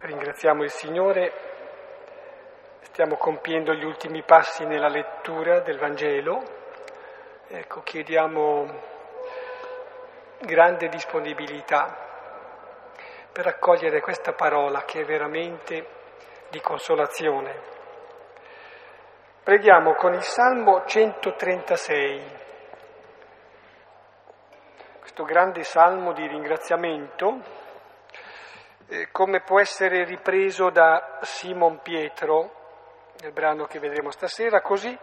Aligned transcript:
Ringraziamo 0.00 0.62
il 0.62 0.70
Signore, 0.70 1.32
stiamo 2.82 3.16
compiendo 3.16 3.74
gli 3.74 3.82
ultimi 3.84 4.22
passi 4.22 4.64
nella 4.64 4.86
lettura 4.86 5.58
del 5.58 5.76
Vangelo. 5.76 6.40
Ecco, 7.48 7.82
chiediamo 7.82 8.80
grande 10.38 10.86
disponibilità 10.86 11.96
per 13.32 13.48
accogliere 13.48 14.00
questa 14.00 14.34
parola 14.34 14.84
che 14.84 15.00
è 15.00 15.04
veramente 15.04 15.84
di 16.50 16.60
consolazione. 16.60 17.60
Preghiamo 19.42 19.94
con 19.94 20.14
il 20.14 20.22
Salmo 20.22 20.84
136, 20.86 22.22
questo 25.00 25.24
grande 25.24 25.64
salmo 25.64 26.12
di 26.12 26.24
ringraziamento 26.24 27.66
come 29.12 29.42
può 29.42 29.60
essere 29.60 30.04
ripreso 30.04 30.70
da 30.70 31.18
Simon 31.22 31.80
Pietro 31.82 32.56
nel 33.20 33.32
brano 33.32 33.66
che 33.66 33.78
vedremo 33.78 34.10
stasera, 34.10 34.62
così 34.62 34.96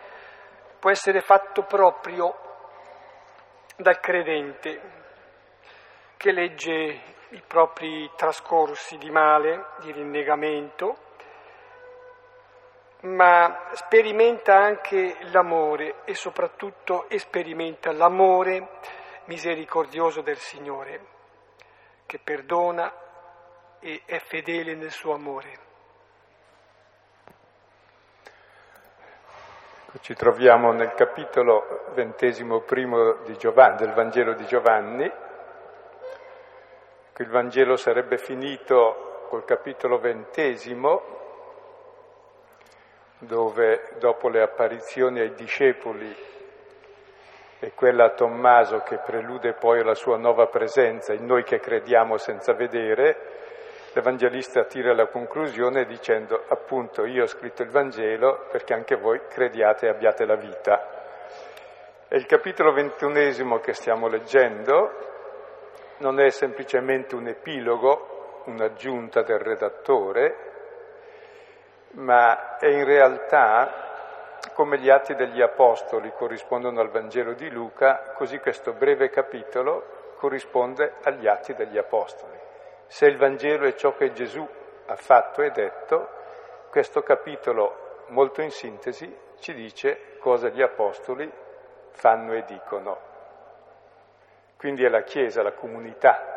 può 0.80 0.90
essere 0.90 1.22
fatto 1.22 1.64
proprio 1.64 2.36
dal 3.76 4.00
credente 4.00 5.04
che 6.18 6.32
legge 6.32 7.02
i 7.30 7.44
propri 7.46 8.10
trascorsi 8.16 8.98
di 8.98 9.12
male, 9.12 9.66
di 9.80 9.92
rinnegamento, 9.92 10.98
ma 13.02 13.70
sperimenta 13.74 14.56
anche 14.56 15.18
l'amore 15.32 16.04
e 16.06 16.16
soprattutto 16.16 17.08
sperimenta 17.18 17.92
l'amore 17.92 18.80
misericordioso 19.26 20.22
del 20.22 20.38
Signore, 20.38 21.06
che 22.06 22.20
perdona 22.20 22.92
e 23.86 24.02
è 24.04 24.18
fedele 24.18 24.74
nel 24.74 24.90
suo 24.90 25.14
amore. 25.14 25.64
Ecco, 29.86 30.00
ci 30.00 30.16
troviamo 30.16 30.72
nel 30.72 30.96
capitolo 30.96 31.92
ventesimo 31.94 32.62
primo 32.62 33.22
Giovanni, 33.38 33.78
del 33.78 33.94
Vangelo 33.94 34.34
di 34.34 34.46
Giovanni. 34.46 35.12
Il 37.18 37.30
Vangelo 37.30 37.76
sarebbe 37.76 38.18
finito 38.18 39.28
col 39.30 39.46
capitolo 39.46 40.00
ventesimo, 40.00 41.04
dove 43.20 43.94
dopo 44.00 44.30
le 44.30 44.42
apparizioni 44.42 45.20
ai 45.20 45.36
discepoli 45.36 46.34
e 47.60 47.72
quella 47.74 48.06
a 48.06 48.14
Tommaso 48.14 48.80
che 48.80 48.98
prelude 48.98 49.54
poi 49.54 49.84
la 49.84 49.94
sua 49.94 50.18
nuova 50.18 50.48
presenza 50.48 51.14
in 51.14 51.26
noi 51.26 51.44
che 51.44 51.60
crediamo 51.60 52.18
senza 52.18 52.54
vedere, 52.54 53.44
l'Evangelista 53.96 54.66
tira 54.66 54.94
la 54.94 55.08
conclusione 55.08 55.86
dicendo 55.86 56.44
appunto 56.50 57.06
io 57.06 57.24
ho 57.24 57.28
scritto 57.28 57.64
il 57.64 57.70
Vangelo 57.70 58.46
perché 58.52 58.74
anche 58.74 58.98
voi 58.98 59.22
crediate 59.30 59.86
e 59.86 59.90
abbiate 59.90 60.26
la 60.26 60.36
vita. 60.36 61.04
E 62.10 62.18
il 62.18 62.26
capitolo 62.26 62.74
ventunesimo 62.74 63.60
che 63.60 63.72
stiamo 63.72 64.10
leggendo 64.10 64.92
non 66.00 66.20
è 66.20 66.30
semplicemente 66.30 67.16
un 67.16 67.28
epilogo, 67.28 68.42
un'aggiunta 68.48 69.22
del 69.22 69.40
redattore, 69.40 70.36
ma 71.92 72.58
è 72.58 72.68
in 72.68 72.84
realtà 72.84 74.40
come 74.54 74.78
gli 74.78 74.90
atti 74.90 75.16
degli 75.16 75.42
Apostoli 75.42 76.12
corrispondono 76.12 76.82
al 76.82 76.90
Vangelo 76.90 77.32
di 77.32 77.50
Luca, 77.50 78.12
così 78.14 78.40
questo 78.40 78.74
breve 78.74 79.10
capitolo 79.10 80.16
corrisponde 80.18 80.96
agli 81.04 81.28
atti 81.28 81.54
degli 81.54 81.78
Apostoli. 81.78 82.44
Se 82.88 83.06
il 83.06 83.18
Vangelo 83.18 83.66
è 83.66 83.74
ciò 83.74 83.96
che 83.96 84.12
Gesù 84.12 84.48
ha 84.86 84.96
fatto 84.96 85.42
e 85.42 85.52
detto, 85.52 86.10
questo 86.70 87.02
capitolo, 87.02 88.04
molto 88.08 88.42
in 88.42 88.52
sintesi, 88.52 89.24
ci 89.40 89.54
dice 89.54 90.18
cosa 90.20 90.50
gli 90.50 90.62
Apostoli 90.62 91.32
fanno 91.92 92.34
e 92.34 92.44
dicono. 92.44 93.14
Quindi 94.58 94.84
è 94.84 94.90
la 94.90 95.04
Chiesa, 95.04 95.42
la 95.42 95.54
comunità. 95.54 96.34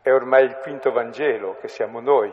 È 0.00 0.12
ormai 0.12 0.44
il 0.44 0.56
quinto 0.58 0.92
Vangelo 0.92 1.56
che 1.56 1.68
siamo 1.68 2.00
noi, 2.00 2.32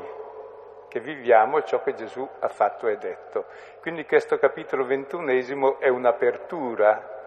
che 0.87 0.99
viviamo 0.99 1.61
ciò 1.63 1.81
che 1.81 1.93
Gesù 1.93 2.27
ha 2.39 2.47
fatto 2.47 2.87
e 2.87 2.97
detto. 2.97 3.45
Quindi 3.81 4.05
questo 4.05 4.37
capitolo 4.37 4.85
ventunesimo 4.85 5.79
è 5.79 5.89
un'apertura 5.89 7.24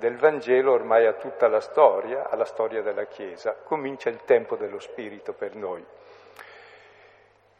del 0.00 0.16
Vangelo 0.16 0.72
ormai 0.72 1.06
a 1.06 1.12
tutta 1.12 1.46
la 1.46 1.60
storia, 1.60 2.28
alla 2.30 2.46
storia 2.46 2.80
della 2.82 3.04
Chiesa. 3.04 3.54
Comincia 3.62 4.08
il 4.08 4.24
tempo 4.24 4.56
dello 4.56 4.78
Spirito 4.80 5.34
per 5.34 5.54
noi. 5.54 5.84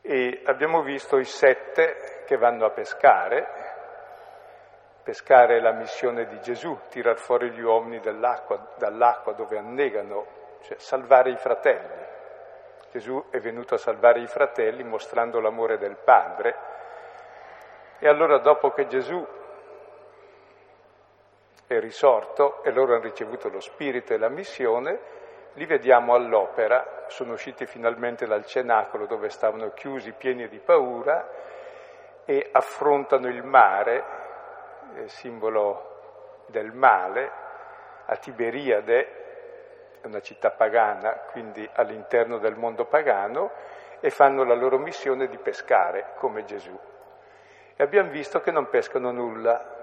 E 0.01 0.41
abbiamo 0.47 0.83
visto 0.83 1.19
i 1.19 1.25
sette 1.25 2.23
che 2.25 2.39
vanno 2.39 2.65
a 2.65 2.71
pescare. 2.71 3.47
Pescare 5.03 5.59
è 5.59 5.61
la 5.61 5.73
missione 5.73 6.25
di 6.25 6.41
Gesù, 6.41 6.77
tirar 6.89 7.19
fuori 7.19 7.51
gli 7.51 7.61
uomini 7.61 8.01
dall'acqua, 8.01 8.73
dall'acqua 8.79 9.35
dove 9.35 9.59
annegano, 9.59 10.27
cioè 10.63 10.79
salvare 10.79 11.31
i 11.31 11.37
fratelli. 11.37 12.09
Gesù 12.91 13.23
è 13.31 13.39
venuto 13.39 13.75
a 13.75 13.79
salvare 13.79 14.21
i 14.21 14.27
fratelli 14.27 14.83
mostrando 14.83 15.41
l'amore 15.41 15.77
del 15.77 15.99
Padre. 16.03 16.57
E 17.99 18.09
allora 18.09 18.39
dopo 18.39 18.71
che 18.71 18.87
Gesù 18.87 19.25
è 21.75 21.79
risorto 21.79 22.65
e 22.65 22.73
loro 22.73 22.95
hanno 22.95 23.05
ricevuto 23.05 23.49
lo 23.49 23.61
spirito 23.61 24.13
e 24.13 24.19
la 24.19 24.29
missione, 24.29 24.99
li 25.53 25.67
vediamo 25.67 26.15
all'opera, 26.15 27.05
sono 27.07 27.35
usciti 27.35 27.65
finalmente 27.65 28.27
dal 28.27 28.45
cenacolo 28.45 29.07
dove 29.07 29.29
stavano 29.29 29.71
chiusi, 29.71 30.13
pieni 30.13 30.49
di 30.49 30.59
paura, 30.59 31.29
e 32.25 32.49
affrontano 32.51 33.29
il 33.29 33.45
mare, 33.45 34.05
eh, 34.97 35.09
simbolo 35.09 36.45
del 36.47 36.73
male, 36.73 37.31
a 38.07 38.17
Tiberiade, 38.17 39.19
una 40.03 40.21
città 40.21 40.51
pagana, 40.51 41.13
quindi 41.31 41.69
all'interno 41.75 42.39
del 42.39 42.57
mondo 42.57 42.87
pagano, 42.87 43.53
e 44.01 44.11
fanno 44.11 44.43
la 44.43 44.55
loro 44.55 44.79
missione 44.79 45.29
di 45.29 45.39
pescare 45.39 46.15
come 46.17 46.43
Gesù. 46.43 46.77
E 47.77 47.83
abbiamo 47.83 48.11
visto 48.11 48.41
che 48.41 48.51
non 48.51 48.69
pescano 48.69 49.13
nulla, 49.13 49.80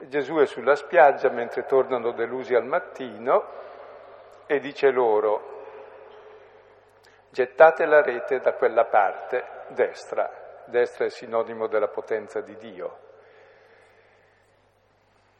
Gesù 0.00 0.36
è 0.36 0.46
sulla 0.46 0.76
spiaggia 0.76 1.28
mentre 1.28 1.64
tornano 1.64 2.12
delusi 2.12 2.54
al 2.54 2.64
mattino 2.64 3.44
e 4.46 4.60
dice 4.60 4.90
loro, 4.92 5.64
gettate 7.30 7.84
la 7.84 8.00
rete 8.00 8.38
da 8.38 8.52
quella 8.52 8.84
parte 8.84 9.44
destra, 9.68 10.30
destra 10.66 11.04
è 11.04 11.10
sinonimo 11.10 11.66
della 11.66 11.88
potenza 11.88 12.40
di 12.40 12.56
Dio. 12.56 12.98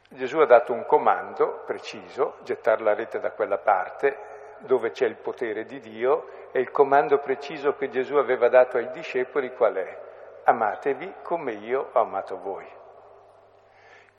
Gesù 0.09 0.39
ha 0.39 0.45
dato 0.45 0.73
un 0.73 0.85
comando 0.85 1.63
preciso, 1.65 2.35
gettare 2.41 2.83
la 2.83 2.93
rete 2.93 3.19
da 3.19 3.31
quella 3.31 3.59
parte 3.59 4.17
dove 4.59 4.91
c'è 4.91 5.05
il 5.05 5.15
potere 5.15 5.63
di 5.63 5.79
Dio 5.79 6.49
e 6.51 6.59
il 6.59 6.69
comando 6.69 7.19
preciso 7.19 7.75
che 7.75 7.87
Gesù 7.89 8.15
aveva 8.15 8.49
dato 8.49 8.75
ai 8.75 8.91
discepoli 8.91 9.53
qual 9.53 9.75
è? 9.75 10.01
Amatevi 10.43 11.13
come 11.21 11.53
io 11.53 11.91
ho 11.93 11.99
amato 12.01 12.37
voi. 12.39 12.78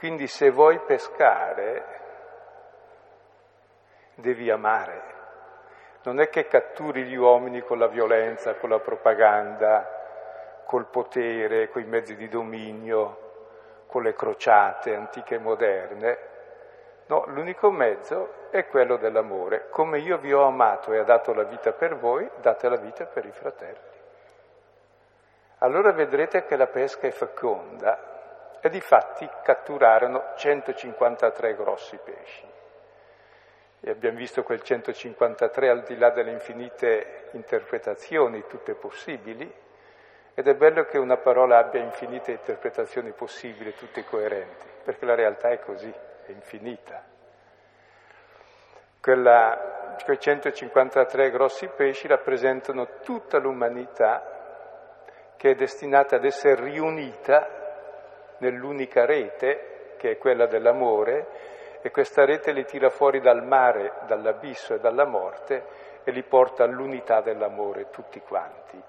Quindi 0.00 0.28
se 0.28 0.48
vuoi 0.48 0.78
pescare, 0.78 1.84
devi 4.14 4.50
amare. 4.50 5.02
Non 6.04 6.20
è 6.20 6.30
che 6.30 6.46
catturi 6.46 7.04
gli 7.04 7.16
uomini 7.16 7.60
con 7.60 7.78
la 7.78 7.86
violenza, 7.86 8.54
con 8.54 8.70
la 8.70 8.78
propaganda, 8.78 10.62
col 10.64 10.86
potere, 10.86 11.68
con 11.68 11.82
i 11.82 11.84
mezzi 11.84 12.16
di 12.16 12.28
dominio, 12.28 13.84
con 13.88 14.02
le 14.02 14.14
crociate 14.14 14.94
antiche 14.94 15.34
e 15.34 15.38
moderne. 15.38 16.18
No, 17.08 17.24
l'unico 17.26 17.70
mezzo 17.70 18.48
è 18.48 18.66
quello 18.68 18.96
dell'amore. 18.96 19.68
Come 19.68 19.98
io 19.98 20.16
vi 20.16 20.32
ho 20.32 20.44
amato 20.44 20.94
e 20.94 21.00
ho 21.00 21.04
dato 21.04 21.34
la 21.34 21.44
vita 21.44 21.72
per 21.72 21.98
voi, 21.98 22.26
date 22.40 22.70
la 22.70 22.78
vita 22.78 23.04
per 23.04 23.26
i 23.26 23.32
fratelli. 23.32 23.98
Allora 25.58 25.92
vedrete 25.92 26.46
che 26.46 26.56
la 26.56 26.68
pesca 26.68 27.06
è 27.06 27.10
feconda, 27.10 28.09
e 28.60 28.68
difatti 28.68 29.28
catturarono 29.42 30.32
153 30.36 31.54
grossi 31.54 31.98
pesci. 32.02 32.48
E 33.80 33.90
abbiamo 33.90 34.18
visto 34.18 34.42
quel 34.42 34.60
153 34.60 35.68
al 35.70 35.82
di 35.82 35.96
là 35.96 36.10
delle 36.10 36.32
infinite 36.32 37.28
interpretazioni, 37.32 38.44
tutte 38.46 38.74
possibili, 38.74 39.50
ed 40.34 40.46
è 40.46 40.54
bello 40.54 40.84
che 40.84 40.98
una 40.98 41.16
parola 41.16 41.58
abbia 41.58 41.80
infinite 41.80 42.32
interpretazioni 42.32 43.12
possibili, 43.12 43.74
tutte 43.74 44.04
coerenti, 44.04 44.66
perché 44.84 45.06
la 45.06 45.14
realtà 45.14 45.48
è 45.48 45.58
così, 45.60 45.92
è 46.26 46.30
infinita. 46.30 47.02
Quella, 49.00 49.96
quei 50.04 50.20
153 50.20 51.30
grossi 51.30 51.66
pesci 51.68 52.06
rappresentano 52.06 52.98
tutta 53.02 53.38
l'umanità 53.38 54.38
che 55.36 55.50
è 55.52 55.54
destinata 55.54 56.16
ad 56.16 56.24
essere 56.26 56.62
riunita 56.62 57.59
nell'unica 58.40 59.06
rete 59.06 59.94
che 59.96 60.12
è 60.12 60.18
quella 60.18 60.46
dell'amore 60.46 61.26
e 61.80 61.90
questa 61.90 62.24
rete 62.24 62.52
li 62.52 62.64
tira 62.64 62.90
fuori 62.90 63.20
dal 63.20 63.44
mare 63.44 63.92
dall'abisso 64.06 64.74
e 64.74 64.80
dalla 64.80 65.06
morte 65.06 65.64
e 66.04 66.10
li 66.10 66.22
porta 66.22 66.64
all'unità 66.64 67.20
dell'amore 67.20 67.88
tutti 67.90 68.20
quanti. 68.20 68.82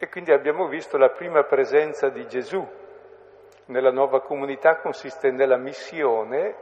E 0.00 0.08
quindi 0.08 0.32
abbiamo 0.32 0.66
visto 0.66 0.96
la 0.96 1.10
prima 1.10 1.42
presenza 1.44 2.08
di 2.08 2.26
Gesù 2.26 2.66
nella 3.68 3.90
nuova 3.90 4.22
comunità 4.22 4.76
consiste 4.76 5.30
nella 5.30 5.58
missione, 5.58 6.54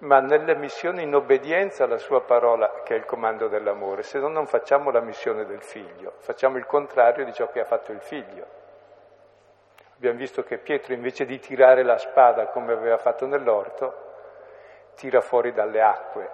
ma 0.00 0.20
nella 0.20 0.54
missione 0.54 1.02
in 1.02 1.14
obbedienza 1.14 1.84
alla 1.84 1.96
sua 1.96 2.20
parola, 2.22 2.82
che 2.84 2.94
è 2.94 2.98
il 2.98 3.06
comando 3.06 3.48
dell'amore, 3.48 4.02
se 4.02 4.18
no 4.18 4.28
non 4.28 4.46
facciamo 4.46 4.90
la 4.90 5.00
missione 5.00 5.46
del 5.46 5.62
figlio, 5.62 6.14
facciamo 6.18 6.58
il 6.58 6.66
contrario 6.66 7.24
di 7.24 7.32
ciò 7.32 7.48
che 7.48 7.60
ha 7.60 7.64
fatto 7.64 7.92
il 7.92 8.00
figlio. 8.00 8.59
Abbiamo 10.00 10.16
visto 10.16 10.42
che 10.42 10.56
Pietro 10.56 10.94
invece 10.94 11.26
di 11.26 11.38
tirare 11.38 11.82
la 11.82 11.98
spada 11.98 12.46
come 12.46 12.72
aveva 12.72 12.96
fatto 12.96 13.26
nell'orto, 13.26 14.92
tira 14.94 15.20
fuori 15.20 15.52
dalle 15.52 15.82
acque 15.82 16.30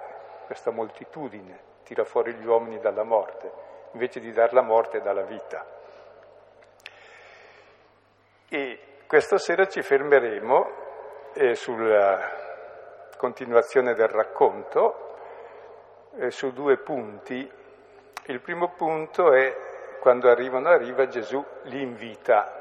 questa 0.47 0.71
moltitudine, 0.71 1.59
tira 1.83 2.05
fuori 2.05 2.33
gli 2.35 2.47
uomini 2.47 2.79
dalla 2.79 3.03
morte, 3.03 3.51
invece 3.91 4.21
di 4.21 4.31
dar 4.31 4.53
la 4.53 4.63
morte 4.63 5.01
dalla 5.01 5.23
vita. 5.23 5.67
E 8.49 8.79
questa 9.09 9.37
sera 9.37 9.67
ci 9.67 9.83
fermeremo 9.83 10.71
eh, 11.35 11.57
sulla 11.57 12.21
continuazione 13.17 13.95
del 13.95 14.07
racconto 14.07 15.17
eh, 16.21 16.31
su 16.31 16.53
due 16.53 16.77
punti. 16.77 17.51
Il 18.27 18.41
primo 18.41 18.75
punto 18.77 19.33
è 19.33 19.53
quando 19.99 20.31
arrivano 20.31 20.69
a 20.69 20.77
riva 20.77 21.09
Gesù 21.09 21.45
li 21.63 21.83
invita 21.83 22.56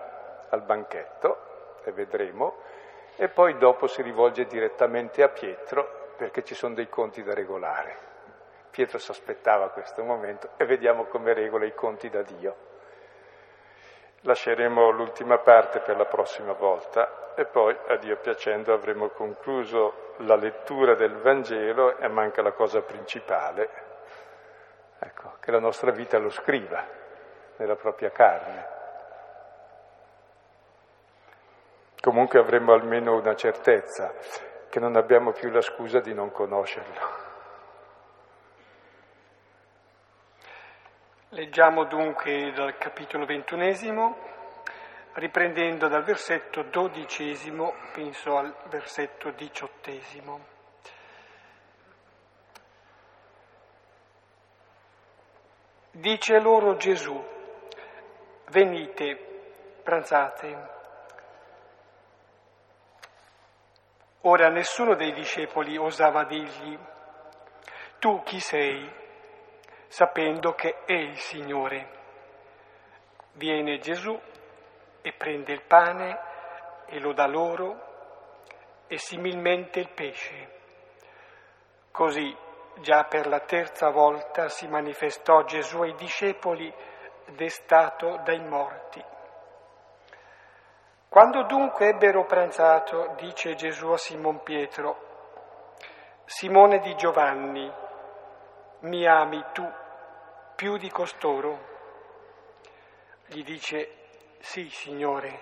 al 0.50 0.62
banchetto, 0.62 1.38
e 1.84 1.92
vedremo, 1.92 2.58
e 3.16 3.30
poi 3.30 3.58
dopo 3.58 3.88
si 3.88 4.02
rivolge 4.02 4.46
direttamente 4.46 5.24
a 5.24 5.30
Pietro 5.30 6.14
perché 6.18 6.44
ci 6.44 6.56
sono 6.56 6.74
dei 6.74 6.90
conti 6.90 7.24
da 7.24 7.34
regolare. 7.34 8.14
Pietro 8.70 8.98
si 8.98 9.12
aspettava 9.12 9.70
questo 9.70 10.04
momento 10.04 10.50
e 10.58 10.66
vediamo 10.66 11.06
come 11.06 11.34
regola 11.34 11.66
i 11.66 11.74
conti 11.74 12.10
da 12.10 12.24
Dio. 12.24 12.56
Lasceremo 14.22 14.90
l'ultima 14.90 15.38
parte 15.38 15.80
per 15.80 15.96
la 15.96 16.06
prossima 16.06 16.54
volta 16.54 17.34
e 17.36 17.46
poi, 17.46 17.78
a 17.88 17.96
Dio 17.98 18.18
piacendo, 18.18 18.74
avremo 18.74 19.10
concluso 19.10 20.14
la 20.18 20.36
lettura 20.36 20.96
del 20.96 21.16
Vangelo 21.18 21.98
e 21.98 22.08
manca 22.08 22.42
la 22.42 22.54
cosa 22.54 22.82
principale, 22.82 23.70
ecco, 25.00 25.36
che 25.40 25.52
la 25.52 25.60
nostra 25.60 25.92
vita 25.92 26.18
lo 26.18 26.30
scriva 26.30 26.84
nella 27.58 27.76
propria 27.76 28.10
carne. 28.12 28.75
Comunque 32.06 32.38
avremo 32.38 32.72
almeno 32.72 33.16
una 33.16 33.34
certezza, 33.34 34.14
che 34.70 34.80
non 34.80 34.96
abbiamo 34.96 35.32
più 35.32 35.50
la 35.50 35.62
scusa 35.62 36.02
di 36.02 36.14
non 36.14 36.32
conoscerlo. 36.32 37.02
Leggiamo 41.30 41.86
dunque 41.86 42.52
dal 42.54 42.78
capitolo 42.78 43.26
ventunesimo, 43.26 44.18
riprendendo 45.14 45.88
dal 45.88 46.04
versetto 46.04 46.62
dodicesimo, 46.62 47.74
penso 47.92 48.38
al 48.38 48.56
versetto 48.66 49.32
diciottesimo. 49.32 50.46
Dice 55.90 56.40
loro 56.40 56.76
Gesù, 56.76 57.20
venite, 58.52 59.18
pranzate. 59.82 60.75
Ora 64.28 64.50
nessuno 64.50 64.96
dei 64.96 65.14
discepoli 65.14 65.78
osava 65.78 66.24
dirgli, 66.26 66.78
tu 68.00 68.22
chi 68.24 68.40
sei? 68.40 69.04
sapendo 69.88 70.54
che 70.56 70.84
è 70.84 70.92
il 70.92 71.18
Signore. 71.18 71.88
Viene 73.34 73.80
Gesù 73.80 74.20
e 75.02 75.14
prende 75.14 75.54
il 75.54 75.62
pane 75.62 76.20
e 76.88 77.00
lo 77.00 77.14
dà 77.14 77.28
loro 77.28 78.84
e 78.88 78.98
similmente 78.98 79.80
il 79.80 79.90
pesce. 79.90 80.50
Così 81.92 82.36
già 82.80 83.06
per 83.06 83.28
la 83.28 83.40
terza 83.40 83.90
volta 83.90 84.50
si 84.50 84.68
manifestò 84.68 85.44
Gesù 85.44 85.82
ai 85.82 85.96
discepoli 85.96 86.74
destato 87.28 88.20
dai 88.26 88.42
morti. 88.42 89.15
Quando 91.16 91.44
dunque 91.44 91.88
ebbero 91.88 92.26
pranzato, 92.26 93.14
dice 93.16 93.56
Gesù 93.56 93.88
a 93.88 93.98
Simon 93.98 94.44
Pietro, 94.44 94.98
Simone 96.26 96.80
di 96.80 96.94
Giovanni, 96.96 97.72
mi 98.80 99.08
ami 99.08 99.42
tu 99.54 99.66
più 100.58 100.76
di 100.76 100.90
costoro? 100.92 101.58
Gli 103.28 103.46
dice, 103.46 103.92
sì, 104.40 104.68
Signore, 104.68 105.40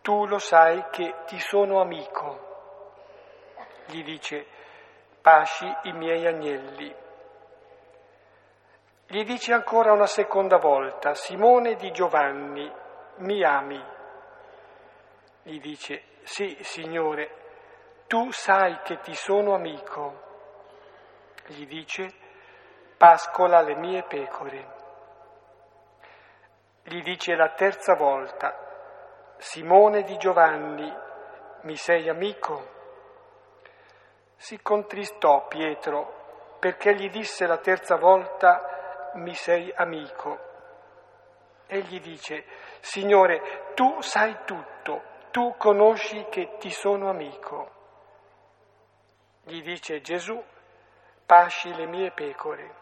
tu 0.00 0.24
lo 0.24 0.38
sai 0.38 0.86
che 0.90 1.16
ti 1.26 1.38
sono 1.38 1.82
amico. 1.82 2.38
Gli 3.88 4.02
dice, 4.02 4.46
pasci 5.20 5.70
i 5.82 5.92
miei 5.92 6.26
agnelli. 6.26 6.96
Gli 9.06 9.22
dice 9.22 9.52
ancora 9.52 9.92
una 9.92 10.06
seconda 10.06 10.56
volta, 10.56 11.12
Simone 11.12 11.74
di 11.74 11.92
Giovanni, 11.92 12.72
mi 13.16 13.44
ami? 13.44 13.95
Gli 15.46 15.60
dice, 15.60 16.02
sì, 16.24 16.58
Signore, 16.62 17.30
tu 18.08 18.32
sai 18.32 18.80
che 18.82 18.98
ti 18.98 19.14
sono 19.14 19.54
amico. 19.54 20.24
Gli 21.46 21.68
dice, 21.68 22.12
pascola 22.96 23.60
le 23.60 23.76
mie 23.76 24.02
pecore. 24.02 24.74
Gli 26.82 27.00
dice 27.00 27.36
la 27.36 27.50
terza 27.50 27.94
volta, 27.94 29.36
Simone 29.36 30.02
di 30.02 30.16
Giovanni, 30.16 30.92
mi 31.60 31.76
sei 31.76 32.08
amico? 32.08 32.68
Si 34.34 34.60
contristò 34.60 35.46
Pietro 35.46 36.56
perché 36.58 36.92
gli 36.96 37.08
disse 37.08 37.46
la 37.46 37.58
terza 37.58 37.94
volta, 37.94 39.12
mi 39.14 39.34
sei 39.34 39.72
amico. 39.76 40.40
E 41.68 41.82
gli 41.82 42.00
dice, 42.00 42.44
Signore, 42.80 43.70
tu 43.74 44.00
sai 44.00 44.38
tutto, 44.44 44.75
tu 45.36 45.54
conosci 45.58 46.24
che 46.30 46.56
ti 46.56 46.70
sono 46.70 47.10
amico. 47.10 47.70
Gli 49.42 49.60
dice 49.60 50.00
Gesù, 50.00 50.42
pasci 51.26 51.74
le 51.74 51.84
mie 51.84 52.10
pecore. 52.10 52.74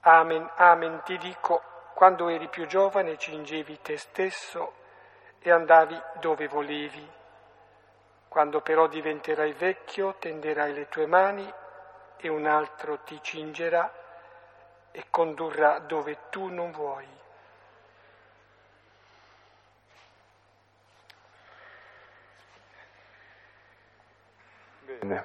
Amen, 0.00 0.50
amen, 0.56 1.02
ti 1.04 1.18
dico, 1.18 1.60
quando 1.92 2.30
eri 2.30 2.48
più 2.48 2.64
giovane 2.64 3.18
cingevi 3.18 3.82
te 3.82 3.98
stesso 3.98 4.72
e 5.38 5.50
andavi 5.50 6.00
dove 6.20 6.48
volevi. 6.48 7.06
Quando 8.26 8.62
però 8.62 8.86
diventerai 8.86 9.52
vecchio 9.52 10.14
tenderai 10.14 10.72
le 10.72 10.88
tue 10.88 11.04
mani 11.04 11.52
e 12.16 12.28
un 12.30 12.46
altro 12.46 13.00
ti 13.00 13.18
cingerà 13.20 13.92
e 14.92 15.04
condurrà 15.10 15.78
dove 15.80 16.30
tu 16.30 16.46
non 16.46 16.70
vuoi. 16.70 17.21
Bene. 25.02 25.24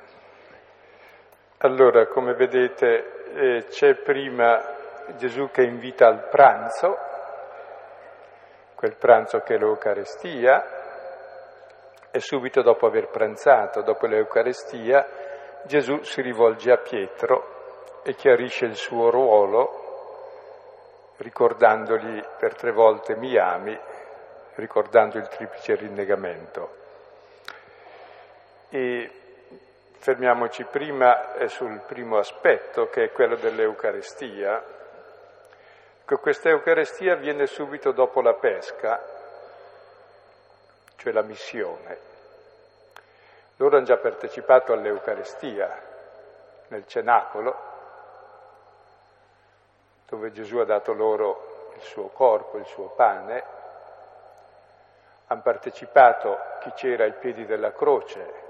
Allora, 1.60 2.08
come 2.08 2.34
vedete, 2.34 3.26
eh, 3.34 3.66
c'è 3.66 3.94
prima 3.98 4.60
Gesù 5.18 5.52
che 5.52 5.62
invita 5.62 6.08
al 6.08 6.28
pranzo, 6.30 6.98
quel 8.74 8.96
pranzo 8.96 9.42
che 9.42 9.54
è 9.54 9.58
l'Eucarestia, 9.60 10.66
e 12.10 12.20
subito 12.20 12.64
dopo 12.64 12.88
aver 12.88 13.10
pranzato, 13.10 13.84
dopo 13.84 14.08
l'Eucarestia, 14.08 15.06
Gesù 15.66 16.02
si 16.02 16.22
rivolge 16.24 16.72
a 16.72 16.78
Pietro 16.78 18.02
e 18.04 18.16
chiarisce 18.16 18.66
il 18.66 18.76
suo 18.76 19.12
ruolo 19.12 19.84
ricordandogli 21.18 22.20
per 22.40 22.56
tre 22.56 22.72
volte 22.72 23.16
mi 23.16 23.38
ami, 23.38 23.78
ricordando 24.56 25.20
il 25.20 25.28
triplice 25.28 25.76
rinnegamento. 25.76 26.76
E 28.70 29.12
Fermiamoci 30.00 30.64
prima 30.64 31.34
sul 31.48 31.82
primo 31.86 32.18
aspetto, 32.18 32.88
che 32.90 33.06
è 33.06 33.12
quello 33.12 33.36
dell'Eucarestia. 33.36 34.64
Che 36.06 36.16
questa 36.18 36.50
Eucarestia 36.50 37.14
avviene 37.14 37.46
subito 37.46 37.92
dopo 37.92 38.22
la 38.22 38.34
pesca, 38.36 39.04
cioè 40.96 41.12
la 41.12 41.24
missione. 41.24 41.98
Loro 43.58 43.76
hanno 43.76 43.86
già 43.86 43.98
partecipato 43.98 44.72
all'Eucarestia 44.72 45.84
nel 46.68 46.88
cenacolo, 46.88 47.56
dove 50.08 50.32
Gesù 50.32 50.58
ha 50.60 50.66
dato 50.66 50.94
loro 50.94 51.72
il 51.76 51.82
suo 51.82 52.08
corpo, 52.10 52.58
il 52.58 52.66
suo 52.66 52.90
pane, 52.90 53.44
hanno 55.28 55.42
partecipato 55.42 56.38
chi 56.62 56.72
c'era 56.74 57.04
ai 57.04 57.14
piedi 57.14 57.46
della 57.46 57.74
croce 57.74 58.47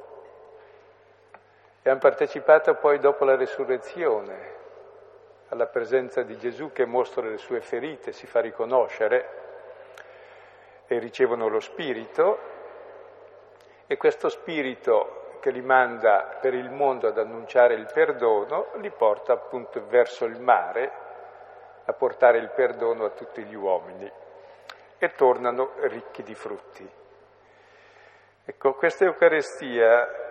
e 1.87 1.89
hanno 1.89 1.99
partecipato 1.99 2.75
poi 2.75 2.99
dopo 2.99 3.23
la 3.23 3.37
resurrezione 3.37 4.55
alla 5.47 5.67
presenza 5.67 6.21
di 6.21 6.37
Gesù 6.37 6.73
che 6.73 6.85
mostra 6.85 7.25
le 7.25 7.37
sue 7.37 7.61
ferite, 7.61 8.11
si 8.11 8.27
fa 8.27 8.41
riconoscere 8.41 9.29
e 10.85 10.99
ricevono 10.99 11.47
lo 11.47 11.61
Spirito 11.61 12.39
e 13.87 13.95
questo 13.95 14.27
Spirito 14.27 15.37
che 15.39 15.49
li 15.51 15.61
manda 15.61 16.37
per 16.41 16.53
il 16.53 16.69
mondo 16.69 17.07
ad 17.07 17.17
annunciare 17.17 17.75
il 17.75 17.89
perdono 17.93 18.71
li 18.81 18.91
porta 18.91 19.31
appunto 19.31 19.81
verso 19.87 20.25
il 20.25 20.41
mare 20.41 20.91
a 21.85 21.93
portare 21.93 22.39
il 22.39 22.49
perdono 22.49 23.05
a 23.05 23.11
tutti 23.11 23.41
gli 23.43 23.55
uomini 23.55 24.11
e 24.97 25.13
tornano 25.13 25.71
ricchi 25.83 26.21
di 26.21 26.35
frutti. 26.35 26.91
Ecco, 28.43 28.73
questa 28.73 29.05
Eucaristia 29.05 30.26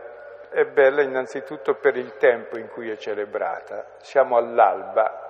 è 0.56 0.64
bella 0.64 1.02
innanzitutto 1.02 1.74
per 1.74 1.98
il 1.98 2.16
tempo 2.16 2.56
in 2.56 2.70
cui 2.70 2.88
è 2.88 2.96
celebrata. 2.96 3.96
Siamo 4.00 4.38
all'alba. 4.38 5.24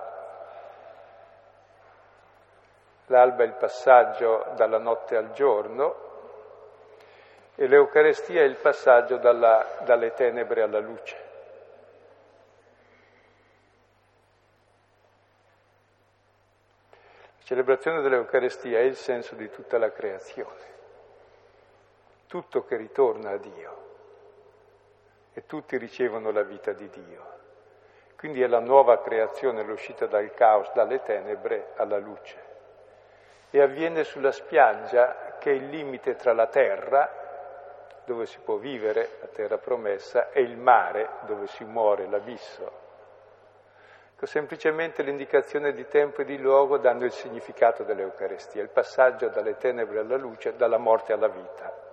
L'alba 3.06 3.42
è 3.42 3.46
il 3.46 3.54
passaggio 3.54 4.52
dalla 4.54 4.78
notte 4.78 5.16
al 5.16 5.32
giorno 5.32 6.04
e 7.56 7.66
l'Eucarestia 7.66 8.42
è 8.42 8.44
il 8.44 8.54
passaggio 8.54 9.16
dalla, 9.16 9.66
dalle 9.80 10.12
tenebre 10.12 10.62
alla 10.62 10.78
luce. 10.78 11.16
La 17.38 17.42
celebrazione 17.42 18.00
dell'Eucarestia 18.00 18.78
è 18.78 18.82
il 18.82 18.94
senso 18.94 19.34
di 19.34 19.50
tutta 19.50 19.76
la 19.76 19.90
creazione, 19.90 20.60
tutto 22.28 22.64
che 22.64 22.76
ritorna 22.76 23.30
a 23.30 23.36
Dio 23.38 23.86
e 25.36 25.44
tutti 25.44 25.76
ricevono 25.76 26.30
la 26.30 26.42
vita 26.42 26.72
di 26.72 26.88
Dio. 26.88 27.34
Quindi 28.16 28.40
è 28.40 28.46
la 28.46 28.58
nuova 28.58 29.02
creazione, 29.02 29.62
l'uscita 29.62 30.06
dal 30.06 30.32
caos, 30.32 30.72
dalle 30.72 31.02
tenebre 31.02 31.72
alla 31.76 31.98
luce. 31.98 32.38
E 33.50 33.60
avviene 33.60 34.02
sulla 34.02 34.32
spiaggia 34.32 35.36
che 35.38 35.50
è 35.50 35.54
il 35.54 35.68
limite 35.68 36.16
tra 36.16 36.32
la 36.32 36.46
terra, 36.46 37.12
dove 38.06 38.24
si 38.24 38.38
può 38.38 38.56
vivere, 38.56 39.18
la 39.20 39.26
terra 39.26 39.58
promessa, 39.58 40.30
e 40.30 40.40
il 40.40 40.56
mare, 40.56 41.06
dove 41.26 41.46
si 41.48 41.64
muore, 41.64 42.06
l'abisso. 42.06 42.84
Ecco, 44.14 44.24
semplicemente 44.24 45.02
l'indicazione 45.02 45.74
di 45.74 45.86
tempo 45.86 46.22
e 46.22 46.24
di 46.24 46.38
luogo 46.38 46.78
dando 46.78 47.04
il 47.04 47.12
significato 47.12 47.82
dell'Eucarestia, 47.82 48.62
il 48.62 48.70
passaggio 48.70 49.28
dalle 49.28 49.58
tenebre 49.58 49.98
alla 49.98 50.16
luce, 50.16 50.56
dalla 50.56 50.78
morte 50.78 51.12
alla 51.12 51.28
vita. 51.28 51.85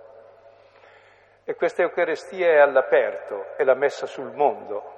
E 1.46 1.54
questa 1.56 1.82
Eucaristia 1.82 2.46
è 2.46 2.56
all'aperto, 2.56 3.56
è 3.56 3.64
la 3.64 3.74
messa 3.74 4.06
sul 4.06 4.32
mondo, 4.32 4.92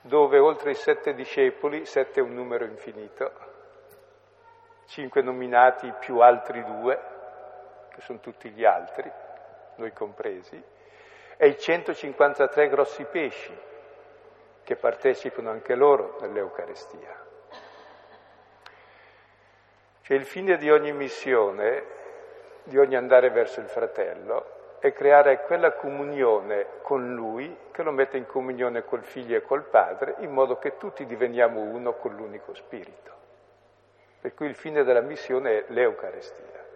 dove 0.00 0.38
oltre 0.38 0.70
i 0.70 0.74
sette 0.74 1.12
discepoli, 1.12 1.84
sette 1.84 2.20
è 2.20 2.22
un 2.22 2.32
numero 2.32 2.64
infinito, 2.64 3.30
cinque 4.86 5.20
nominati 5.20 5.92
più 6.00 6.20
altri 6.20 6.64
due, 6.64 6.98
che 7.90 8.00
sono 8.00 8.20
tutti 8.20 8.48
gli 8.48 8.64
altri, 8.64 9.12
noi 9.74 9.92
compresi, 9.92 10.62
e 11.36 11.48
i 11.48 11.58
153 11.58 12.68
grossi 12.68 13.04
pesci, 13.04 13.54
che 14.64 14.76
partecipano 14.76 15.50
anche 15.50 15.74
loro 15.74 16.16
nell'Eucaristia. 16.20 17.26
Cioè 20.00 20.16
il 20.16 20.24
fine 20.24 20.56
di 20.56 20.70
ogni 20.70 20.92
missione 20.92 21.97
di 22.68 22.78
ogni 22.78 22.96
andare 22.96 23.30
verso 23.30 23.60
il 23.60 23.66
fratello 23.66 24.76
è 24.78 24.92
creare 24.92 25.42
quella 25.42 25.72
comunione 25.72 26.66
con 26.82 27.14
lui 27.14 27.56
che 27.72 27.82
lo 27.82 27.90
mette 27.90 28.16
in 28.16 28.26
comunione 28.26 28.84
col 28.84 29.02
figlio 29.02 29.36
e 29.36 29.42
col 29.42 29.64
padre, 29.64 30.16
in 30.18 30.30
modo 30.30 30.58
che 30.58 30.76
tutti 30.76 31.04
diveniamo 31.04 31.60
uno 31.60 31.94
con 31.94 32.14
l'unico 32.14 32.54
spirito. 32.54 33.16
Per 34.20 34.34
cui 34.34 34.46
il 34.46 34.54
fine 34.54 34.84
della 34.84 35.00
missione 35.00 35.58
è 35.58 35.64
l'Eucarestia. 35.68 36.66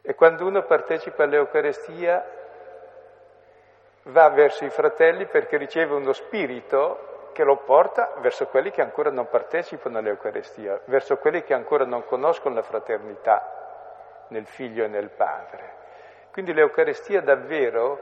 E 0.00 0.14
quando 0.14 0.46
uno 0.46 0.62
partecipa 0.62 1.24
all'Eucarestia 1.24 2.24
va 4.04 4.28
verso 4.30 4.64
i 4.64 4.70
fratelli 4.70 5.26
perché 5.26 5.58
riceve 5.58 5.94
uno 5.94 6.12
spirito 6.12 7.30
che 7.32 7.44
lo 7.44 7.56
porta 7.56 8.14
verso 8.20 8.46
quelli 8.46 8.70
che 8.70 8.80
ancora 8.80 9.10
non 9.10 9.28
partecipano 9.28 9.98
all'Eucarestia, 9.98 10.80
verso 10.86 11.18
quelli 11.18 11.42
che 11.42 11.52
ancora 11.52 11.84
non 11.84 12.04
conoscono 12.04 12.54
la 12.54 12.62
fraternità 12.62 13.57
nel 14.28 14.46
Figlio 14.46 14.84
e 14.84 14.88
nel 14.88 15.10
Padre. 15.10 15.76
Quindi 16.30 16.52
l'Eucarestia 16.52 17.20
davvero 17.20 17.98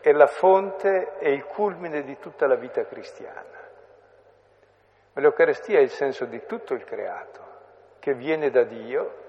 è 0.00 0.12
la 0.12 0.26
fonte 0.26 1.18
e 1.18 1.32
il 1.32 1.44
culmine 1.44 2.02
di 2.02 2.18
tutta 2.18 2.46
la 2.46 2.54
vita 2.54 2.84
cristiana. 2.84 3.58
Ma 5.12 5.20
l'Eucarestia 5.20 5.78
è 5.78 5.82
il 5.82 5.90
senso 5.90 6.24
di 6.24 6.46
tutto 6.46 6.74
il 6.74 6.84
creato, 6.84 7.40
che 7.98 8.14
viene 8.14 8.50
da 8.50 8.62
Dio 8.62 9.28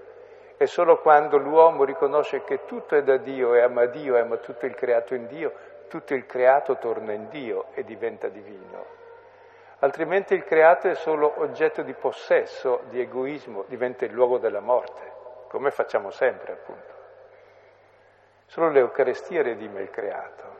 e 0.56 0.66
solo 0.68 1.00
quando 1.00 1.38
l'uomo 1.38 1.84
riconosce 1.84 2.44
che 2.44 2.66
tutto 2.66 2.96
è 2.96 3.04
da 3.04 3.18
Dio 3.18 3.54
e 3.56 3.62
ama 3.62 3.88
Dio 3.88 4.16
e 4.16 4.20
ama 4.20 4.38
tutto 4.38 4.66
il 4.66 4.76
creato 4.76 5.16
in 5.16 5.28
Dio, 5.28 5.52
tutto 5.90 6.14
il 6.14 6.26
creato 6.26 6.78
torna 6.78 7.12
in 7.12 7.28
Dio 7.30 7.66
e 7.74 7.84
diventa 7.84 8.30
divino. 8.30 9.00
Altrimenti 9.80 10.36
il 10.36 10.44
creato 10.44 10.88
è 10.88 10.94
solo 10.94 11.34
oggetto 11.38 11.82
di 11.82 11.94
possesso, 11.94 12.84
di 12.90 13.02
egoismo, 13.02 13.66
diventa 13.68 14.06
il 14.06 14.14
luogo 14.14 14.38
della 14.38 14.60
morte 14.62 15.20
come 15.52 15.70
facciamo 15.70 16.12
sempre 16.12 16.54
appunto. 16.54 16.94
Solo 18.46 18.70
l'Eucarestia 18.70 19.44
redime 19.44 19.82
il 19.82 19.90
creato. 19.90 20.60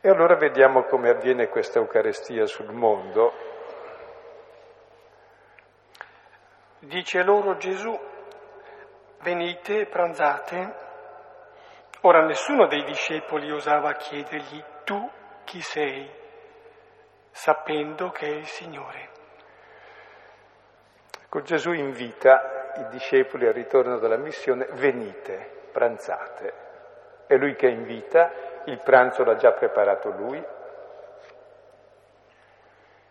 E 0.00 0.08
allora 0.08 0.36
vediamo 0.36 0.84
come 0.84 1.10
avviene 1.10 1.48
questa 1.48 1.80
Eucarestia 1.80 2.46
sul 2.46 2.72
mondo. 2.72 3.30
Dice 6.78 7.22
loro 7.22 7.58
Gesù, 7.58 7.94
venite 9.20 9.80
e 9.80 9.86
pranzate. 9.86 10.74
Ora 12.00 12.24
nessuno 12.24 12.68
dei 12.68 12.84
discepoli 12.84 13.52
osava 13.52 13.92
chiedergli, 13.92 14.64
tu 14.84 15.10
chi 15.44 15.60
sei, 15.60 16.10
sapendo 17.32 18.08
che 18.08 18.26
è 18.26 18.30
il 18.30 18.46
Signore. 18.46 19.10
Ecco, 21.22 21.42
Gesù 21.42 21.72
invita 21.72 22.61
i 22.76 22.86
discepoli 22.88 23.46
al 23.46 23.52
ritorno 23.52 23.98
dalla 23.98 24.16
missione, 24.16 24.66
venite, 24.72 25.68
pranzate. 25.72 26.52
È 27.26 27.36
lui 27.36 27.54
che 27.54 27.68
invita, 27.68 28.32
il 28.64 28.80
pranzo 28.82 29.24
l'ha 29.24 29.36
già 29.36 29.52
preparato 29.52 30.10
lui. 30.10 30.44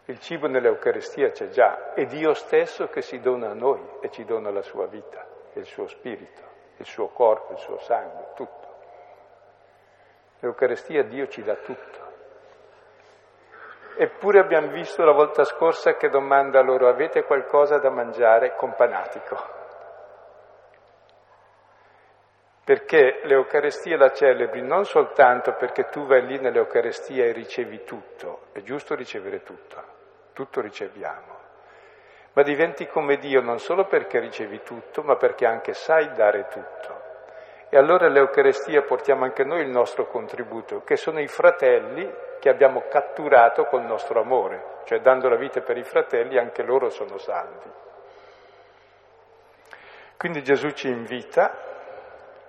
Il 0.06 0.20
cibo 0.20 0.48
nell'Eucaristia 0.48 1.32
c'è 1.32 1.50
già, 1.50 1.94
è 1.94 2.06
Dio 2.06 2.34
stesso 2.34 2.88
che 2.88 3.02
si 3.02 3.20
dona 3.20 3.52
a 3.52 3.54
noi 3.54 3.82
e 4.02 4.10
ci 4.10 4.26
dona 4.26 4.50
la 4.50 4.62
sua 4.62 4.88
vita, 4.88 5.26
il 5.54 5.66
suo 5.66 5.88
spirito, 5.88 6.42
il 6.78 6.86
suo 6.86 7.08
corpo, 7.10 7.54
il 7.54 7.60
suo 7.60 7.78
sangue, 7.80 8.28
tutto. 8.36 8.68
L'Eucaristia 10.40 11.04
Dio 11.04 11.28
ci 11.28 11.44
dà 11.44 11.56
tutto. 11.56 12.11
Eppure 13.96 14.40
abbiamo 14.40 14.70
visto 14.72 15.04
la 15.04 15.12
volta 15.12 15.44
scorsa 15.44 15.96
che 15.96 16.10
domanda 16.10 16.62
loro 16.62 16.88
avete 16.88 17.24
qualcosa 17.24 17.78
da 17.78 17.90
mangiare 17.90 18.56
companatico. 18.56 19.60
Perché 22.64 23.22
l'Eucarestia 23.24 23.98
la 23.98 24.12
celebri 24.12 24.62
non 24.62 24.86
soltanto 24.86 25.54
perché 25.54 25.90
tu 25.90 26.06
vai 26.06 26.26
lì 26.26 26.40
nell'Eucarestia 26.40 27.26
e 27.26 27.32
ricevi 27.32 27.84
tutto, 27.84 28.44
è 28.54 28.62
giusto 28.62 28.96
ricevere 28.96 29.42
tutto, 29.42 29.84
tutto 30.34 30.62
riceviamo, 30.62 31.40
ma 32.34 32.44
diventi 32.44 32.88
come 32.88 33.18
Dio 33.18 33.42
non 33.42 33.60
solo 33.60 33.86
perché 33.86 34.20
ricevi 34.20 34.62
tutto, 34.62 35.02
ma 35.02 35.16
perché 35.16 35.46
anche 35.46 35.74
sai 35.74 36.14
dare 36.14 36.48
tutto. 36.48 37.10
E 37.70 37.78
allora 37.78 38.06
all'Eucarestia 38.06 38.84
portiamo 38.84 39.24
anche 39.24 39.44
noi 39.44 39.62
il 39.62 39.70
nostro 39.70 40.06
contributo, 40.06 40.84
che 40.84 40.96
sono 40.96 41.20
i 41.20 41.28
fratelli 41.28 42.10
che 42.42 42.50
abbiamo 42.50 42.86
catturato 42.90 43.66
col 43.66 43.84
nostro 43.84 44.20
amore, 44.20 44.80
cioè 44.86 45.00
dando 45.00 45.30
la 45.30 45.36
vita 45.36 45.62
per 45.62 45.78
i 45.78 45.84
fratelli 45.84 46.40
anche 46.40 46.64
loro 46.64 46.90
sono 46.90 47.20
salvi. 47.20 47.70
Quindi 50.18 50.42
Gesù 50.42 50.72
ci 50.72 50.88
invita, 50.88 51.56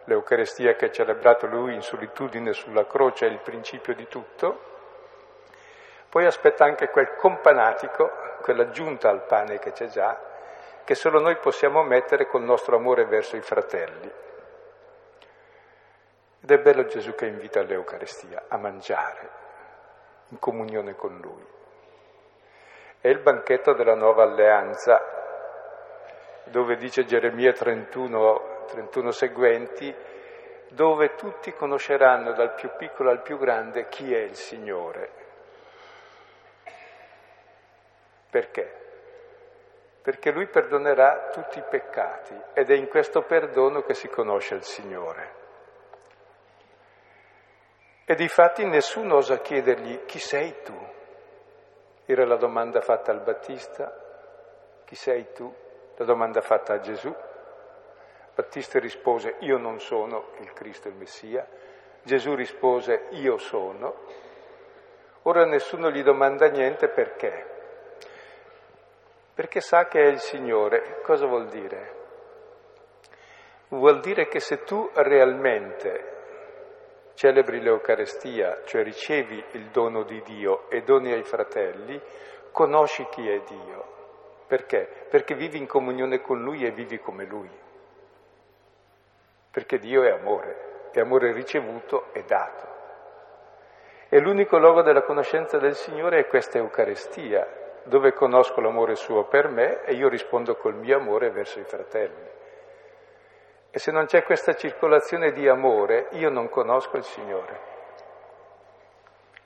l'Eucarestia 0.04 0.76
che 0.76 0.86
ha 0.86 0.90
celebrato 0.90 1.46
lui 1.46 1.74
in 1.74 1.82
solitudine 1.82 2.54
sulla 2.54 2.86
croce 2.86 3.26
è 3.26 3.30
il 3.30 3.40
principio 3.40 3.94
di 3.94 4.08
tutto, 4.08 4.70
poi 6.08 6.24
aspetta 6.24 6.64
anche 6.64 6.88
quel 6.88 7.14
companatico, 7.14 8.10
quell'aggiunta 8.40 9.10
al 9.10 9.26
pane 9.26 9.58
che 9.58 9.72
c'è 9.72 9.88
già, 9.88 10.18
che 10.84 10.94
solo 10.94 11.20
noi 11.20 11.36
possiamo 11.36 11.82
mettere 11.82 12.26
col 12.26 12.44
nostro 12.44 12.76
amore 12.76 13.04
verso 13.04 13.36
i 13.36 13.42
fratelli. 13.42 14.10
Ed 16.40 16.50
è 16.50 16.58
bello 16.60 16.86
Gesù 16.86 17.14
che 17.14 17.26
invita 17.26 17.60
all'Eucarestia 17.60 18.44
a 18.48 18.56
mangiare, 18.56 19.40
in 20.32 20.38
comunione 20.38 20.96
con 20.96 21.18
Lui. 21.20 21.46
È 23.00 23.08
il 23.08 23.20
banchetto 23.20 23.74
della 23.74 23.94
nuova 23.94 24.22
alleanza, 24.22 25.00
dove 26.44 26.76
dice 26.76 27.04
Geremia 27.04 27.52
31, 27.52 28.64
31 28.66 29.10
seguenti, 29.10 29.94
dove 30.70 31.14
tutti 31.14 31.52
conosceranno 31.52 32.32
dal 32.32 32.54
più 32.54 32.70
piccolo 32.76 33.10
al 33.10 33.20
più 33.22 33.38
grande 33.38 33.88
chi 33.88 34.12
è 34.14 34.20
il 34.20 34.34
Signore. 34.34 35.10
Perché? 38.30 38.80
Perché 40.00 40.30
Lui 40.30 40.46
perdonerà 40.46 41.28
tutti 41.30 41.58
i 41.58 41.64
peccati 41.68 42.34
ed 42.54 42.70
è 42.70 42.74
in 42.74 42.88
questo 42.88 43.22
perdono 43.22 43.82
che 43.82 43.92
si 43.92 44.08
conosce 44.08 44.54
il 44.54 44.64
Signore. 44.64 45.41
E 48.04 48.14
difatti 48.16 48.64
nessuno 48.64 49.16
osa 49.16 49.38
chiedergli 49.38 50.04
chi 50.06 50.18
sei 50.18 50.62
tu. 50.62 50.74
Era 52.04 52.26
la 52.26 52.36
domanda 52.36 52.80
fatta 52.80 53.12
al 53.12 53.22
Battista, 53.22 53.96
chi 54.84 54.96
sei 54.96 55.32
tu? 55.32 55.52
La 55.96 56.04
domanda 56.04 56.40
fatta 56.40 56.74
a 56.74 56.80
Gesù. 56.80 57.14
Battista 58.34 58.80
rispose 58.80 59.36
io 59.40 59.56
non 59.56 59.78
sono 59.78 60.30
il 60.38 60.52
Cristo 60.52 60.88
il 60.88 60.94
Messia. 60.94 61.46
Gesù 62.02 62.34
rispose 62.34 63.06
io 63.10 63.38
sono. 63.38 63.94
Ora 65.22 65.44
nessuno 65.44 65.90
gli 65.90 66.02
domanda 66.02 66.48
niente 66.48 66.88
perché? 66.88 67.46
Perché 69.34 69.60
sa 69.60 69.86
che 69.86 70.00
è 70.00 70.06
il 70.06 70.18
Signore. 70.18 71.00
Cosa 71.02 71.26
vuol 71.26 71.46
dire? 71.48 72.00
Vuol 73.68 74.00
dire 74.00 74.26
che 74.26 74.40
se 74.40 74.64
tu 74.64 74.90
realmente 74.92 76.21
celebri 77.14 77.60
l'Eucarestia, 77.60 78.62
cioè 78.64 78.82
ricevi 78.82 79.42
il 79.52 79.68
dono 79.70 80.02
di 80.04 80.22
Dio 80.22 80.68
e 80.70 80.82
doni 80.82 81.12
ai 81.12 81.22
fratelli, 81.22 82.00
conosci 82.50 83.06
chi 83.10 83.28
è 83.28 83.40
Dio. 83.40 83.84
Perché? 84.46 85.06
Perché 85.08 85.34
vivi 85.34 85.58
in 85.58 85.66
comunione 85.66 86.20
con 86.20 86.42
Lui 86.42 86.64
e 86.64 86.72
vivi 86.72 86.98
come 86.98 87.24
Lui. 87.24 87.50
Perché 89.50 89.78
Dio 89.78 90.02
è 90.02 90.10
amore, 90.10 90.90
è 90.92 91.00
amore 91.00 91.32
ricevuto 91.32 92.12
e 92.12 92.22
dato. 92.24 92.68
E 94.08 94.20
l'unico 94.20 94.58
luogo 94.58 94.82
della 94.82 95.02
conoscenza 95.02 95.56
del 95.56 95.74
Signore 95.74 96.18
è 96.18 96.26
questa 96.26 96.58
Eucarestia, 96.58 97.46
dove 97.84 98.12
conosco 98.12 98.60
l'amore 98.60 98.94
suo 98.94 99.24
per 99.24 99.48
me 99.48 99.82
e 99.84 99.94
io 99.94 100.08
rispondo 100.08 100.54
col 100.56 100.74
mio 100.74 100.98
amore 100.98 101.30
verso 101.30 101.58
i 101.58 101.64
fratelli. 101.64 102.28
E 103.74 103.78
se 103.78 103.90
non 103.90 104.04
c'è 104.04 104.22
questa 104.22 104.54
circolazione 104.54 105.32
di 105.32 105.48
amore, 105.48 106.08
io 106.10 106.28
non 106.28 106.50
conosco 106.50 106.98
il 106.98 107.04
Signore. 107.04 107.60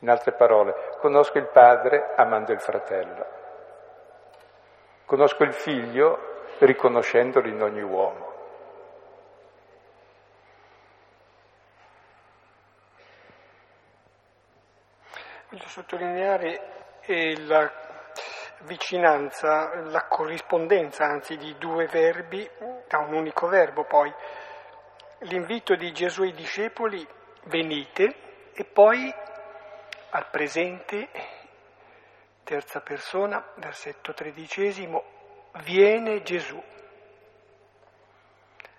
In 0.00 0.10
altre 0.10 0.32
parole, 0.32 0.96
conosco 0.98 1.38
il 1.38 1.46
Padre 1.46 2.12
amando 2.16 2.50
il 2.50 2.60
fratello. 2.60 3.24
Conosco 5.04 5.44
il 5.44 5.52
Figlio 5.52 6.42
riconoscendolo 6.58 7.46
in 7.46 7.62
ogni 7.62 7.82
uomo. 7.82 8.34
Voglio 15.50 15.68
sottolineare 15.68 16.60
la 17.46 17.85
vicinanza, 18.60 19.74
la 19.84 20.06
corrispondenza 20.06 21.04
anzi 21.04 21.36
di 21.36 21.56
due 21.58 21.86
verbi 21.86 22.48
da 22.88 22.98
un 22.98 23.14
unico 23.14 23.46
verbo 23.46 23.84
poi. 23.84 24.12
L'invito 25.20 25.74
di 25.74 25.92
Gesù 25.92 26.22
ai 26.22 26.32
discepoli, 26.32 27.06
venite, 27.44 28.50
e 28.52 28.64
poi 28.64 29.12
al 30.10 30.30
presente, 30.30 31.08
terza 32.42 32.80
persona, 32.80 33.44
versetto 33.56 34.14
tredicesimo, 34.14 35.04
viene 35.64 36.22
Gesù. 36.22 36.62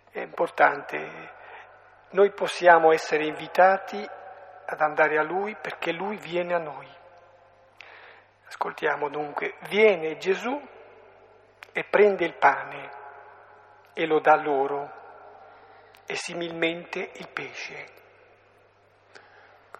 È 0.09 0.19
importante, 0.19 1.31
noi 2.11 2.31
possiamo 2.31 2.91
essere 2.91 3.25
invitati 3.25 4.07
ad 4.65 4.81
andare 4.81 5.17
a 5.17 5.23
Lui 5.23 5.55
perché 5.55 5.91
Lui 5.91 6.17
viene 6.17 6.53
a 6.53 6.59
noi. 6.59 6.87
Ascoltiamo 8.47 9.09
dunque, 9.09 9.55
viene 9.69 10.17
Gesù 10.17 10.59
e 11.71 11.83
prende 11.83 12.25
il 12.25 12.35
pane 12.35 12.89
e 13.93 14.05
lo 14.05 14.19
dà 14.19 14.35
loro 14.35 14.91
e 16.05 16.15
similmente 16.15 17.11
il 17.13 17.27
pesce. 17.29 17.85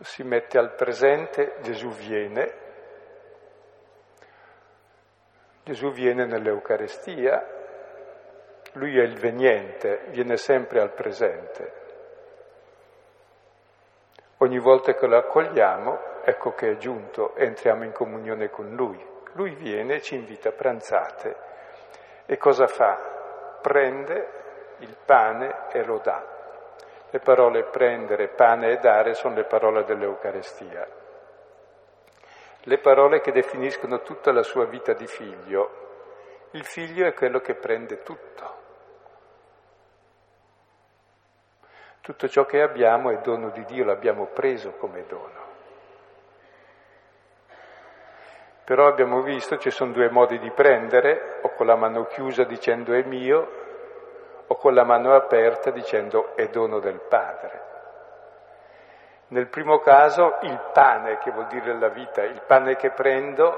Si 0.01 0.21
mette 0.23 0.57
al 0.59 0.75
presente, 0.75 1.55
Gesù 1.61 1.89
viene, 1.89 2.65
Gesù 5.63 5.91
viene 5.91 6.25
nell'Eucarestia, 6.25 7.55
lui 8.73 8.99
è 8.99 9.03
il 9.03 9.17
veniente, 9.17 10.05
viene 10.09 10.37
sempre 10.37 10.81
al 10.81 10.93
presente. 10.93 11.73
Ogni 14.37 14.59
volta 14.59 14.93
che 14.93 15.07
lo 15.07 15.17
accogliamo, 15.17 15.99
ecco 16.29 16.51
che 16.51 16.71
è 16.71 16.75
giunto, 16.75 17.35
entriamo 17.35 17.85
in 17.85 17.93
comunione 17.93 18.49
con 18.49 18.75
Lui. 18.75 19.01
Lui 19.31 19.55
viene 19.55 20.01
ci 20.01 20.15
invita 20.15 20.49
a 20.49 20.51
pranzate. 20.51 21.35
E 22.25 22.35
cosa 22.35 22.67
fa? 22.67 23.59
Prende 23.61 24.75
il 24.79 24.97
pane 25.05 25.69
e 25.71 25.85
lo 25.85 25.99
dà. 25.99 26.21
Le 27.09 27.19
parole 27.19 27.63
prendere, 27.63 28.27
pane 28.27 28.71
e 28.71 28.77
dare 28.79 29.13
sono 29.13 29.35
le 29.35 29.45
parole 29.45 29.85
dell'Eucarestia. 29.85 30.85
Le 32.59 32.77
parole 32.79 33.21
che 33.21 33.31
definiscono 33.31 34.01
tutta 34.01 34.33
la 34.33 34.43
sua 34.43 34.65
vita 34.65 34.91
di 34.91 35.07
figlio. 35.07 36.49
Il 36.51 36.65
figlio 36.65 37.07
è 37.07 37.13
quello 37.13 37.39
che 37.39 37.55
prende 37.55 38.03
tutto. 38.03 38.55
Tutto 42.01 42.27
ciò 42.27 42.43
che 42.43 42.61
abbiamo 42.61 43.11
è 43.11 43.19
dono 43.19 43.49
di 43.51 43.63
Dio, 43.63 43.85
l'abbiamo 43.85 44.25
preso 44.25 44.73
come 44.73 45.05
dono. 45.05 45.46
Però 48.67 48.85
abbiamo 48.85 49.21
visto 49.21 49.55
ci 49.55 49.69
sono 49.71 49.93
due 49.93 50.09
modi 50.09 50.39
di 50.39 50.51
prendere, 50.51 51.39
o 51.43 51.53
con 51.53 51.67
la 51.67 51.77
mano 51.77 52.03
chiusa 52.03 52.43
dicendo 52.43 52.91
è 52.91 53.01
mio, 53.03 53.47
o 54.45 54.55
con 54.55 54.73
la 54.73 54.83
mano 54.83 55.15
aperta 55.15 55.71
dicendo 55.71 56.35
è 56.35 56.49
dono 56.49 56.79
del 56.79 56.99
Padre. 56.99 57.61
Nel 59.27 59.47
primo 59.47 59.79
caso 59.79 60.39
il 60.41 60.59
pane, 60.73 61.17
che 61.19 61.31
vuol 61.31 61.47
dire 61.47 61.79
la 61.79 61.87
vita, 61.87 62.23
il 62.23 62.41
pane 62.45 62.75
che 62.75 62.91
prendo 62.91 63.57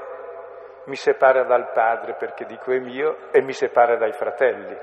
mi 0.84 0.94
separa 0.94 1.42
dal 1.42 1.72
Padre 1.72 2.14
perché 2.14 2.44
dico 2.44 2.70
è 2.70 2.78
mio 2.78 3.32
e 3.32 3.42
mi 3.42 3.52
separa 3.52 3.96
dai 3.96 4.12
fratelli 4.12 4.78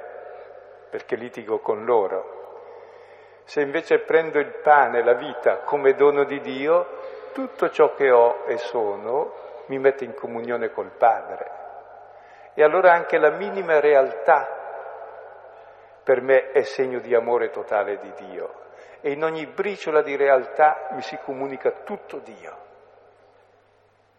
perché 0.89 1.15
litigo 1.15 1.59
con 1.59 1.85
loro. 1.85 3.43
Se 3.45 3.61
invece 3.61 3.99
prendo 3.99 4.39
il 4.39 4.59
pane, 4.61 5.01
la 5.05 5.13
vita, 5.13 5.59
come 5.59 5.93
dono 5.93 6.25
di 6.25 6.41
Dio, 6.41 6.85
tutto 7.31 7.69
ciò 7.69 7.93
che 7.93 8.11
ho 8.11 8.43
e 8.45 8.57
sono 8.57 9.45
mi 9.67 9.79
mette 9.79 10.03
in 10.03 10.13
comunione 10.13 10.71
col 10.71 10.91
Padre. 10.91 11.51
E 12.53 12.63
allora 12.63 12.91
anche 12.91 13.17
la 13.17 13.31
minima 13.31 13.79
realtà 13.79 14.57
per 16.03 16.21
me 16.21 16.51
è 16.51 16.63
segno 16.63 16.99
di 16.99 17.13
amore 17.13 17.49
totale 17.49 17.99
di 17.99 18.11
Dio. 18.13 18.65
E 19.01 19.11
in 19.11 19.23
ogni 19.23 19.45
briciola 19.45 20.01
di 20.01 20.15
realtà 20.15 20.87
mi 20.91 21.01
si 21.01 21.17
comunica 21.23 21.71
tutto 21.83 22.19
Dio. 22.19 22.65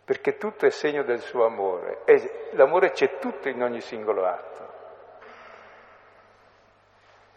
Perché 0.04 0.36
tutto 0.36 0.66
è 0.66 0.70
segno 0.70 1.02
del 1.02 1.20
suo 1.20 1.44
amore. 1.44 2.02
E 2.04 2.50
l'amore 2.52 2.90
c'è 2.90 3.18
tutto 3.18 3.48
in 3.48 3.62
ogni 3.62 3.80
singolo 3.80 4.24
atto. 4.24 4.58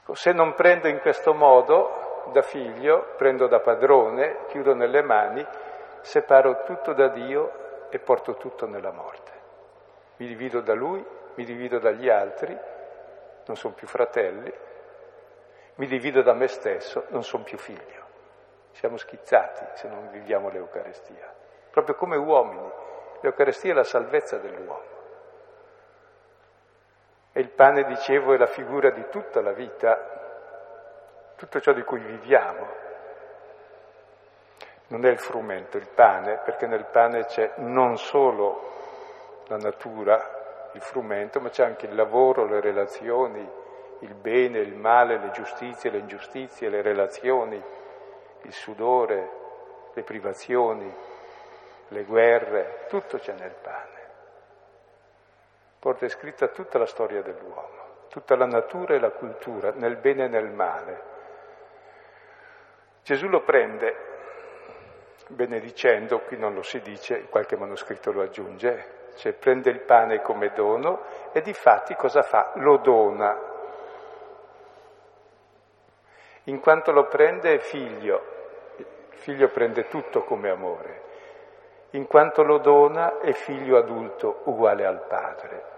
Ecco, 0.01 0.13
se 0.13 0.33
non 0.33 0.53
prendo 0.53 0.87
in 0.87 0.99
questo 0.99 1.33
modo 1.33 2.29
da 2.31 2.41
figlio, 2.41 3.13
prendo 3.17 3.47
da 3.47 3.59
padrone, 3.59 4.45
chiudo 4.47 4.73
nelle 4.73 5.01
mani, 5.01 5.45
separo 6.01 6.63
tutto 6.63 6.93
da 6.93 7.07
Dio 7.07 7.60
e 7.91 7.99
porto 7.99 8.35
tutto 8.35 8.65
nella 8.65 8.91
morte. 8.91 9.31
Mi 10.17 10.27
divido 10.27 10.61
da 10.61 10.73
Lui, 10.73 11.05
mi 11.35 11.43
divido 11.43 11.79
dagli 11.79 12.09
altri, 12.09 12.57
non 13.45 13.55
sono 13.55 13.73
più 13.73 13.87
fratelli, 13.87 14.51
mi 15.75 15.87
divido 15.87 16.21
da 16.21 16.33
me 16.33 16.47
stesso, 16.47 17.05
non 17.09 17.23
sono 17.23 17.43
più 17.43 17.57
figlio. 17.57 17.99
Siamo 18.71 18.97
schizzati 18.97 19.65
se 19.73 19.87
non 19.87 20.09
viviamo 20.09 20.49
l'Eucarestia. 20.49 21.33
Proprio 21.69 21.95
come 21.95 22.15
uomini, 22.15 22.69
l'Eucarestia 23.21 23.71
è 23.71 23.75
la 23.75 23.83
salvezza 23.83 24.37
dell'uomo. 24.37 24.99
E 27.33 27.39
il 27.39 27.49
pane, 27.49 27.83
dicevo, 27.85 28.33
è 28.33 28.37
la 28.37 28.47
figura 28.47 28.89
di 28.91 29.07
tutta 29.09 29.41
la 29.41 29.53
vita, 29.53 31.33
tutto 31.35 31.59
ciò 31.61 31.71
di 31.71 31.83
cui 31.83 31.99
viviamo. 31.99 32.80
Non 34.91 35.05
è 35.05 35.09
il 35.09 35.19
frumento, 35.19 35.77
il 35.77 35.87
pane, 35.87 36.39
perché 36.45 36.67
nel 36.67 36.85
pane 36.85 37.25
c'è 37.25 37.53
non 37.57 37.97
solo 37.97 38.69
la 39.47 39.57
natura, 39.57 40.69
il 40.73 40.81
frumento, 40.81 41.41
ma 41.41 41.49
c'è 41.49 41.65
anche 41.65 41.87
il 41.87 41.95
lavoro, 41.95 42.45
le 42.45 42.61
relazioni, 42.61 43.45
il 43.99 44.13
bene, 44.13 44.59
il 44.59 44.75
male, 44.75 45.17
le 45.17 45.31
giustizie, 45.31 45.89
le 45.89 45.97
ingiustizie, 45.97 46.69
le 46.69 46.81
relazioni, 46.81 47.61
il 48.43 48.53
sudore, 48.53 49.29
le 49.93 50.03
privazioni, 50.03 50.93
le 51.89 52.03
guerre, 52.03 52.85
tutto 52.87 53.17
c'è 53.17 53.33
nel 53.33 53.55
pane 53.61 53.91
porta 55.81 56.07
scritta 56.09 56.47
tutta 56.49 56.77
la 56.77 56.85
storia 56.85 57.23
dell'uomo, 57.23 58.05
tutta 58.07 58.35
la 58.35 58.45
natura 58.45 58.93
e 58.93 58.99
la 58.99 59.09
cultura, 59.09 59.71
nel 59.73 59.95
bene 59.97 60.25
e 60.25 60.27
nel 60.27 60.51
male. 60.51 61.01
Gesù 63.01 63.27
lo 63.27 63.41
prende, 63.41 64.10
benedicendo, 65.31 66.19
qui 66.19 66.37
non 66.37 66.53
lo 66.53 66.61
si 66.61 66.79
dice, 66.81 67.25
qualche 67.29 67.57
manoscritto 67.57 68.11
lo 68.11 68.21
aggiunge, 68.21 68.99
cioè 69.15 69.33
prende 69.33 69.69
il 69.69 69.81
pane 69.81 70.21
come 70.21 70.51
dono 70.53 71.03
e 71.31 71.41
di 71.41 71.53
fatti 71.53 71.95
cosa 71.95 72.21
fa? 72.21 72.51
Lo 72.55 72.77
dona. 72.77 73.49
In 76.45 76.59
quanto 76.59 76.91
lo 76.91 77.05
prende 77.05 77.53
è 77.53 77.59
figlio, 77.59 78.23
il 78.77 79.17
figlio 79.17 79.47
prende 79.49 79.87
tutto 79.87 80.23
come 80.23 80.49
amore, 80.49 81.01
in 81.91 82.07
quanto 82.07 82.43
lo 82.43 82.57
dona 82.57 83.19
è 83.19 83.31
figlio 83.33 83.77
adulto 83.77 84.41
uguale 84.45 84.85
al 84.85 85.05
padre. 85.07 85.69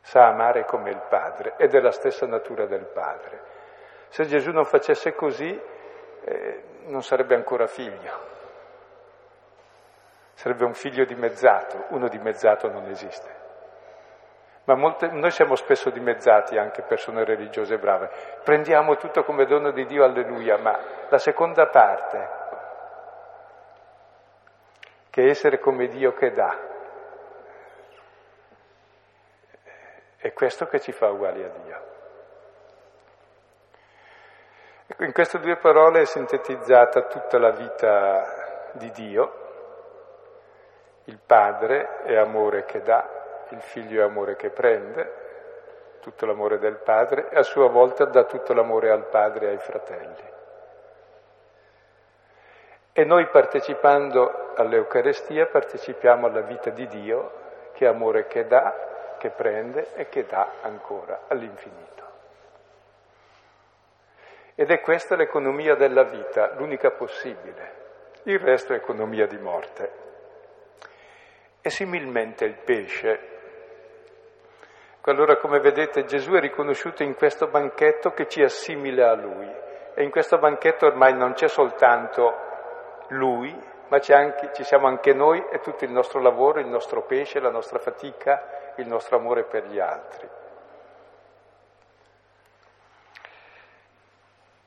Sa 0.00 0.26
amare 0.26 0.64
come 0.64 0.90
il 0.90 1.02
padre 1.08 1.54
ed 1.56 1.74
è 1.74 1.80
la 1.80 1.92
stessa 1.92 2.26
natura 2.26 2.66
del 2.66 2.86
padre. 2.86 3.58
Se 4.08 4.24
Gesù 4.24 4.50
non 4.50 4.64
facesse 4.64 5.14
così, 5.14 5.60
eh, 6.24 6.62
non 6.86 7.02
sarebbe 7.02 7.34
ancora 7.34 7.66
figlio. 7.66 8.28
Sarebbe 10.34 10.64
un 10.64 10.74
figlio 10.74 11.04
dimezzato, 11.04 11.86
uno 11.90 12.08
dimezzato 12.08 12.70
non 12.70 12.86
esiste. 12.86 13.38
Ma 14.64 14.74
molte, 14.74 15.08
noi 15.08 15.30
siamo 15.30 15.54
spesso 15.54 15.90
dimezzati, 15.90 16.56
anche 16.56 16.82
persone 16.82 17.24
religiose 17.24 17.78
brave. 17.78 18.10
Prendiamo 18.44 18.96
tutto 18.96 19.24
come 19.24 19.44
dono 19.46 19.70
di 19.70 19.84
Dio, 19.86 20.04
alleluia, 20.04 20.58
ma 20.58 20.78
la 21.08 21.18
seconda 21.18 21.66
parte, 21.66 22.28
che 25.10 25.22
è 25.24 25.28
essere 25.28 25.58
come 25.58 25.88
Dio 25.88 26.12
che 26.12 26.30
dà, 26.32 26.56
è 30.16 30.32
questo 30.32 30.66
che 30.66 30.80
ci 30.80 30.92
fa 30.92 31.08
uguali 31.08 31.42
a 31.42 31.48
Dio. 31.48 31.98
Ecco, 34.92 35.04
in 35.04 35.12
queste 35.12 35.38
due 35.38 35.54
parole 35.54 36.00
è 36.00 36.04
sintetizzata 36.04 37.02
tutta 37.02 37.38
la 37.38 37.50
vita 37.50 38.70
di 38.72 38.90
Dio. 38.90 39.32
Il 41.04 41.20
padre 41.24 42.02
è 42.02 42.16
amore 42.16 42.64
che 42.64 42.82
dà, 42.82 43.08
il 43.50 43.60
figlio 43.60 44.00
è 44.00 44.04
amore 44.04 44.34
che 44.34 44.50
prende, 44.50 45.98
tutto 46.00 46.26
l'amore 46.26 46.58
del 46.58 46.74
padre 46.78 47.28
e 47.28 47.36
a 47.36 47.44
sua 47.44 47.68
volta 47.68 48.04
dà 48.04 48.24
tutto 48.24 48.52
l'amore 48.52 48.90
al 48.90 49.06
padre 49.06 49.46
e 49.46 49.50
ai 49.50 49.58
fratelli. 49.58 50.28
E 52.92 53.04
noi 53.04 53.28
partecipando 53.28 54.54
all'Eucarestia 54.56 55.46
partecipiamo 55.46 56.26
alla 56.26 56.40
vita 56.40 56.70
di 56.70 56.88
Dio 56.88 57.32
che 57.74 57.84
è 57.84 57.88
amore 57.88 58.26
che 58.26 58.44
dà, 58.44 59.14
che 59.18 59.30
prende 59.30 59.94
e 59.94 60.08
che 60.08 60.26
dà 60.26 60.54
ancora 60.62 61.20
all'infinito. 61.28 61.99
Ed 64.60 64.70
è 64.70 64.82
questa 64.82 65.16
l'economia 65.16 65.74
della 65.74 66.02
vita, 66.02 66.52
l'unica 66.58 66.90
possibile. 66.90 67.72
Il 68.24 68.38
resto 68.38 68.74
è 68.74 68.76
economia 68.76 69.26
di 69.26 69.38
morte. 69.38 69.92
E 71.62 71.70
similmente 71.70 72.44
il 72.44 72.58
pesce. 72.62 73.20
Allora, 75.00 75.38
come 75.38 75.60
vedete, 75.60 76.04
Gesù 76.04 76.32
è 76.32 76.40
riconosciuto 76.40 77.02
in 77.02 77.14
questo 77.14 77.46
banchetto 77.46 78.10
che 78.10 78.28
ci 78.28 78.42
assimila 78.42 79.12
a 79.12 79.14
Lui. 79.14 79.50
E 79.94 80.02
in 80.02 80.10
questo 80.10 80.36
banchetto 80.36 80.84
ormai 80.84 81.14
non 81.14 81.32
c'è 81.32 81.48
soltanto 81.48 82.36
Lui, 83.08 83.58
ma 83.88 83.98
anche, 84.10 84.50
ci 84.52 84.62
siamo 84.62 84.88
anche 84.88 85.14
noi 85.14 85.42
e 85.50 85.60
tutto 85.60 85.84
il 85.84 85.90
nostro 85.90 86.20
lavoro, 86.20 86.60
il 86.60 86.68
nostro 86.68 87.00
pesce, 87.04 87.40
la 87.40 87.50
nostra 87.50 87.78
fatica, 87.78 88.74
il 88.76 88.86
nostro 88.86 89.16
amore 89.16 89.44
per 89.44 89.64
gli 89.68 89.78
altri. 89.78 90.28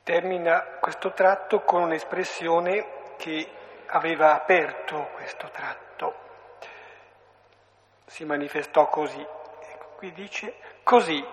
Termina 0.04 0.80
questo 0.82 1.14
tratto 1.14 1.62
con 1.62 1.84
un'espressione 1.84 3.16
che 3.16 3.48
aveva 3.88 4.34
aperto 4.34 5.12
questo 5.14 5.50
tratto. 5.50 6.14
Si 8.06 8.26
manifestò 8.26 8.90
così. 8.90 9.22
Ecco, 9.22 9.86
qui 9.96 10.12
dice 10.12 10.56
così. 10.84 11.26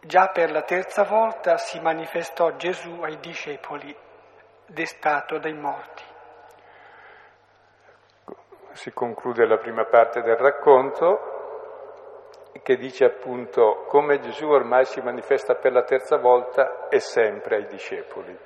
Già 0.00 0.28
per 0.28 0.52
la 0.52 0.62
terza 0.62 1.02
volta 1.02 1.58
si 1.58 1.80
manifestò 1.80 2.54
Gesù 2.54 3.02
ai 3.02 3.18
discepoli, 3.18 3.94
destato 4.66 5.38
dai 5.38 5.54
morti. 5.54 6.04
Si 8.74 8.92
conclude 8.92 9.44
la 9.44 9.58
prima 9.58 9.84
parte 9.86 10.22
del 10.22 10.36
racconto 10.36 11.27
che 12.62 12.76
dice 12.76 13.04
appunto 13.04 13.84
come 13.88 14.20
Gesù 14.20 14.48
ormai 14.48 14.84
si 14.84 15.00
manifesta 15.00 15.54
per 15.54 15.72
la 15.72 15.82
terza 15.82 16.16
volta 16.16 16.88
e 16.88 17.00
sempre 17.00 17.56
ai 17.56 17.66
discepoli. 17.66 18.36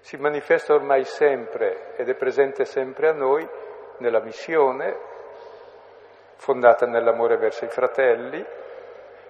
Si 0.00 0.16
manifesta 0.16 0.74
ormai 0.74 1.04
sempre 1.04 1.94
ed 1.96 2.08
è 2.08 2.14
presente 2.14 2.64
sempre 2.64 3.08
a 3.08 3.12
noi 3.12 3.48
nella 3.98 4.20
missione 4.20 5.10
fondata 6.42 6.86
nell'amore 6.86 7.36
verso 7.36 7.64
i 7.64 7.68
fratelli, 7.68 8.44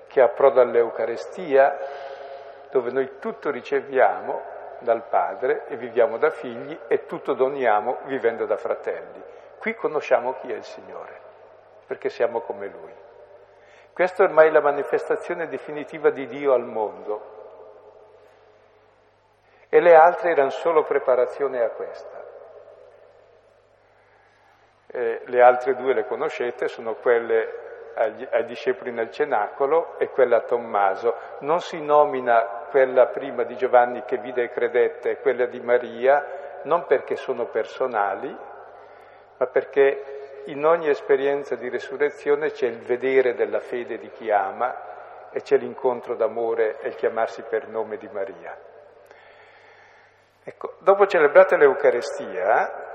che 0.06 0.22
approda 0.22 0.62
all'Eucarestia, 0.62 1.78
dove 2.70 2.90
noi 2.90 3.18
tutto 3.18 3.50
riceviamo 3.50 4.40
dal 4.78 5.06
Padre 5.08 5.66
e 5.66 5.76
viviamo 5.76 6.16
da 6.16 6.30
figli 6.30 6.76
e 6.88 7.04
tutto 7.04 7.34
doniamo 7.34 7.98
vivendo 8.04 8.46
da 8.46 8.56
fratelli. 8.56 9.22
Qui 9.58 9.74
conosciamo 9.74 10.36
chi 10.40 10.52
è 10.52 10.56
il 10.56 10.64
Signore, 10.64 11.20
perché 11.86 12.08
siamo 12.08 12.40
come 12.40 12.68
Lui. 12.68 12.92
Questa 13.92 14.22
è 14.22 14.26
ormai 14.26 14.50
la 14.50 14.60
manifestazione 14.60 15.48
definitiva 15.48 16.10
di 16.10 16.26
Dio 16.26 16.54
al 16.54 16.64
mondo. 16.64 17.40
E 19.68 19.80
le 19.80 19.94
altre 19.94 20.30
erano 20.30 20.50
solo 20.50 20.82
preparazione 20.82 21.62
a 21.62 21.70
questa. 21.70 22.24
Eh, 24.86 25.22
le 25.24 25.42
altre 25.42 25.74
due 25.74 25.94
le 25.94 26.06
conoscete, 26.06 26.68
sono 26.68 26.94
quelle 26.94 27.62
agli, 27.94 28.26
ai 28.30 28.44
discepoli 28.44 28.90
nel 28.90 29.10
cenacolo 29.10 29.98
e 29.98 30.08
quella 30.08 30.38
a 30.38 30.42
Tommaso. 30.42 31.14
Non 31.40 31.60
si 31.60 31.80
nomina 31.80 32.66
quella 32.70 33.06
prima 33.06 33.44
di 33.44 33.56
Giovanni 33.56 34.04
che 34.04 34.18
vide 34.18 34.44
e 34.44 34.50
credette 34.50 35.10
e 35.10 35.20
quella 35.20 35.46
di 35.46 35.60
Maria, 35.60 36.60
non 36.64 36.86
perché 36.86 37.16
sono 37.16 37.46
personali, 37.46 38.34
ma 39.36 39.46
perché 39.46 40.21
in 40.46 40.64
ogni 40.64 40.88
esperienza 40.88 41.54
di 41.54 41.68
resurrezione 41.68 42.50
c'è 42.50 42.66
il 42.66 42.80
vedere 42.80 43.34
della 43.34 43.60
fede 43.60 43.98
di 43.98 44.10
chi 44.10 44.30
ama 44.30 45.30
e 45.30 45.40
c'è 45.42 45.56
l'incontro 45.56 46.14
d'amore 46.14 46.78
e 46.80 46.88
il 46.88 46.94
chiamarsi 46.94 47.42
per 47.42 47.68
nome 47.68 47.96
di 47.96 48.08
Maria. 48.12 48.56
Ecco, 50.44 50.74
dopo 50.80 51.06
celebrate 51.06 51.56
l'Eucarestia 51.56 52.90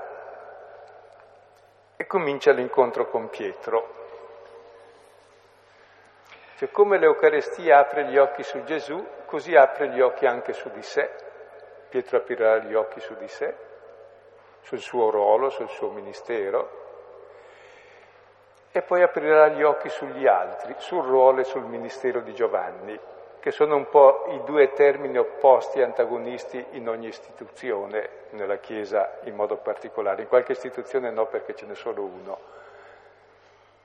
e 1.96 2.06
comincia 2.06 2.52
l'incontro 2.52 3.08
con 3.08 3.28
Pietro. 3.28 3.96
Cioè 6.56 6.70
come 6.70 6.98
l'Eucarestia 6.98 7.78
apre 7.78 8.06
gli 8.06 8.18
occhi 8.18 8.42
su 8.42 8.62
Gesù, 8.64 9.04
così 9.26 9.54
apre 9.54 9.88
gli 9.88 10.00
occhi 10.00 10.26
anche 10.26 10.52
su 10.52 10.68
di 10.70 10.82
sé. 10.82 11.08
Pietro 11.88 12.18
aprirà 12.18 12.58
gli 12.58 12.74
occhi 12.74 13.00
su 13.00 13.14
di 13.14 13.28
sé, 13.28 13.54
sul 14.60 14.78
suo 14.78 15.10
ruolo, 15.10 15.48
sul 15.48 15.68
suo 15.68 15.90
ministero, 15.90 16.87
e 18.70 18.82
poi 18.82 19.02
aprirà 19.02 19.48
gli 19.48 19.62
occhi 19.62 19.88
sugli 19.88 20.26
altri, 20.26 20.74
sul 20.78 21.04
ruolo 21.04 21.40
e 21.40 21.44
sul 21.44 21.64
ministero 21.64 22.20
di 22.20 22.34
Giovanni, 22.34 22.98
che 23.40 23.50
sono 23.50 23.76
un 23.76 23.88
po' 23.88 24.26
i 24.28 24.42
due 24.44 24.72
termini 24.72 25.16
opposti, 25.16 25.80
antagonisti 25.80 26.64
in 26.72 26.88
ogni 26.88 27.08
istituzione, 27.08 28.08
nella 28.30 28.58
Chiesa 28.58 29.18
in 29.24 29.34
modo 29.34 29.56
particolare. 29.56 30.22
In 30.22 30.28
qualche 30.28 30.52
istituzione 30.52 31.10
no 31.10 31.26
perché 31.26 31.54
ce 31.54 31.66
n'è 31.66 31.74
solo 31.74 32.02
uno. 32.02 32.38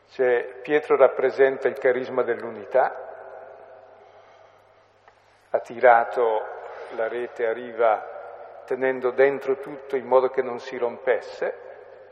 Cioè, 0.09 0.59
Pietro 0.61 0.95
rappresenta 0.95 1.67
il 1.67 1.77
carisma 1.77 2.23
dell'unità, 2.23 3.11
ha 5.49 5.59
tirato 5.59 6.41
la 6.95 7.07
rete 7.07 7.47
a 7.47 7.53
riva 7.53 8.11
tenendo 8.65 9.11
dentro 9.11 9.57
tutto 9.57 9.95
in 9.95 10.05
modo 10.05 10.29
che 10.29 10.41
non 10.41 10.59
si 10.59 10.77
rompesse, 10.77 11.62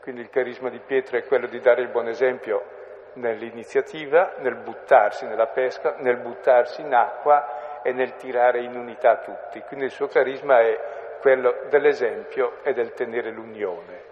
quindi 0.02 0.22
il 0.22 0.30
carisma 0.30 0.68
di 0.68 0.80
Pietro 0.80 1.16
è 1.16 1.24
quello 1.24 1.46
di 1.46 1.60
dare 1.60 1.80
il 1.80 1.88
buon 1.88 2.08
esempio 2.08 2.80
nell'iniziativa, 3.14 4.34
nel 4.38 4.56
buttarsi 4.56 5.26
nella 5.26 5.46
pesca, 5.46 5.94
nel 5.98 6.16
buttarsi 6.16 6.80
in 6.80 6.92
acqua 6.92 7.82
e 7.82 7.92
nel 7.92 8.16
tirare 8.16 8.62
in 8.62 8.74
unità 8.74 9.18
tutti. 9.18 9.60
Quindi 9.60 9.84
il 9.84 9.92
suo 9.92 10.08
carisma 10.08 10.60
è 10.60 11.18
quello 11.20 11.66
dell'esempio 11.68 12.64
e 12.64 12.72
del 12.72 12.94
tenere 12.94 13.30
l'unione. 13.30 14.02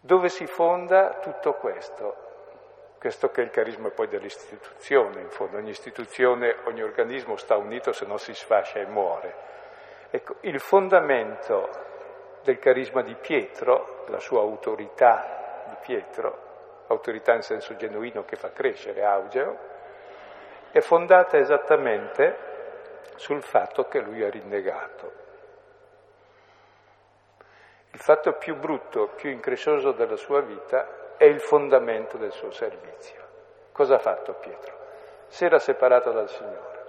Dove 0.00 0.28
si 0.28 0.46
fonda 0.46 1.20
tutto 1.20 1.52
questo? 1.52 2.24
Questo 2.98 3.30
che 3.30 3.42
è 3.42 3.44
il 3.44 3.50
carisma 3.50 3.90
poi 3.90 4.08
dell'istituzione, 4.08 5.20
in 5.20 5.30
fondo 5.30 5.56
ogni 5.58 5.70
istituzione, 5.70 6.56
ogni 6.64 6.82
organismo 6.82 7.36
sta 7.36 7.56
unito, 7.56 7.92
se 7.92 8.06
no 8.06 8.16
si 8.16 8.34
sfascia 8.34 8.80
e 8.80 8.86
muore. 8.86 9.34
Ecco, 10.10 10.36
il 10.40 10.58
fondamento 10.58 11.94
del 12.46 12.60
carisma 12.60 13.02
di 13.02 13.16
Pietro, 13.16 14.04
la 14.06 14.20
sua 14.20 14.40
autorità 14.40 15.64
di 15.68 15.76
Pietro, 15.80 16.84
autorità 16.86 17.34
in 17.34 17.42
senso 17.42 17.74
genuino 17.74 18.24
che 18.24 18.36
fa 18.36 18.52
crescere 18.52 19.04
Augeo, 19.04 19.58
è 20.70 20.78
fondata 20.78 21.38
esattamente 21.38 22.38
sul 23.16 23.42
fatto 23.42 23.88
che 23.88 23.98
lui 23.98 24.22
ha 24.22 24.30
rinnegato. 24.30 25.24
Il 27.90 27.98
fatto 27.98 28.34
più 28.34 28.54
brutto, 28.54 29.08
più 29.16 29.30
increscioso 29.30 29.90
della 29.90 30.16
sua 30.16 30.40
vita 30.40 31.16
è 31.16 31.24
il 31.24 31.40
fondamento 31.40 32.16
del 32.16 32.30
suo 32.30 32.52
servizio. 32.52 33.24
Cosa 33.72 33.96
ha 33.96 33.98
fatto 33.98 34.34
Pietro? 34.34 34.74
Si 35.26 35.44
era 35.44 35.58
separato 35.58 36.12
dal 36.12 36.28
Signore, 36.28 36.84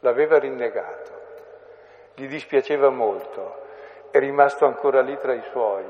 l'aveva 0.00 0.38
rinnegato, 0.38 1.24
gli 2.14 2.26
dispiaceva 2.26 2.90
molto, 2.90 3.64
è 4.10 4.18
rimasto 4.18 4.64
ancora 4.66 5.00
lì 5.00 5.16
tra 5.18 5.34
i 5.34 5.42
suoi, 5.42 5.84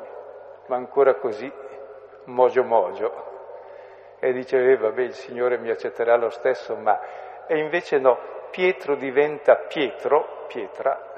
ma 0.67 0.77
ancora 0.77 1.15
così, 1.15 1.51
mogio 2.25 2.65
mogio. 2.65 3.25
E 4.19 4.33
dice, 4.33 4.59
eh, 4.59 4.77
vabbè, 4.77 5.03
il 5.03 5.15
Signore 5.15 5.59
mi 5.59 5.71
accetterà 5.71 6.17
lo 6.17 6.31
stesso, 6.31 6.75
ma... 6.77 7.01
E 7.47 7.59
invece 7.59 7.99
no, 7.99 8.19
Pietro 8.51 8.97
diventa 8.97 9.55
Pietro, 9.57 10.47
pietra, 10.49 11.15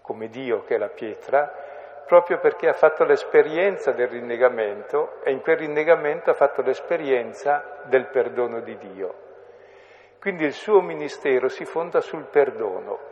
come 0.00 0.28
Dio 0.28 0.62
che 0.64 0.76
è 0.76 0.78
la 0.78 0.88
pietra, 0.88 1.52
proprio 2.06 2.38
perché 2.38 2.68
ha 2.68 2.72
fatto 2.72 3.04
l'esperienza 3.04 3.92
del 3.92 4.08
rinnegamento 4.08 5.22
e 5.22 5.32
in 5.32 5.40
quel 5.40 5.58
rinnegamento 5.58 6.30
ha 6.30 6.34
fatto 6.34 6.62
l'esperienza 6.62 7.80
del 7.84 8.06
perdono 8.06 8.60
di 8.60 8.76
Dio. 8.76 9.14
Quindi 10.20 10.44
il 10.44 10.52
suo 10.52 10.80
ministero 10.80 11.48
si 11.48 11.64
fonda 11.64 12.00
sul 12.00 12.24
perdono 12.24 13.10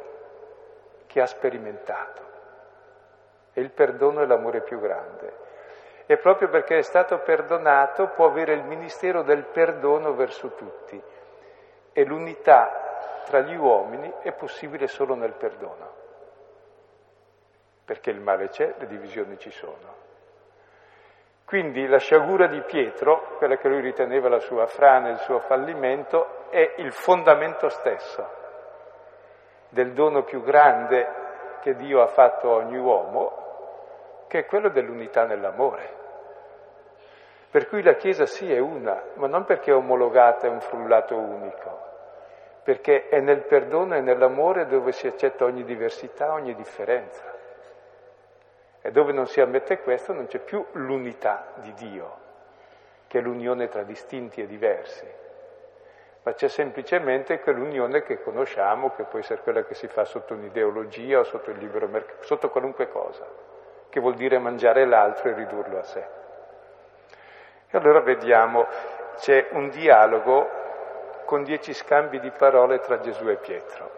che 1.11 1.21
ha 1.21 1.27
sperimentato. 1.27 2.23
E 3.53 3.61
il 3.61 3.73
perdono 3.73 4.23
è 4.23 4.27
l'amore 4.27 4.63
più 4.63 4.79
grande. 4.79 5.49
E 6.07 6.17
proprio 6.19 6.49
perché 6.49 6.79
è 6.79 6.83
stato 6.83 7.19
perdonato 7.19 8.11
può 8.11 8.27
avere 8.27 8.53
il 8.53 8.63
ministero 8.63 9.23
del 9.23 9.45
perdono 9.47 10.15
verso 10.15 10.55
tutti. 10.55 11.03
E 11.93 12.05
l'unità 12.05 13.23
tra 13.25 13.41
gli 13.41 13.57
uomini 13.57 14.13
è 14.23 14.31
possibile 14.33 14.87
solo 14.87 15.17
nel 15.17 15.33
perdono. 15.33 15.99
Perché 17.85 18.11
il 18.11 18.21
male 18.21 18.49
c'è, 18.49 18.75
le 18.79 18.87
divisioni 18.87 19.37
ci 19.37 19.51
sono. 19.51 19.99
Quindi 21.45 21.89
la 21.89 21.99
sciagura 21.99 22.47
di 22.47 22.63
Pietro, 22.63 23.35
quella 23.37 23.57
che 23.57 23.69
lui 23.69 23.81
riteneva 23.81 24.29
la 24.29 24.39
sua 24.39 24.67
frana, 24.67 25.09
il 25.09 25.19
suo 25.19 25.41
fallimento, 25.41 26.49
è 26.51 26.75
il 26.77 26.93
fondamento 26.93 27.69
stesso 27.69 28.39
del 29.71 29.93
dono 29.93 30.23
più 30.25 30.43
grande 30.43 31.19
che 31.61 31.75
Dio 31.75 32.03
ha 32.03 32.07
fatto 32.07 32.53
a 32.53 32.57
ogni 32.57 32.77
uomo, 32.77 34.27
che 34.29 34.41
è 34.41 34.47
quello 34.47 34.69
dell'unità 34.69 35.25
nell'amore. 35.25 35.99
Per 37.51 37.69
cui 37.69 37.83
la 37.83 37.95
Chiesa 37.95 38.27
sì 38.27 38.53
è 38.53 38.59
una, 38.59 39.03
ma 39.15 39.27
non 39.27 39.45
perché 39.45 39.71
è 39.71 39.75
omologata, 39.75 40.47
è 40.47 40.51
un 40.51 40.61
frullato 40.61 41.17
unico, 41.17 41.79
perché 42.63 43.09
è 43.09 43.21
nel 43.21 43.45
perdono 43.45 43.97
e 43.97 44.01
nell'amore 44.01 44.67
dove 44.67 44.93
si 44.93 45.07
accetta 45.07 45.45
ogni 45.45 45.65
diversità, 45.65 46.33
ogni 46.33 46.55
differenza. 46.55 47.25
E 48.83 48.91
dove 48.91 49.13
non 49.13 49.27
si 49.27 49.41
ammette 49.41 49.81
questo 49.81 50.13
non 50.13 50.27
c'è 50.27 50.39
più 50.39 50.65
l'unità 50.73 51.53
di 51.57 51.73
Dio, 51.75 52.17
che 53.07 53.19
è 53.19 53.21
l'unione 53.21 53.69
tra 53.69 53.83
distinti 53.83 54.41
e 54.41 54.47
diversi 54.47 55.20
ma 56.31 56.37
c'è 56.37 56.47
semplicemente 56.47 57.41
quell'unione 57.41 58.05
che 58.05 58.23
conosciamo, 58.23 58.93
che 58.95 59.03
può 59.03 59.19
essere 59.19 59.41
quella 59.43 59.65
che 59.65 59.75
si 59.75 59.89
fa 59.89 60.05
sotto 60.05 60.35
un'ideologia 60.35 61.19
o 61.19 61.25
sotto 61.25 61.51
il 61.51 61.59
libero 61.59 61.89
mercato, 61.89 62.23
sotto 62.23 62.51
qualunque 62.51 62.89
cosa, 62.89 63.27
che 63.89 63.99
vuol 63.99 64.15
dire 64.15 64.39
mangiare 64.39 64.87
l'altro 64.87 65.29
e 65.29 65.35
ridurlo 65.35 65.79
a 65.81 65.83
sé. 65.83 66.07
E 67.69 67.77
allora 67.77 67.99
vediamo, 67.99 68.65
c'è 69.17 69.49
un 69.51 69.71
dialogo 69.71 70.49
con 71.25 71.43
dieci 71.43 71.75
scambi 71.75 72.21
di 72.21 72.31
parole 72.31 72.79
tra 72.79 73.01
Gesù 73.01 73.29
e 73.29 73.35
Pietro, 73.35 73.91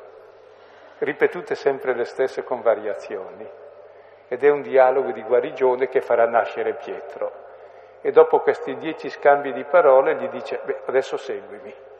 ripetute 1.00 1.54
sempre 1.54 1.92
le 1.92 2.06
stesse 2.06 2.44
con 2.44 2.62
variazioni, 2.62 3.46
ed 4.28 4.42
è 4.42 4.48
un 4.48 4.62
dialogo 4.62 5.12
di 5.12 5.22
guarigione 5.22 5.86
che 5.88 6.00
farà 6.00 6.26
nascere 6.26 6.72
Pietro. 6.76 7.30
E 8.00 8.10
dopo 8.10 8.40
questi 8.40 8.74
dieci 8.78 9.10
scambi 9.10 9.52
di 9.52 9.64
parole 9.64 10.14
gli 10.14 10.28
dice, 10.28 10.60
beh, 10.64 10.80
adesso 10.86 11.18
seguimi. 11.18 11.90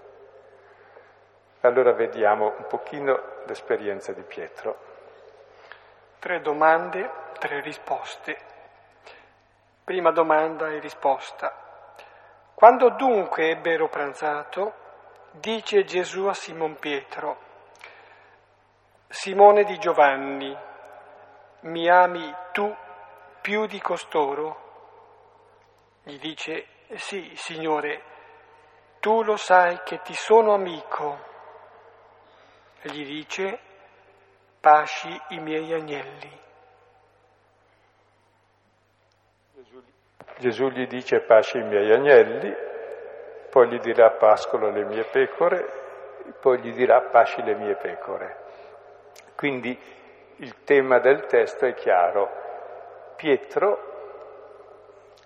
Allora 1.65 1.93
vediamo 1.93 2.55
un 2.57 2.67
pochino 2.67 3.45
l'esperienza 3.47 4.13
di 4.13 4.23
Pietro. 4.23 4.79
Tre 6.19 6.41
domande, 6.41 7.09
tre 7.39 7.61
risposte. 7.61 8.37
Prima 9.85 10.11
domanda 10.11 10.71
e 10.71 10.81
risposta. 10.81 11.55
Quando 12.53 12.91
dunque 12.91 13.51
ebbero 13.51 13.89
pranzato, 13.89 14.73
dice 15.31 15.85
Gesù 15.85 16.27
a 16.27 16.35
Simon 16.35 16.75
Pietro, 16.81 17.39
Simone 19.07 19.63
di 19.63 19.79
Giovanni, 19.79 20.57
mi 21.61 21.89
ami 21.89 22.35
tu 22.51 22.75
più 23.41 23.67
di 23.67 23.81
costoro? 23.81 26.01
Gli 26.03 26.19
dice, 26.19 26.67
sì, 26.97 27.31
Signore, 27.37 28.03
tu 28.99 29.23
lo 29.23 29.37
sai 29.37 29.81
che 29.85 30.01
ti 30.03 30.15
sono 30.15 30.55
amico 30.55 31.31
e 32.83 32.91
gli 32.91 33.05
dice 33.05 33.59
pasci 34.61 35.09
i 35.29 35.39
miei 35.39 35.73
agnelli. 35.73 36.41
Gesù 40.39 40.69
gli 40.71 40.87
dice 40.87 41.21
pasci 41.21 41.59
i 41.59 41.63
miei 41.63 41.93
agnelli, 41.93 42.53
poi 43.51 43.69
gli 43.69 43.79
dirà 43.79 44.11
pascolo 44.11 44.71
le 44.71 44.85
mie 44.85 45.05
pecore, 45.05 45.81
poi 46.41 46.61
gli 46.61 46.73
dirà 46.73 47.01
pasci 47.03 47.43
le 47.43 47.55
mie 47.55 47.77
pecore. 47.77 48.37
Quindi 49.37 49.79
il 50.37 50.65
tema 50.65 50.99
del 50.99 51.27
testo 51.27 51.67
è 51.67 51.75
chiaro. 51.75 52.41
Pietro 53.17 53.91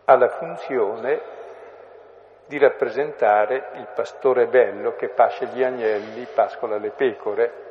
ha 0.05 0.17
la 0.17 0.29
funzione 0.29 1.36
di 2.47 2.59
rappresentare 2.59 3.71
il 3.75 3.89
pastore 3.95 4.47
bello 4.47 4.95
che 4.95 5.09
pasce 5.09 5.47
gli 5.47 5.63
agnelli, 5.63 6.27
pascola 6.33 6.79
le 6.79 6.91
pecore. 6.91 7.65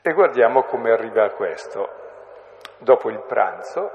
E 0.00 0.12
guardiamo 0.12 0.64
come 0.64 0.90
arriva 0.90 1.24
a 1.24 1.30
questo. 1.30 2.00
Dopo 2.78 3.10
il 3.10 3.22
pranzo, 3.26 3.90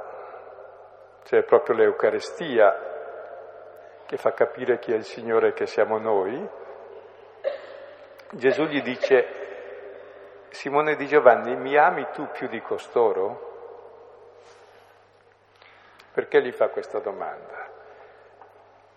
c'è 1.23 1.43
proprio 1.43 1.75
l'Eucarestia 1.75 2.95
che 4.05 4.17
fa 4.17 4.31
capire 4.31 4.79
chi 4.79 4.93
è 4.93 4.95
il 4.95 5.03
Signore 5.03 5.51
che 5.51 5.65
siamo 5.65 5.97
noi, 5.97 6.49
Gesù 8.31 8.63
gli 8.63 8.81
dice, 8.81 9.25
Simone 10.49 10.95
di 10.95 11.07
Giovanni, 11.07 11.55
mi 11.55 11.77
ami 11.77 12.07
tu 12.13 12.27
più 12.31 12.47
di 12.47 12.61
costoro? 12.61 13.56
Perché 16.17 16.41
gli 16.41 16.51
fa 16.51 16.69
questa 16.69 16.97
domanda? 16.97 17.69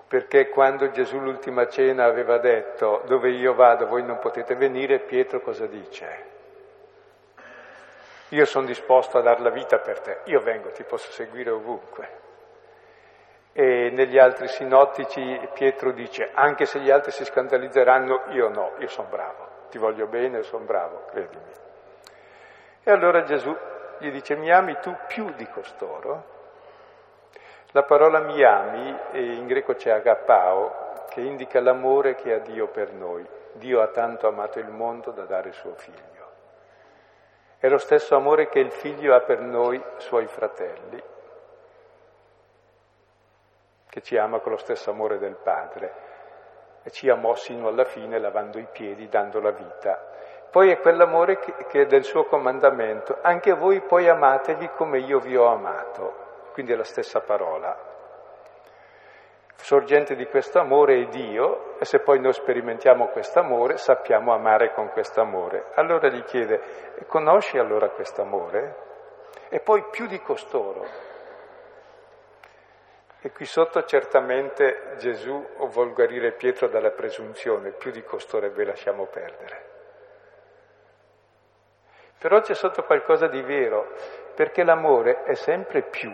Perché 0.09 0.49
quando 0.49 0.91
Gesù 0.91 1.19
l'ultima 1.19 1.69
cena 1.69 2.07
aveva 2.07 2.39
detto 2.39 3.03
dove 3.05 3.29
io 3.29 3.53
vado 3.53 3.87
voi 3.89 4.03
non 4.03 4.19
potete 4.19 4.55
venire, 4.55 5.01
Pietro 5.01 5.43
cosa 5.43 5.67
dice? 5.67 6.25
Io 8.31 8.47
sono 8.47 8.65
disposto 8.65 9.19
a 9.19 9.21
dar 9.21 9.43
la 9.43 9.51
vita 9.51 9.81
per 9.81 10.01
te, 10.01 10.21
io 10.25 10.41
vengo, 10.41 10.71
ti 10.71 10.83
posso 10.83 11.13
seguire 11.13 11.51
ovunque. 11.51 12.09
E 13.53 13.91
negli 13.91 14.17
altri 14.17 14.49
sinottici 14.49 15.47
Pietro 15.53 15.93
dice, 15.93 16.31
anche 16.33 16.65
se 16.65 16.79
gli 16.79 16.91
altri 16.91 17.11
si 17.11 17.27
scandalizzeranno, 17.27 18.29
io 18.29 18.49
no, 18.49 18.73
io 18.79 18.89
sono 18.89 19.09
bravo, 19.11 19.47
ti 19.69 19.77
voglio 19.77 20.07
bene, 20.07 20.43
sono 20.43 20.65
bravo, 20.65 21.05
credimi. 21.11 21.53
E 22.83 22.91
allora 22.91 23.25
Gesù 23.25 23.55
gli 23.99 24.11
dice, 24.11 24.37
mi 24.37 24.51
ami 24.51 24.79
tu 24.81 24.97
più 25.07 25.31
di 25.35 25.47
costoro? 25.51 26.39
La 27.73 27.85
parola 27.85 28.19
mi 28.19 28.43
ami, 28.43 28.99
in 29.13 29.47
greco 29.47 29.75
c'è 29.75 29.91
agapao, 29.91 31.05
che 31.09 31.21
indica 31.21 31.61
l'amore 31.61 32.17
che 32.17 32.35
ha 32.35 32.39
Dio 32.39 32.67
per 32.67 32.93
noi. 32.93 33.25
Dio 33.53 33.81
ha 33.81 33.87
tanto 33.89 34.27
amato 34.27 34.59
il 34.59 34.69
mondo 34.69 35.13
da 35.13 35.25
dare 35.25 35.53
suo 35.53 35.75
figlio. 35.75 36.09
È 37.59 37.69
lo 37.69 37.79
stesso 37.79 38.17
amore 38.17 38.49
che 38.49 38.59
il 38.59 38.73
figlio 38.73 39.15
ha 39.15 39.21
per 39.21 39.41
noi, 39.41 39.81
suoi 39.99 40.27
fratelli, 40.27 41.01
che 43.89 44.03
ci 44.03 44.17
ama 44.17 44.41
con 44.41 44.53
lo 44.53 44.59
stesso 44.59 44.91
amore 44.91 45.19
del 45.19 45.37
padre 45.37 46.09
e 46.83 46.91
ci 46.91 47.09
amò 47.09 47.37
sino 47.37 47.69
alla 47.69 47.85
fine 47.85 48.19
lavando 48.19 48.59
i 48.59 48.67
piedi, 48.73 49.09
dando 49.09 49.41
la 49.41 49.51
vita. 49.51 50.09
Poi 50.51 50.71
è 50.71 50.81
quell'amore 50.81 51.39
che, 51.39 51.55
che 51.69 51.83
è 51.83 51.87
del 51.87 52.03
suo 52.03 52.25
comandamento. 52.25 53.19
Anche 53.21 53.53
voi 53.53 53.81
poi 53.81 54.09
amatevi 54.09 54.71
come 54.75 54.99
io 54.99 55.21
vi 55.21 55.37
ho 55.37 55.47
amato 55.47 56.20
quindi 56.53 56.73
è 56.73 56.77
la 56.77 56.85
stessa 56.85 57.21
parola. 57.21 57.91
Sorgente 59.57 60.17
di 60.17 60.27
questo 60.27 60.59
amore 60.59 61.03
è 61.03 61.07
Dio 61.09 61.79
e 61.79 61.85
se 61.85 62.01
poi 62.01 62.19
noi 62.19 62.33
sperimentiamo 62.33 63.09
questo 63.09 63.41
amore 63.41 63.77
sappiamo 63.77 64.33
amare 64.33 64.73
con 64.73 64.89
questo 64.89 65.21
amore. 65.21 65.67
Allora 65.75 66.09
gli 66.09 66.25
chiede, 66.25 67.05
conosci 67.07 67.59
allora 67.59 67.91
questo 67.91 68.23
amore? 68.23 68.89
E 69.51 69.61
poi 69.61 69.85
più 69.91 70.07
di 70.07 70.21
costoro. 70.21 70.87
E 73.21 73.31
qui 73.33 73.45
sotto 73.45 73.85
certamente 73.85 74.95
Gesù 74.97 75.47
vuol 75.69 75.93
guarire 75.93 76.33
Pietro 76.33 76.69
dalla 76.69 76.91
presunzione, 76.91 77.73
più 77.73 77.91
di 77.91 78.03
costore 78.03 78.49
ve 78.49 78.65
lasciamo 78.65 79.05
perdere. 79.07 79.69
Però 82.19 82.41
c'è 82.41 82.55
sotto 82.55 82.83
qualcosa 82.83 83.29
di 83.29 83.43
vero, 83.43 83.93
perché 84.35 84.65
l'amore 84.65 85.23
è 85.25 85.35
sempre 85.35 85.83
più, 85.83 86.11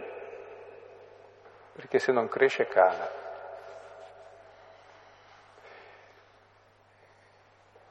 perché 1.77 1.99
se 1.99 2.11
non 2.11 2.27
cresce 2.29 2.67
cala. 2.67 3.25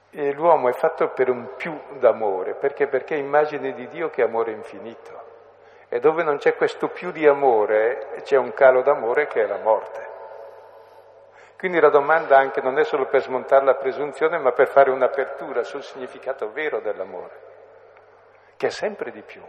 E 0.10 0.32
l'uomo 0.34 0.70
è 0.70 0.74
fatto 0.74 1.10
per 1.10 1.30
un 1.30 1.56
più 1.56 1.80
d'amore, 2.00 2.56
perché? 2.56 2.88
Perché 2.88 3.16
è 3.16 3.20
immagine 3.20 3.74
di 3.74 3.88
Dio 3.88 4.10
che 4.10 4.24
è 4.24 4.26
amore 4.26 4.52
infinito. 4.52 5.24
E 5.88 6.00
dove 6.00 6.24
non 6.24 6.38
c'è 6.38 6.56
questo 6.56 6.88
più 6.88 7.12
di 7.12 7.28
amore, 7.28 8.22
c'è 8.24 8.38
un 8.38 8.54
calo 8.54 8.82
d'amore 8.82 9.28
che 9.28 9.44
è 9.44 9.46
la 9.46 9.60
morte. 9.60 10.14
Quindi 11.58 11.80
la 11.80 11.90
domanda 11.90 12.38
anche 12.38 12.62
non 12.62 12.80
è 12.80 12.84
solo 12.84 13.06
per 13.06 13.22
smontare 13.22 13.66
la 13.66 13.76
presunzione, 13.76 14.40
ma 14.40 14.52
per 14.52 14.68
fare 14.68 14.90
un'apertura 14.90 15.64
sul 15.64 15.84
significato 15.84 16.52
vero 16.52 16.80
dell'amore, 16.80 17.40
che 18.58 18.68
è 18.68 18.72
sempre 18.72 19.12
di 19.12 19.22
più. 19.22 19.42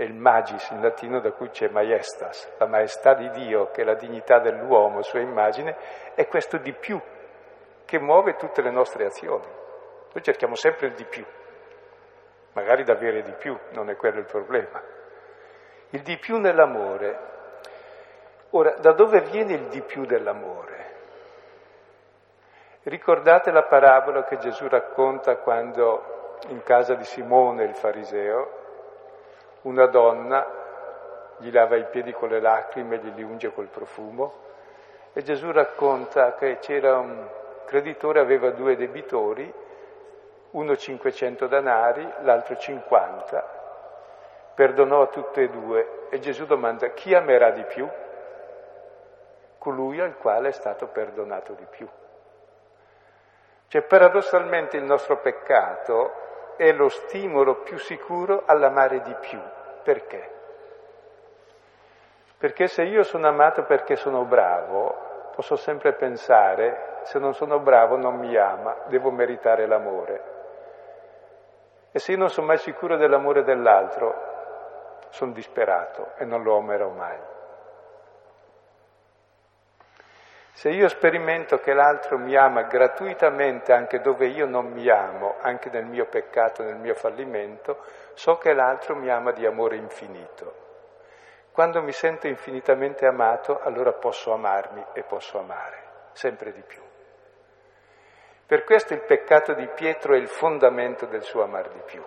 È 0.00 0.04
il 0.04 0.14
magis 0.14 0.70
in 0.70 0.80
latino 0.80 1.20
da 1.20 1.30
cui 1.32 1.50
c'è 1.50 1.68
maestas, 1.68 2.54
la 2.56 2.64
maestà 2.64 3.12
di 3.12 3.28
Dio, 3.32 3.66
che 3.66 3.82
è 3.82 3.84
la 3.84 3.96
dignità 3.96 4.38
dell'uomo, 4.38 5.02
sua 5.02 5.20
immagine, 5.20 5.76
è 6.14 6.26
questo 6.26 6.56
di 6.56 6.72
più 6.72 6.98
che 7.84 7.98
muove 7.98 8.36
tutte 8.36 8.62
le 8.62 8.70
nostre 8.70 9.04
azioni. 9.04 9.44
Noi 9.44 10.22
cerchiamo 10.22 10.54
sempre 10.54 10.86
il 10.86 10.94
di 10.94 11.04
più, 11.04 11.22
magari 12.54 12.82
da 12.82 12.94
avere 12.94 13.20
di 13.20 13.34
più, 13.34 13.54
non 13.72 13.90
è 13.90 13.96
quello 13.96 14.20
il 14.20 14.24
problema. 14.24 14.82
Il 15.90 16.00
di 16.00 16.16
più 16.16 16.38
nell'amore. 16.38 17.18
Ora, 18.52 18.76
da 18.78 18.94
dove 18.94 19.20
viene 19.20 19.52
il 19.52 19.68
di 19.68 19.82
più 19.82 20.06
dell'amore? 20.06 20.94
Ricordate 22.84 23.50
la 23.50 23.64
parabola 23.64 24.24
che 24.24 24.38
Gesù 24.38 24.66
racconta 24.66 25.36
quando 25.36 26.38
in 26.48 26.62
casa 26.62 26.94
di 26.94 27.04
Simone 27.04 27.64
il 27.64 27.74
fariseo 27.74 28.59
una 29.62 29.86
donna 29.86 30.58
gli 31.38 31.50
lava 31.50 31.76
i 31.76 31.84
piedi 31.84 32.12
con 32.12 32.28
le 32.28 32.40
lacrime 32.40 32.98
gli 32.98 33.22
unge 33.22 33.52
col 33.52 33.68
profumo 33.68 34.48
e 35.12 35.22
Gesù 35.22 35.50
racconta 35.50 36.34
che 36.34 36.58
c'era 36.60 36.98
un 36.98 37.26
creditore, 37.64 38.20
aveva 38.20 38.50
due 38.50 38.76
debitori 38.76 39.52
uno 40.50 40.76
500 40.76 41.46
danari, 41.46 42.08
l'altro 42.22 42.56
50, 42.56 43.58
perdonò 44.54 45.02
a 45.02 45.06
tutte 45.06 45.42
e 45.42 45.48
due 45.48 46.08
e 46.10 46.18
Gesù 46.18 46.44
domanda 46.44 46.88
chi 46.88 47.14
amerà 47.14 47.50
di 47.50 47.64
più? 47.64 47.88
Colui 49.58 50.00
al 50.00 50.16
quale 50.16 50.48
è 50.48 50.52
stato 50.52 50.88
perdonato 50.88 51.52
di 51.52 51.66
più. 51.70 51.88
Cioè 53.68 53.82
paradossalmente 53.82 54.76
il 54.76 54.82
nostro 54.82 55.18
peccato 55.18 56.12
è 56.60 56.72
lo 56.72 56.90
stimolo 56.90 57.62
più 57.62 57.78
sicuro 57.78 58.42
all'amare 58.44 59.00
di 59.00 59.16
più. 59.18 59.40
Perché? 59.82 60.30
Perché 62.36 62.66
se 62.66 62.82
io 62.82 63.02
sono 63.02 63.26
amato 63.28 63.62
perché 63.64 63.96
sono 63.96 64.24
bravo, 64.24 65.30
posso 65.34 65.56
sempre 65.56 65.94
pensare, 65.94 66.98
se 67.04 67.18
non 67.18 67.32
sono 67.32 67.60
bravo 67.60 67.96
non 67.96 68.16
mi 68.16 68.36
ama, 68.36 68.76
devo 68.88 69.10
meritare 69.10 69.66
l'amore. 69.66 70.22
E 71.92 71.98
se 71.98 72.12
io 72.12 72.18
non 72.18 72.28
sono 72.28 72.48
mai 72.48 72.58
sicuro 72.58 72.98
dell'amore 72.98 73.42
dell'altro, 73.42 75.08
sono 75.08 75.32
disperato 75.32 76.10
e 76.18 76.26
non 76.26 76.42
lo 76.42 76.58
amerò 76.58 76.90
mai. 76.90 77.29
Se 80.60 80.68
io 80.68 80.88
sperimento 80.88 81.56
che 81.56 81.72
l'altro 81.72 82.18
mi 82.18 82.36
ama 82.36 82.64
gratuitamente 82.64 83.72
anche 83.72 84.00
dove 84.00 84.26
io 84.26 84.44
non 84.44 84.66
mi 84.66 84.90
amo, 84.90 85.36
anche 85.40 85.70
nel 85.70 85.86
mio 85.86 86.04
peccato, 86.04 86.62
nel 86.62 86.76
mio 86.76 86.92
fallimento, 86.92 87.82
so 88.12 88.36
che 88.36 88.52
l'altro 88.52 88.94
mi 88.94 89.08
ama 89.08 89.32
di 89.32 89.46
amore 89.46 89.76
infinito. 89.76 90.54
Quando 91.50 91.80
mi 91.80 91.92
sento 91.92 92.26
infinitamente 92.26 93.06
amato, 93.06 93.58
allora 93.62 93.94
posso 93.94 94.34
amarmi 94.34 94.84
e 94.92 95.02
posso 95.02 95.38
amare, 95.38 95.78
sempre 96.12 96.52
di 96.52 96.60
più. 96.60 96.82
Per 98.44 98.62
questo 98.64 98.92
il 98.92 99.00
peccato 99.00 99.54
di 99.54 99.66
Pietro 99.68 100.12
è 100.12 100.18
il 100.18 100.28
fondamento 100.28 101.06
del 101.06 101.22
suo 101.22 101.42
amar 101.42 101.70
di 101.70 101.80
più. 101.86 102.04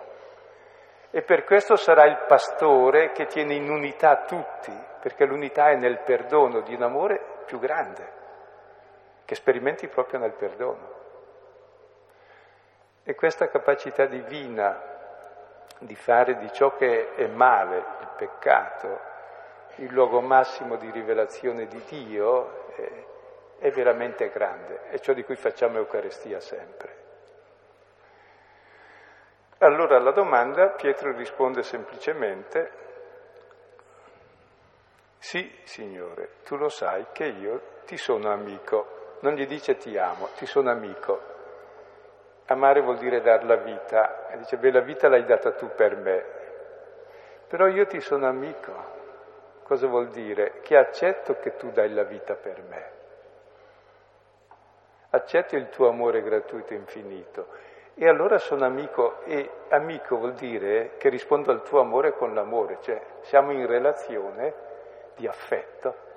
E 1.10 1.22
per 1.22 1.42
questo 1.42 1.74
sarà 1.74 2.04
il 2.04 2.22
pastore 2.28 3.10
che 3.10 3.26
tiene 3.26 3.54
in 3.54 3.68
unità 3.68 4.22
tutti, 4.22 4.72
perché 5.00 5.24
l'unità 5.24 5.70
è 5.70 5.74
nel 5.74 5.98
perdono 6.04 6.60
di 6.60 6.72
un 6.74 6.82
amore 6.82 7.20
più 7.46 7.58
grande, 7.58 8.22
che 9.24 9.34
sperimenti 9.34 9.88
proprio 9.88 10.20
nel 10.20 10.32
perdono. 10.32 11.02
E 13.02 13.14
questa 13.14 13.48
capacità 13.48 14.06
divina 14.06 14.92
di 15.78 15.94
fare 15.94 16.36
di 16.36 16.50
ciò 16.52 16.74
che 16.76 17.14
è 17.14 17.26
male, 17.26 17.76
il 17.76 18.08
peccato, 18.16 19.12
il 19.76 19.92
luogo 19.92 20.20
massimo 20.20 20.76
di 20.76 20.90
rivelazione 20.90 21.66
di 21.66 21.82
Dio, 21.84 22.68
è, 22.74 23.04
è 23.58 23.70
veramente 23.70 24.30
grande, 24.30 24.88
è 24.88 24.98
ciò 25.00 25.12
di 25.12 25.24
cui 25.24 25.36
facciamo 25.36 25.78
Eucaristia 25.78 26.40
sempre. 26.40 27.02
Allora 29.58 29.96
alla 29.96 30.12
domanda 30.12 30.70
Pietro 30.70 31.12
risponde 31.12 31.62
semplicemente, 31.62 32.70
sì 35.18 35.60
Signore, 35.64 36.40
tu 36.44 36.56
lo 36.56 36.68
sai 36.68 37.06
che 37.12 37.24
io 37.24 37.60
ti 37.84 37.96
sono 37.96 38.30
amico, 38.30 39.03
non 39.20 39.34
gli 39.34 39.46
dice 39.46 39.76
ti 39.76 39.96
amo, 39.96 40.28
ti 40.36 40.46
sono 40.46 40.70
amico. 40.70 41.32
Amare 42.46 42.80
vuol 42.80 42.98
dire 42.98 43.20
dar 43.22 43.44
la 43.44 43.56
vita, 43.56 44.28
e 44.28 44.38
dice 44.38 44.56
beh 44.56 44.70
la 44.70 44.80
vita 44.80 45.08
l'hai 45.08 45.24
data 45.24 45.52
tu 45.52 45.70
per 45.74 45.96
me, 45.96 46.24
però 47.48 47.66
io 47.66 47.86
ti 47.86 48.00
sono 48.00 48.26
amico. 48.26 48.72
Cosa 49.62 49.86
vuol 49.86 50.08
dire? 50.08 50.60
Che 50.60 50.76
accetto 50.76 51.38
che 51.38 51.56
tu 51.56 51.70
dai 51.70 51.92
la 51.92 52.02
vita 52.02 52.34
per 52.34 52.62
me 52.68 52.94
accetto 55.14 55.56
il 55.56 55.68
tuo 55.70 55.88
amore 55.88 56.22
gratuito 56.22 56.72
e 56.72 56.76
infinito 56.76 57.46
e 57.94 58.08
allora 58.08 58.38
sono 58.38 58.64
amico 58.64 59.22
e 59.24 59.48
amico 59.68 60.16
vuol 60.16 60.34
dire 60.34 60.96
che 60.98 61.08
rispondo 61.08 61.52
al 61.52 61.62
tuo 61.62 61.78
amore 61.80 62.14
con 62.14 62.34
l'amore, 62.34 62.78
cioè 62.80 63.00
siamo 63.20 63.52
in 63.52 63.66
relazione 63.66 64.52
di 65.14 65.28
affetto. 65.28 66.12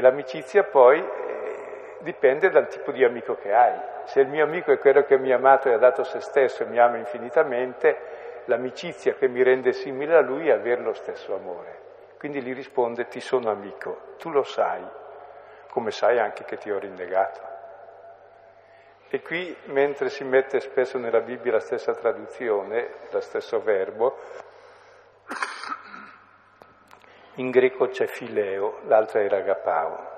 E 0.00 0.02
l'amicizia 0.02 0.64
poi 0.64 0.98
eh, 0.98 1.96
dipende 1.98 2.48
dal 2.48 2.68
tipo 2.68 2.90
di 2.90 3.04
amico 3.04 3.36
che 3.36 3.52
hai. 3.52 3.78
Se 4.06 4.20
il 4.20 4.28
mio 4.28 4.44
amico 4.44 4.72
è 4.72 4.78
quello 4.78 5.04
che 5.04 5.18
mi 5.18 5.30
ha 5.30 5.36
amato 5.36 5.68
e 5.68 5.74
ha 5.74 5.76
dato 5.76 6.04
se 6.04 6.20
stesso 6.20 6.62
e 6.62 6.66
mi 6.68 6.78
ama 6.78 6.96
infinitamente, 6.96 7.98
l'amicizia 8.46 9.12
che 9.12 9.28
mi 9.28 9.42
rende 9.42 9.74
simile 9.74 10.16
a 10.16 10.22
lui 10.22 10.48
è 10.48 10.52
avere 10.52 10.80
lo 10.80 10.94
stesso 10.94 11.34
amore. 11.34 11.78
Quindi 12.18 12.40
gli 12.40 12.54
risponde 12.54 13.08
ti 13.08 13.20
sono 13.20 13.50
amico, 13.50 14.14
tu 14.16 14.30
lo 14.30 14.42
sai, 14.42 14.82
come 15.68 15.90
sai 15.90 16.18
anche 16.18 16.44
che 16.44 16.56
ti 16.56 16.70
ho 16.70 16.78
rinnegato. 16.78 17.40
E 19.10 19.20
qui, 19.20 19.54
mentre 19.64 20.08
si 20.08 20.24
mette 20.24 20.60
spesso 20.60 20.96
nella 20.96 21.20
Bibbia 21.20 21.52
la 21.52 21.60
stessa 21.60 21.92
traduzione, 21.92 22.88
lo 23.10 23.20
stesso 23.20 23.60
verbo, 23.60 24.16
in 27.34 27.50
greco 27.50 27.88
c'è 27.88 28.06
fileo, 28.06 28.80
l'altra 28.86 29.22
era 29.22 29.38
agapao. 29.38 30.08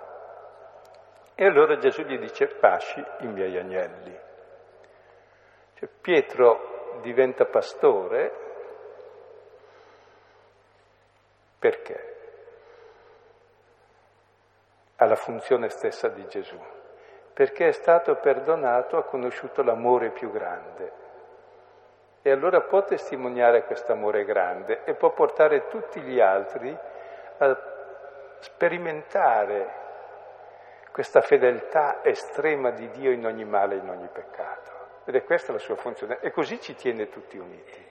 E 1.34 1.44
allora 1.44 1.76
Gesù 1.78 2.02
gli 2.02 2.18
dice 2.18 2.46
pasci 2.46 3.04
i 3.20 3.26
miei 3.26 3.56
agnelli. 3.56 4.18
Cioè, 5.74 5.88
Pietro 6.00 6.98
diventa 7.02 7.44
pastore 7.44 8.40
perché? 11.58 12.12
alla 15.02 15.16
funzione 15.16 15.68
stessa 15.68 16.08
di 16.08 16.26
Gesù, 16.28 16.58
perché 17.32 17.68
è 17.68 17.72
stato 17.72 18.14
perdonato, 18.16 18.96
ha 18.96 19.02
conosciuto 19.02 19.62
l'amore 19.62 20.10
più 20.10 20.30
grande. 20.30 21.00
E 22.22 22.30
allora 22.30 22.60
può 22.60 22.84
testimoniare 22.84 23.64
questo 23.64 23.92
amore 23.92 24.24
grande 24.24 24.84
e 24.84 24.94
può 24.94 25.10
portare 25.10 25.66
tutti 25.66 26.00
gli 26.00 26.20
altri 26.20 26.76
a 27.44 28.36
sperimentare 28.40 29.80
questa 30.92 31.20
fedeltà 31.20 32.04
estrema 32.04 32.70
di 32.70 32.88
Dio 32.90 33.10
in 33.10 33.24
ogni 33.24 33.44
male 33.44 33.76
e 33.76 33.78
in 33.78 33.88
ogni 33.88 34.08
peccato. 34.12 34.70
Ed 35.04 35.14
è 35.14 35.24
questa 35.24 35.52
la 35.52 35.58
sua 35.58 35.74
funzione. 35.74 36.18
E 36.20 36.30
così 36.30 36.60
ci 36.60 36.74
tiene 36.74 37.08
tutti 37.08 37.38
uniti. 37.38 37.90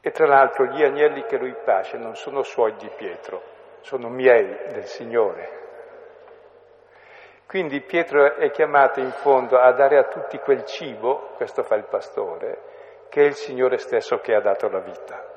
E 0.00 0.10
tra 0.10 0.26
l'altro 0.26 0.66
gli 0.66 0.84
agnelli 0.84 1.24
che 1.24 1.36
lui 1.36 1.54
pasce 1.64 1.96
non 1.96 2.14
sono 2.14 2.42
suoi 2.42 2.76
di 2.76 2.88
Pietro, 2.96 3.42
sono 3.80 4.08
miei 4.08 4.46
del 4.72 4.84
Signore. 4.84 5.64
Quindi 7.46 7.80
Pietro 7.80 8.36
è 8.36 8.50
chiamato 8.50 9.00
in 9.00 9.10
fondo 9.10 9.58
a 9.58 9.72
dare 9.72 9.98
a 9.98 10.04
tutti 10.04 10.38
quel 10.38 10.64
cibo, 10.64 11.32
questo 11.36 11.62
fa 11.62 11.74
il 11.74 11.86
pastore, 11.86 13.06
che 13.08 13.22
è 13.22 13.24
il 13.24 13.34
Signore 13.34 13.78
stesso 13.78 14.18
che 14.18 14.34
ha 14.34 14.40
dato 14.40 14.68
la 14.68 14.80
vita. 14.80 15.35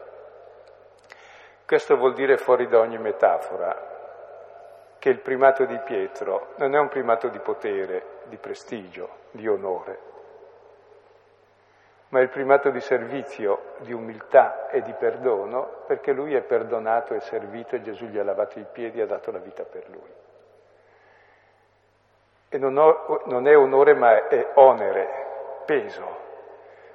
Questo 1.69 1.97
vuol 1.97 2.15
dire 2.15 2.37
fuori 2.37 2.67
da 2.67 2.79
ogni 2.79 2.97
metafora 2.97 4.95
che 4.97 5.09
il 5.09 5.19
primato 5.19 5.65
di 5.65 5.77
Pietro 5.85 6.53
non 6.55 6.73
è 6.73 6.79
un 6.79 6.87
primato 6.87 7.27
di 7.27 7.37
potere, 7.37 8.21
di 8.23 8.37
prestigio, 8.37 9.07
di 9.29 9.47
onore, 9.47 9.99
ma 12.07 12.21
è 12.21 12.23
il 12.23 12.29
primato 12.29 12.71
di 12.71 12.79
servizio, 12.79 13.75
di 13.81 13.93
umiltà 13.93 14.67
e 14.69 14.81
di 14.81 14.93
perdono, 14.93 15.83
perché 15.85 16.11
lui 16.11 16.33
è 16.33 16.41
perdonato 16.41 17.13
e 17.13 17.19
servito 17.19 17.75
e 17.75 17.83
Gesù 17.83 18.05
gli 18.05 18.17
ha 18.17 18.23
lavato 18.23 18.57
i 18.57 18.65
piedi 18.65 18.97
e 18.97 19.03
ha 19.03 19.05
dato 19.05 19.29
la 19.29 19.37
vita 19.37 19.61
per 19.61 19.87
lui. 19.89 20.13
E 22.49 22.57
non, 22.57 22.75
ho, 22.77 23.21
non 23.25 23.47
è 23.47 23.55
onore 23.55 23.93
ma 23.93 24.27
è 24.27 24.53
onere, 24.55 25.07
peso. 25.65 26.17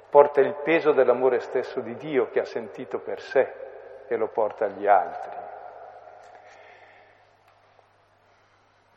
Porta 0.09 0.41
il 0.41 0.53
peso 0.53 0.91
dell'amore 0.91 1.39
stesso 1.39 1.79
di 1.79 1.95
Dio 1.95 2.29
che 2.29 2.41
ha 2.41 2.45
sentito 2.45 2.99
per 2.99 3.21
sé 3.21 3.63
e 4.07 4.15
lo 4.15 4.27
porta 4.27 4.65
agli 4.65 4.87
altri. 4.87 5.43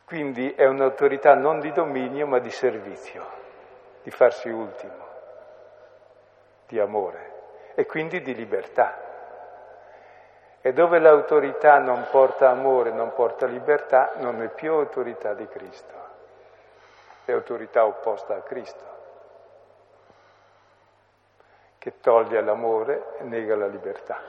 Quindi 0.05 0.53
è 0.53 0.65
un'autorità 0.65 1.35
non 1.35 1.59
di 1.59 1.71
dominio 1.71 2.25
ma 2.25 2.39
di 2.39 2.49
servizio, 2.49 3.25
di 4.01 4.09
farsi 4.09 4.49
ultimo, 4.49 5.07
di 6.67 6.79
amore 6.79 7.31
e 7.75 7.85
quindi 7.85 8.21
di 8.21 8.33
libertà. 8.33 9.07
E 10.61 10.73
dove 10.73 10.99
l'autorità 10.99 11.79
non 11.79 12.07
porta 12.11 12.49
amore, 12.49 12.91
non 12.91 13.13
porta 13.13 13.45
libertà, 13.45 14.13
non 14.15 14.41
è 14.41 14.49
più 14.49 14.73
autorità 14.73 15.33
di 15.33 15.47
Cristo 15.47 15.99
è 17.31 17.33
autorità 17.33 17.85
opposta 17.85 18.35
a 18.35 18.41
Cristo, 18.41 18.83
che 21.77 21.99
toglie 21.99 22.41
l'amore 22.41 23.17
e 23.19 23.23
nega 23.23 23.55
la 23.55 23.67
libertà. 23.67 24.19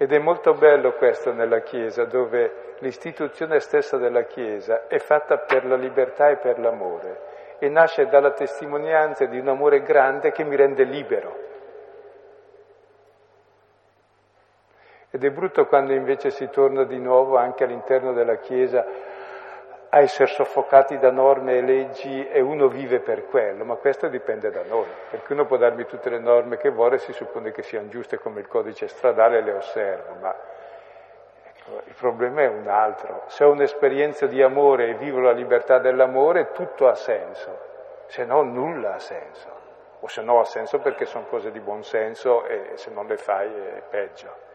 Ed 0.00 0.12
è 0.12 0.18
molto 0.18 0.54
bello 0.54 0.92
questo 0.92 1.32
nella 1.32 1.58
Chiesa, 1.58 2.04
dove 2.04 2.76
l'istituzione 2.78 3.58
stessa 3.58 3.96
della 3.96 4.22
Chiesa 4.22 4.86
è 4.86 4.98
fatta 4.98 5.38
per 5.38 5.66
la 5.66 5.74
libertà 5.74 6.28
e 6.28 6.36
per 6.36 6.60
l'amore 6.60 7.56
e 7.58 7.68
nasce 7.68 8.06
dalla 8.06 8.30
testimonianza 8.30 9.24
di 9.24 9.40
un 9.40 9.48
amore 9.48 9.82
grande 9.82 10.30
che 10.30 10.44
mi 10.44 10.54
rende 10.54 10.84
libero. 10.84 11.46
Ed 15.10 15.24
è 15.24 15.30
brutto 15.30 15.66
quando 15.66 15.92
invece 15.92 16.30
si 16.30 16.48
torna 16.48 16.84
di 16.84 17.00
nuovo 17.00 17.36
anche 17.36 17.64
all'interno 17.64 18.12
della 18.12 18.36
Chiesa 18.36 18.86
a 19.90 20.00
essere 20.00 20.28
soffocati 20.28 20.98
da 20.98 21.10
norme 21.10 21.58
e 21.58 21.62
leggi 21.62 22.28
e 22.28 22.40
uno 22.40 22.68
vive 22.68 23.00
per 23.00 23.26
quello, 23.26 23.64
ma 23.64 23.76
questo 23.76 24.08
dipende 24.08 24.50
da 24.50 24.62
noi, 24.64 24.86
perché 25.10 25.32
uno 25.32 25.46
può 25.46 25.56
darmi 25.56 25.86
tutte 25.86 26.10
le 26.10 26.18
norme 26.18 26.58
che 26.58 26.70
vuole, 26.70 26.98
si 26.98 27.12
suppone 27.12 27.52
che 27.52 27.62
siano 27.62 27.88
giuste 27.88 28.18
come 28.18 28.40
il 28.40 28.48
codice 28.48 28.86
stradale 28.88 29.38
e 29.38 29.42
le 29.42 29.52
osservo, 29.52 30.14
ma 30.20 30.34
ecco, 31.42 31.80
il 31.86 31.94
problema 31.94 32.42
è 32.42 32.48
un 32.48 32.68
altro. 32.68 33.22
Se 33.28 33.44
ho 33.44 33.50
un'esperienza 33.50 34.26
di 34.26 34.42
amore 34.42 34.88
e 34.88 34.94
vivo 34.94 35.20
la 35.20 35.32
libertà 35.32 35.78
dell'amore, 35.78 36.52
tutto 36.52 36.86
ha 36.86 36.94
senso, 36.94 37.58
se 38.06 38.24
no 38.24 38.42
nulla 38.42 38.94
ha 38.94 38.98
senso, 38.98 39.48
o 40.00 40.06
se 40.06 40.20
no 40.20 40.38
ha 40.40 40.44
senso 40.44 40.80
perché 40.80 41.06
sono 41.06 41.24
cose 41.26 41.50
di 41.50 41.60
buon 41.60 41.82
senso 41.82 42.44
e 42.44 42.72
se 42.74 42.90
non 42.90 43.06
le 43.06 43.16
fai 43.16 43.50
è 43.50 43.82
peggio. 43.88 44.47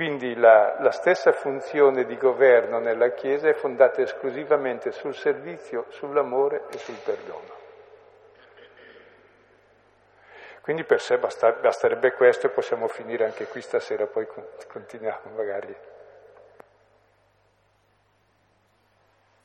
Quindi 0.00 0.34
la, 0.34 0.80
la, 0.80 0.92
stessa 0.92 1.30
funzione 1.30 2.06
di 2.06 2.16
governo 2.16 2.78
nella 2.78 3.10
Chiesa 3.10 3.50
è 3.50 3.52
fondata 3.52 4.00
esclusivamente 4.00 4.92
sul 4.92 5.14
servizio, 5.14 5.84
sull'amore 5.90 6.62
e 6.72 6.78
sul 6.78 6.96
perdono. 7.04 7.54
Quindi 10.62 10.84
per 10.84 11.02
sé 11.02 11.18
basta, 11.18 11.52
basterebbe 11.52 12.12
questo 12.12 12.46
e 12.46 12.48
possiamo 12.48 12.88
finire 12.88 13.26
anche 13.26 13.46
qui 13.46 13.60
stasera, 13.60 14.06
poi 14.06 14.26
continuiamo 14.72 15.36
magari. 15.36 15.76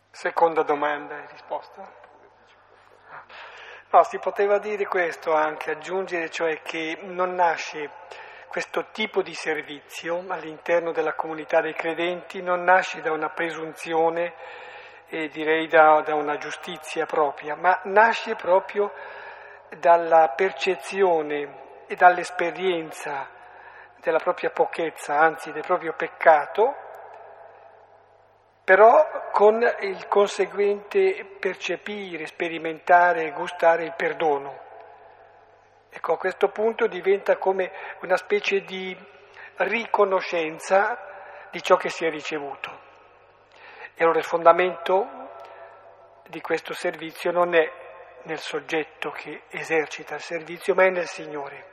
Seconda 0.09 0.63
domanda 0.63 1.17
e 1.17 1.27
risposta? 1.31 1.85
No, 3.89 4.03
si 4.03 4.19
poteva 4.19 4.57
dire 4.59 4.85
questo 4.85 5.33
anche, 5.33 5.71
aggiungere 5.71 6.29
cioè 6.29 6.61
che 6.61 6.97
non 7.01 7.35
nasce 7.35 7.91
questo 8.55 8.85
tipo 8.93 9.21
di 9.21 9.33
servizio 9.33 10.23
all'interno 10.29 10.93
della 10.93 11.13
comunità 11.13 11.59
dei 11.59 11.73
credenti 11.73 12.41
non 12.41 12.63
nasce 12.63 13.01
da 13.01 13.11
una 13.11 13.27
presunzione 13.27 14.33
e 15.09 15.27
direi 15.27 15.67
da, 15.67 16.01
da 16.05 16.15
una 16.15 16.37
giustizia 16.37 17.05
propria, 17.05 17.57
ma 17.57 17.81
nasce 17.83 18.35
proprio 18.35 18.93
dalla 19.77 20.29
percezione 20.29 21.83
e 21.85 21.95
dall'esperienza 21.95 23.27
della 23.99 24.19
propria 24.19 24.51
pochezza, 24.51 25.19
anzi 25.19 25.51
del 25.51 25.63
proprio 25.65 25.91
peccato, 25.91 26.75
però 28.63 29.05
con 29.33 29.61
il 29.81 30.07
conseguente 30.07 31.25
percepire, 31.41 32.25
sperimentare, 32.25 33.31
gustare 33.31 33.83
il 33.83 33.93
perdono. 33.97 34.64
Ecco, 35.95 36.11
a 36.11 36.17
questo 36.17 36.49
punto 36.49 36.87
diventa 36.87 37.37
come 37.37 37.71
una 38.01 38.17
specie 38.17 38.59
di 38.61 38.95
riconoscenza 39.55 40.99
di 41.49 41.63
ciò 41.63 41.77
che 41.77 41.87
si 41.87 42.05
è 42.05 42.09
ricevuto. 42.09 42.69
E 43.95 44.03
allora 44.03 44.19
il 44.19 44.25
fondamento 44.25 45.07
di 46.27 46.41
questo 46.41 46.73
servizio 46.73 47.31
non 47.31 47.55
è 47.55 47.71
nel 48.23 48.39
soggetto 48.39 49.11
che 49.11 49.43
esercita 49.47 50.15
il 50.15 50.21
servizio, 50.21 50.75
ma 50.75 50.83
è 50.83 50.89
nel 50.89 51.07
Signore. 51.07 51.65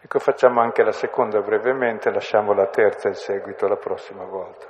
Ecco, 0.00 0.18
facciamo 0.18 0.60
anche 0.60 0.82
la 0.82 0.90
seconda 0.90 1.40
brevemente, 1.40 2.10
lasciamo 2.10 2.52
la 2.52 2.66
terza 2.66 3.08
il 3.08 3.16
seguito 3.16 3.68
la 3.68 3.76
prossima 3.76 4.24
volta. 4.24 4.66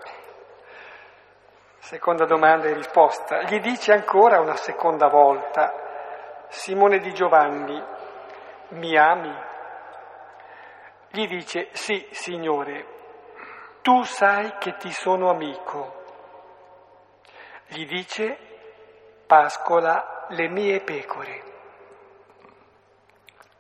Seconda 1.79 2.27
domanda 2.27 2.69
e 2.69 2.75
risposta. 2.75 3.41
Gli 3.45 3.59
dice 3.61 3.93
ancora 3.93 4.39
una 4.39 4.57
seconda 4.57 5.09
volta, 5.09 5.87
Simone 6.49 6.99
di 6.99 7.13
Giovanni, 7.13 7.83
mi 8.69 8.97
ami? 8.97 9.35
Gli 11.11 11.27
dice, 11.29 11.69
sì, 11.73 12.07
Signore, 12.11 12.87
tu 13.83 14.03
sai 14.03 14.57
che 14.59 14.77
ti 14.77 14.91
sono 14.91 15.31
amico. 15.31 16.05
Gli 17.67 17.87
dice, 17.87 18.37
pascola 19.27 20.27
le 20.29 20.49
mie 20.49 20.81
pecore. 20.81 21.43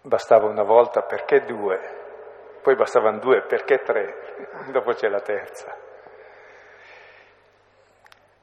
Bastava 0.00 0.46
una 0.46 0.62
volta, 0.62 1.02
perché 1.02 1.44
due? 1.44 2.60
Poi 2.62 2.74
bastavano 2.74 3.18
due, 3.18 3.42
perché 3.42 3.82
tre? 3.82 4.46
Dopo 4.72 4.92
c'è 4.92 5.08
la 5.08 5.20
terza. 5.20 5.76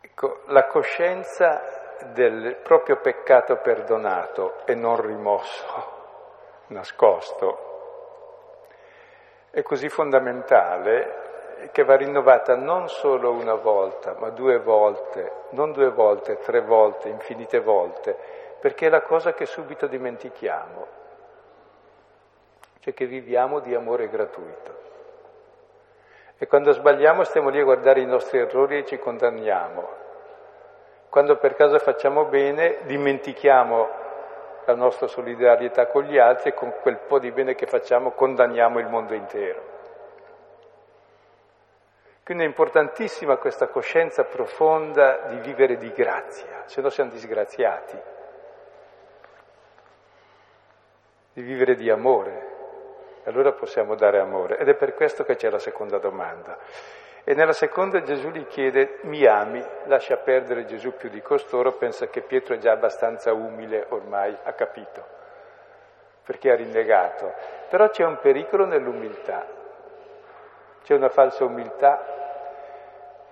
Ecco, 0.01 0.43
la 0.45 0.65
coscienza 0.65 1.74
del 2.13 2.57
proprio 2.63 2.97
peccato 2.97 3.57
perdonato 3.57 4.65
e 4.65 4.75
non 4.75 4.99
rimosso, 5.01 5.65
nascosto, 6.67 7.73
è 9.51 9.61
così 9.61 9.87
fondamentale 9.89 11.69
che 11.71 11.83
va 11.83 11.95
rinnovata 11.95 12.55
non 12.55 12.89
solo 12.89 13.31
una 13.31 13.55
volta, 13.55 14.15
ma 14.19 14.29
due 14.29 14.59
volte, 14.59 15.31
non 15.51 15.71
due 15.71 15.89
volte, 15.89 16.37
tre 16.39 16.61
volte, 16.61 17.09
infinite 17.09 17.59
volte, 17.59 18.15
perché 18.59 18.87
è 18.87 18.89
la 18.89 19.01
cosa 19.01 19.33
che 19.33 19.45
subito 19.45 19.87
dimentichiamo, 19.87 20.87
cioè 22.79 22.93
che 22.93 23.05
viviamo 23.05 23.59
di 23.59 23.73
amore 23.73 24.09
gratuito. 24.09 24.83
E 26.37 26.47
quando 26.47 26.71
sbagliamo 26.71 27.23
stiamo 27.23 27.49
lì 27.49 27.59
a 27.59 27.63
guardare 27.63 28.01
i 28.01 28.05
nostri 28.05 28.39
errori 28.39 28.79
e 28.79 28.85
ci 28.85 28.97
condanniamo, 28.99 30.03
quando 31.15 31.37
per 31.37 31.55
caso 31.55 31.79
facciamo 31.79 32.25
bene, 32.25 32.79
dimentichiamo 32.81 33.89
la 34.65 34.75
nostra 34.75 35.07
solidarietà 35.07 35.87
con 35.87 36.03
gli 36.03 36.17
altri 36.17 36.49
e 36.49 36.53
con 36.53 36.73
quel 36.81 36.97
po' 36.97 37.19
di 37.19 37.31
bene 37.31 37.55
che 37.55 37.67
facciamo 37.67 38.11
condanniamo 38.11 38.79
il 38.79 38.87
mondo 38.87 39.13
intero. 39.13 39.61
Quindi 42.21 42.43
è 42.43 42.47
importantissima 42.47 43.37
questa 43.37 43.67
coscienza 43.67 44.25
profonda 44.25 45.19
di 45.29 45.37
vivere 45.37 45.77
di 45.77 45.89
grazia, 45.93 46.63
se 46.65 46.81
no 46.81 46.89
siamo 46.89 47.11
disgraziati, 47.11 47.97
di 51.31 51.41
vivere 51.41 51.75
di 51.75 51.89
amore. 51.89 52.47
Allora 53.23 53.53
possiamo 53.53 53.95
dare 53.95 54.19
amore. 54.19 54.57
Ed 54.57 54.67
è 54.67 54.73
per 54.73 54.93
questo 54.93 55.23
che 55.23 55.37
c'è 55.37 55.49
la 55.49 55.59
seconda 55.59 55.97
domanda. 55.97 56.57
E 57.27 57.33
nella 57.33 57.53
seconda 57.53 58.03
Gesù 58.03 58.29
gli 58.29 58.45
chiede, 58.45 58.99
mi 59.01 59.25
ami? 59.25 59.59
Lascia 59.85 60.15
perdere 60.17 60.65
Gesù 60.65 60.93
più 60.93 61.09
di 61.09 61.23
costoro, 61.23 61.71
pensa 61.71 62.05
che 62.05 62.21
Pietro 62.21 62.53
è 62.53 62.59
già 62.59 62.71
abbastanza 62.71 63.33
umile 63.33 63.83
ormai, 63.89 64.37
ha 64.43 64.53
capito, 64.53 65.03
perché 66.23 66.51
ha 66.51 66.55
rinnegato. 66.55 67.33
Però 67.67 67.89
c'è 67.89 68.05
un 68.05 68.19
pericolo 68.21 68.65
nell'umiltà, 68.65 69.43
c'è 70.83 70.93
una 70.93 71.09
falsa 71.09 71.45
umiltà 71.45 72.13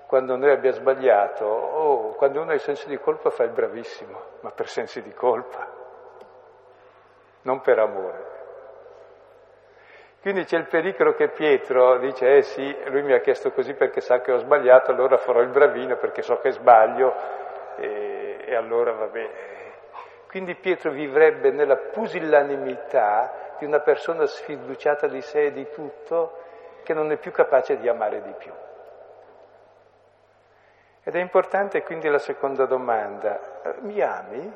quando 0.08 0.38
noi 0.38 0.50
abbiamo 0.50 0.76
sbagliato, 0.76 1.46
oh, 1.46 2.14
quando 2.16 2.42
uno 2.42 2.50
ha 2.50 2.56
il 2.56 2.62
senso 2.62 2.88
di 2.88 2.98
colpa 2.98 3.30
fa 3.30 3.44
il 3.44 3.52
bravissimo, 3.52 4.22
ma 4.40 4.50
per 4.50 4.70
sensi 4.70 5.04
di 5.04 5.14
colpa. 5.14 5.82
non 7.44 7.62
per 7.62 7.78
amore. 7.78 8.43
Quindi 10.24 10.46
c'è 10.46 10.56
il 10.56 10.68
pericolo 10.68 11.16
che 11.16 11.28
Pietro 11.28 11.98
dice, 11.98 12.38
eh 12.38 12.44
sì, 12.44 12.74
lui 12.86 13.02
mi 13.04 13.12
ha 13.12 13.20
chiesto 13.20 13.52
così 13.52 13.74
perché 13.74 14.00
sa 14.00 14.22
che 14.22 14.32
ho 14.32 14.38
sbagliato, 14.38 14.90
allora 14.90 15.18
farò 15.18 15.42
il 15.42 15.50
bravino 15.50 15.98
perché 15.98 16.22
so 16.22 16.40
che 16.40 16.52
sbaglio 16.52 17.14
e, 17.76 18.38
e 18.46 18.56
allora 18.56 18.94
va 18.94 19.08
bene. 19.08 19.32
Quindi 20.30 20.56
Pietro 20.56 20.92
vivrebbe 20.92 21.52
nella 21.52 21.76
pusillanimità 21.76 23.56
di 23.60 23.66
una 23.66 23.82
persona 23.82 24.26
sfiduciata 24.26 25.08
di 25.08 25.20
sé 25.20 25.48
e 25.48 25.52
di 25.52 25.70
tutto 25.70 26.40
che 26.84 26.94
non 26.94 27.12
è 27.12 27.18
più 27.18 27.32
capace 27.32 27.78
di 27.78 27.90
amare 27.90 28.22
di 28.22 28.34
più. 28.38 28.52
Ed 31.04 31.16
è 31.16 31.20
importante 31.20 31.84
quindi 31.84 32.08
la 32.08 32.18
seconda 32.18 32.66
domanda, 32.66 33.42
mi 33.82 34.00
ami? 34.00 34.54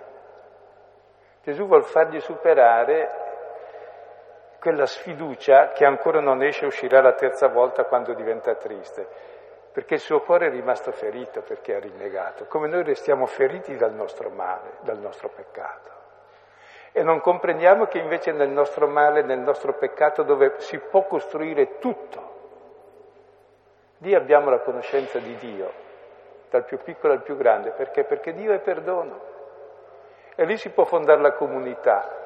Gesù 1.44 1.68
vuol 1.68 1.84
fargli 1.84 2.22
superare 2.22 3.27
quella 4.60 4.86
sfiducia 4.86 5.70
che 5.70 5.86
ancora 5.86 6.20
non 6.20 6.42
esce 6.44 6.66
uscirà 6.66 7.02
la 7.02 7.14
terza 7.14 7.48
volta 7.48 7.86
quando 7.86 8.14
diventa 8.14 8.56
triste, 8.56 9.08
perché 9.72 9.96
il 9.96 10.00
suo 10.00 10.22
cuore 10.22 10.48
è 10.48 10.50
rimasto 10.50 10.92
ferito 10.92 11.42
perché 11.42 11.76
ha 11.76 11.80
rinnegato, 11.80 12.46
come 12.46 12.68
noi 12.68 12.84
restiamo 12.84 13.26
feriti 13.26 13.76
dal 13.76 13.94
nostro 13.94 14.30
male, 14.30 14.78
dal 14.82 14.98
nostro 14.98 15.30
peccato. 15.30 15.92
E 16.92 17.04
non 17.04 17.22
comprendiamo 17.22 17.86
che 17.86 18.00
invece 18.00 18.32
nel 18.32 18.50
nostro 18.50 18.88
male, 18.88 19.22
nel 19.22 19.40
nostro 19.40 19.74
peccato, 19.74 20.24
dove 20.24 20.56
si 20.58 20.80
può 20.80 21.06
costruire 21.06 21.78
tutto, 21.78 22.36
lì 24.00 24.16
abbiamo 24.16 24.50
la 24.50 24.60
conoscenza 24.60 25.20
di 25.20 25.36
Dio, 25.36 25.72
dal 26.50 26.66
più 26.66 26.80
piccolo 26.80 27.14
al 27.14 27.22
più 27.22 27.38
grande, 27.38 27.72
perché? 27.72 28.04
Perché 28.04 28.34
Dio 28.34 28.54
è 28.54 28.60
perdono. 28.60 29.36
E 30.36 30.46
lì 30.46 30.58
si 30.58 30.70
può 30.70 30.86
fondare 30.86 31.22
la 31.22 31.34
comunità, 31.34 32.17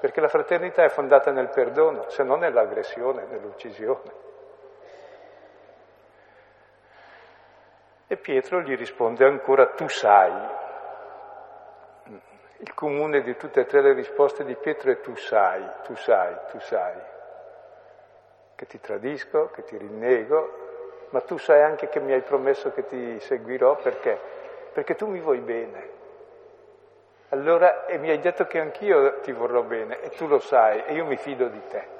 perché 0.00 0.20
la 0.20 0.28
fraternità 0.28 0.84
è 0.84 0.88
fondata 0.88 1.30
nel 1.30 1.48
perdono, 1.48 2.08
se 2.08 2.22
non 2.22 2.40
nell'aggressione, 2.40 3.26
nell'uccisione. 3.26 4.26
E 8.06 8.16
Pietro 8.16 8.60
gli 8.62 8.76
risponde 8.76 9.24
ancora, 9.24 9.66
tu 9.66 9.88
sai. 9.88 10.32
Il 12.60 12.74
comune 12.74 13.20
di 13.22 13.36
tutte 13.36 13.60
e 13.60 13.66
tre 13.66 13.82
le 13.82 13.92
risposte 13.92 14.44
di 14.44 14.54
Pietro 14.56 14.90
è 14.90 15.00
tu 15.00 15.14
sai, 15.16 15.62
tu 15.82 15.94
sai, 15.94 16.34
tu 16.50 16.58
sai, 16.58 17.00
che 18.54 18.66
ti 18.66 18.80
tradisco, 18.80 19.50
che 19.50 19.62
ti 19.62 19.76
rinnego, 19.76 20.66
ma 21.10 21.20
tu 21.20 21.36
sai 21.38 21.62
anche 21.62 21.88
che 21.88 22.00
mi 22.00 22.12
hai 22.12 22.22
promesso 22.22 22.72
che 22.72 22.86
ti 22.86 23.20
seguirò 23.20 23.76
perché? 23.76 24.18
Perché 24.72 24.94
tu 24.94 25.06
mi 25.06 25.20
vuoi 25.20 25.40
bene. 25.40 25.97
Allora, 27.30 27.84
e 27.84 27.98
mi 27.98 28.08
hai 28.08 28.20
detto 28.20 28.46
che 28.46 28.58
anch'io 28.58 29.20
ti 29.20 29.32
vorrò 29.32 29.62
bene, 29.62 30.00
e 30.00 30.08
tu 30.10 30.26
lo 30.26 30.38
sai, 30.38 30.84
e 30.84 30.94
io 30.94 31.04
mi 31.04 31.16
fido 31.16 31.48
di 31.48 31.62
te. 31.68 31.96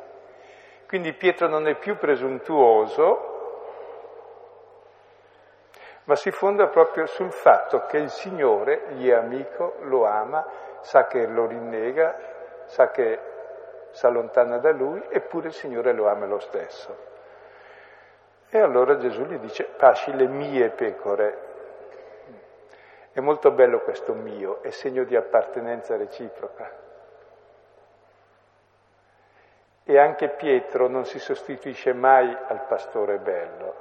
Quindi 0.87 1.13
Pietro 1.13 1.49
non 1.49 1.69
è 1.69 1.75
più 1.77 1.99
presuntuoso, 1.99 3.37
ma 6.05 6.17
si 6.17 6.31
fonda 6.31 6.69
proprio 6.69 7.05
sul 7.05 7.31
fatto 7.31 7.85
che 7.85 7.99
il 7.99 8.09
Signore 8.09 8.85
gli 8.93 9.11
è 9.11 9.13
amico, 9.13 9.75
lo 9.81 10.07
ama, 10.07 10.47
sa 10.81 11.07
che 11.07 11.27
lo 11.27 11.45
rinnega, 11.45 12.17
sa 12.65 12.91
che 12.91 13.21
si 13.91 14.07
allontana 14.07 14.57
da 14.57 14.71
lui, 14.73 15.05
eppure 15.11 15.49
il 15.49 15.53
Signore 15.53 15.93
lo 15.93 16.09
ama 16.09 16.25
lo 16.25 16.39
stesso. 16.39 16.97
E 18.49 18.59
allora 18.59 18.97
Gesù 18.97 19.25
gli 19.25 19.37
dice, 19.37 19.65
pasci 19.65 20.15
le 20.17 20.27
mie 20.27 20.71
pecore, 20.71 21.48
è 23.19 23.21
molto 23.21 23.51
bello 23.51 23.81
questo 23.81 24.15
mio, 24.15 24.63
è 24.63 24.71
segno 24.71 25.03
di 25.03 25.17
appartenenza 25.17 25.97
reciproca. 25.97 26.71
E 29.83 29.99
anche 29.99 30.29
Pietro 30.29 30.87
non 30.87 31.05
si 31.05 31.19
sostituisce 31.19 31.93
mai 31.95 32.29
al 32.47 32.67
pastore 32.67 33.19
bello, 33.19 33.75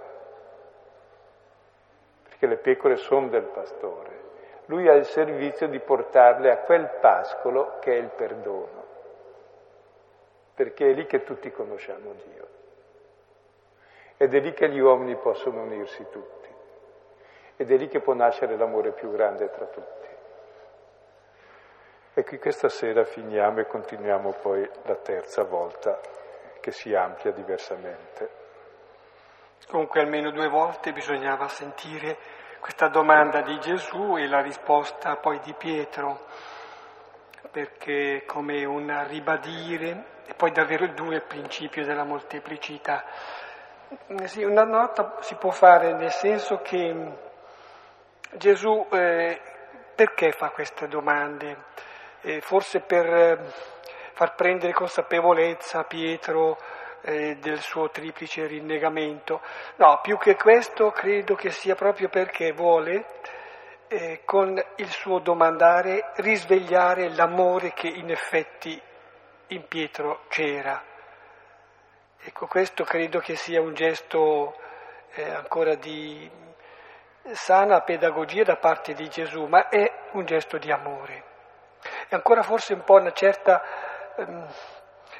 perché 2.23 2.47
le 2.47 2.57
pecore 2.57 2.95
sono 2.95 3.27
del 3.27 3.43
pastore. 3.43 4.25
Lui 4.65 4.87
ha 4.87 4.93
il 4.93 5.05
servizio 5.05 5.67
di 5.67 5.79
portarle 5.79 6.49
a 6.49 6.57
quel 6.57 6.89
pascolo 6.99 7.77
che 7.79 7.93
è 7.93 7.97
il 7.97 8.09
perdono, 8.09 8.85
perché 10.55 10.89
è 10.89 10.93
lì 10.93 11.05
che 11.05 11.23
tutti 11.23 11.51
conosciamo 11.51 12.13
Dio. 12.25 12.47
Ed 14.17 14.33
è 14.33 14.39
lì 14.39 14.51
che 14.53 14.67
gli 14.69 14.79
uomini 14.79 15.15
possono 15.15 15.61
unirsi 15.61 16.03
tutti. 16.09 16.56
Ed 17.57 17.71
è 17.71 17.75
lì 17.75 17.87
che 17.87 17.99
può 17.99 18.13
nascere 18.13 18.55
l'amore 18.55 18.93
più 18.93 19.11
grande 19.11 19.49
tra 19.49 19.65
tutti. 19.65 20.07
E 22.13 22.23
qui 22.23 22.39
questa 22.39 22.69
sera 22.69 23.03
finiamo 23.03 23.59
e 23.59 23.67
continuiamo 23.67 24.33
poi 24.41 24.67
la 24.83 24.95
terza 24.95 25.43
volta 25.43 25.99
che 26.61 26.71
si 26.71 26.93
amplia 26.93 27.31
diversamente. 27.31 28.29
Comunque 29.67 30.01
almeno 30.01 30.31
due 30.31 30.47
volte 30.47 30.93
bisognava 30.93 31.47
sentire 31.47 32.17
questa 32.59 32.87
domanda 32.87 33.41
di 33.41 33.59
Gesù 33.59 34.17
e 34.17 34.27
la 34.27 34.41
risposta 34.41 35.17
poi 35.17 35.39
di 35.39 35.53
Pietro, 35.53 36.21
perché 37.51 38.23
come 38.25 38.65
un 38.65 39.05
ribadire, 39.07 40.15
e 40.25 40.33
poi 40.35 40.51
davvero 40.51 40.87
due 40.87 41.15
il 41.15 41.23
principio 41.23 41.85
della 41.85 42.03
molteplicità. 42.03 43.03
Sì, 44.25 44.43
una 44.43 44.65
nota 44.65 45.17
si 45.21 45.35
può 45.35 45.51
fare 45.51 45.93
nel 45.93 46.11
senso 46.11 46.61
che 46.61 47.25
Gesù 48.33 48.87
eh, 48.91 49.39
perché 49.95 50.31
fa 50.31 50.49
queste 50.49 50.87
domande? 50.87 51.65
Eh, 52.21 52.41
forse 52.41 52.81
per 52.81 53.05
eh, 53.05 53.37
far 54.13 54.35
prendere 54.35 54.73
consapevolezza 54.73 55.79
a 55.79 55.83
Pietro 55.85 56.57
eh, 57.01 57.37
del 57.37 57.59
suo 57.59 57.89
triplice 57.89 58.45
rinnegamento. 58.45 59.41
No, 59.77 59.99
più 60.01 60.17
che 60.17 60.35
questo 60.35 60.91
credo 60.91 61.35
che 61.35 61.51
sia 61.51 61.75
proprio 61.75 62.09
perché 62.09 62.51
vuole 62.51 63.05
eh, 63.87 64.21
con 64.25 64.61
il 64.75 64.89
suo 64.89 65.19
domandare 65.19 66.11
risvegliare 66.15 67.09
l'amore 67.15 67.73
che 67.73 67.87
in 67.87 68.11
effetti 68.11 68.79
in 69.47 69.67
Pietro 69.67 70.23
c'era. 70.27 70.83
Ecco, 72.19 72.47
questo 72.47 72.83
credo 72.83 73.19
che 73.19 73.35
sia 73.35 73.61
un 73.61 73.73
gesto 73.73 74.55
eh, 75.13 75.29
ancora 75.29 75.75
di 75.75 76.29
sana 77.33 77.81
pedagogia 77.81 78.43
da 78.43 78.57
parte 78.57 78.93
di 78.93 79.07
Gesù, 79.09 79.45
ma 79.45 79.69
è 79.69 80.09
un 80.11 80.25
gesto 80.25 80.57
di 80.57 80.71
amore. 80.71 81.23
È 82.07 82.15
ancora 82.15 82.41
forse 82.41 82.73
un 82.73 82.83
po' 82.83 82.95
una 82.95 83.11
certa 83.11 83.61
um, 84.15 84.47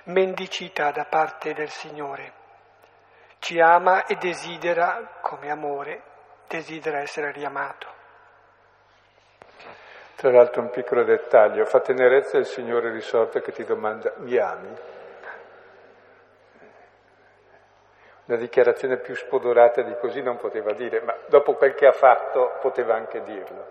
mendicità 0.05 0.91
da 0.91 1.05
parte 1.05 1.53
del 1.53 1.69
Signore. 1.69 2.33
Ci 3.39 3.59
ama 3.59 4.05
e 4.05 4.15
desidera, 4.15 5.19
come 5.21 5.51
amore, 5.51 6.01
desidera 6.47 6.99
essere 6.99 7.31
riamato. 7.31 7.95
Tra 10.15 10.31
l'altro 10.31 10.61
un 10.61 10.71
piccolo 10.71 11.03
dettaglio, 11.03 11.65
fa 11.65 11.79
tenerezza 11.79 12.37
il 12.37 12.45
Signore 12.45 12.91
risorto 12.91 13.39
che 13.39 13.51
ti 13.51 13.63
domanda, 13.63 14.13
mi 14.17 14.35
ami? 14.37 14.75
Una 18.27 18.37
dichiarazione 18.37 18.97
più 18.97 19.15
spodorata 19.15 19.81
di 19.81 19.95
così 20.01 20.21
non 20.21 20.35
poteva 20.35 20.73
dire, 20.73 20.99
ma 20.99 21.15
dopo 21.27 21.53
quel 21.53 21.73
che 21.75 21.87
ha 21.87 21.93
fatto 21.93 22.57
poteva 22.59 22.93
anche 22.93 23.23
dirlo. 23.23 23.65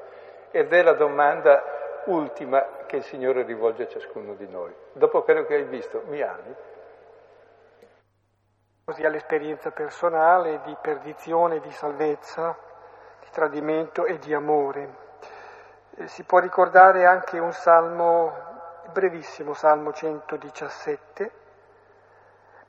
Ed 0.50 0.72
è 0.72 0.82
la 0.82 0.94
domanda 0.94 1.62
ultima 2.06 2.66
che 2.86 2.96
il 2.96 3.02
Signore 3.02 3.42
rivolge 3.42 3.82
a 3.82 3.88
ciascuno 3.88 4.32
di 4.32 4.48
noi. 4.48 4.74
Dopo 4.92 5.22
quello 5.22 5.44
che 5.44 5.56
hai 5.56 5.64
visto, 5.64 6.04
mi 6.06 6.22
ami? 6.22 6.54
Così 8.84 9.04
all'esperienza 9.04 9.70
personale 9.72 10.62
di 10.64 10.74
perdizione, 10.80 11.60
di 11.60 11.70
salvezza, 11.72 12.56
di 13.20 13.26
tradimento 13.32 14.06
e 14.06 14.18
di 14.18 14.32
amore. 14.32 14.88
Eh, 15.96 16.06
si 16.06 16.22
può 16.22 16.38
ricordare 16.38 17.04
anche 17.04 17.38
un 17.38 17.52
salmo, 17.52 18.32
brevissimo 18.90 19.52
salmo 19.52 19.92
117, 19.92 21.44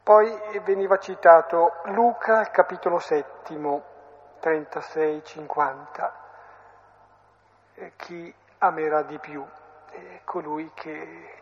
poi 0.07 0.33
veniva 0.63 0.97
citato 0.99 1.81
Luca, 1.87 2.49
capitolo 2.49 2.97
settimo, 2.97 3.83
36-50. 4.41 6.11
Chi 7.97 8.33
amerà 8.59 9.01
di 9.01 9.19
più? 9.19 9.45
È 9.91 10.21
colui 10.23 10.71
che 10.73 11.41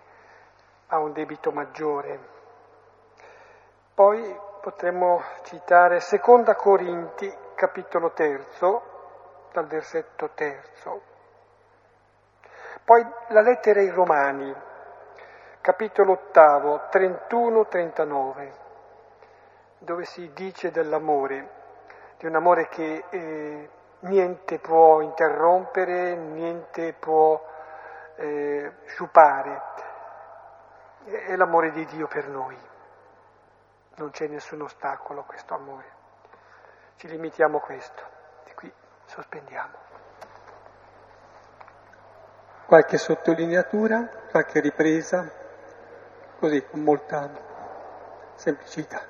ha 0.87 0.97
un 0.97 1.13
debito 1.13 1.51
maggiore. 1.51 2.19
Poi 3.93 4.35
potremmo 4.61 5.21
citare 5.43 5.99
Seconda 5.99 6.55
Corinti, 6.55 7.31
capitolo 7.53 8.13
terzo, 8.13 8.81
dal 9.51 9.67
versetto 9.67 10.31
terzo. 10.33 11.01
Poi 12.83 13.05
la 13.27 13.41
lettera 13.41 13.79
ai 13.79 13.89
Romani, 13.89 14.51
capitolo 15.65 16.11
ottavo, 16.11 16.83
31-39, 16.91 18.51
dove 19.79 20.05
si 20.05 20.31
dice 20.31 20.69
dell'amore, 20.69 21.49
di 22.19 22.27
un 22.27 22.35
amore 22.35 22.67
che 22.67 23.05
eh, 23.09 23.69
niente 24.01 24.59
può 24.59 25.01
interrompere, 25.01 26.13
niente 26.13 26.93
può 26.93 27.43
eh, 28.17 28.73
sciupare. 28.85 29.61
è 31.05 31.35
l'amore 31.35 31.71
di 31.71 31.83
Dio 31.85 32.05
per 32.05 32.27
noi. 32.27 32.55
Non 33.95 34.11
c'è 34.11 34.27
nessun 34.27 34.61
ostacolo 34.61 35.21
a 35.21 35.23
questo 35.23 35.55
amore. 35.55 35.87
Ci 36.97 37.07
limitiamo 37.07 37.57
a 37.57 37.61
questo. 37.61 38.03
E 38.43 38.53
qui 38.53 38.71
sospendiamo. 39.05 39.73
Qualche 42.67 42.99
sottolineatura, 42.99 44.27
qualche 44.29 44.59
ripresa, 44.59 45.43
così 46.45 46.63
con 46.69 46.81
molta 46.81 47.27
semplicità. 48.35 49.01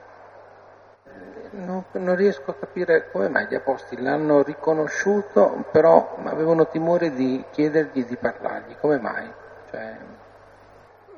Non, 1.51 1.83
non, 1.91 2.15
riesco 2.15 2.51
a 2.51 2.55
capire 2.55 3.09
come 3.11 3.27
mai 3.27 3.47
gli 3.47 3.55
apostoli 3.55 4.01
l'hanno 4.01 4.41
riconosciuto, 4.41 5.65
però 5.69 6.15
avevano 6.23 6.67
timore 6.67 7.11
di 7.11 7.43
chiedergli 7.51 8.05
di 8.05 8.15
parlargli. 8.15 8.77
Come 8.79 8.99
mai? 8.99 9.29
Cioè... 9.69 9.97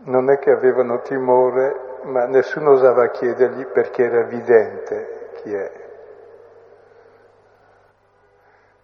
Non 0.06 0.30
è 0.32 0.40
che 0.40 0.52
avevano 0.52 1.02
timore, 1.02 2.00
ma 2.04 2.26
nessuno 2.26 2.72
osava 2.72 3.10
chiedergli 3.10 3.66
perché 3.66 4.04
era 4.06 4.20
evidente 4.20 5.30
chi 5.36 5.54
è. 5.54 5.72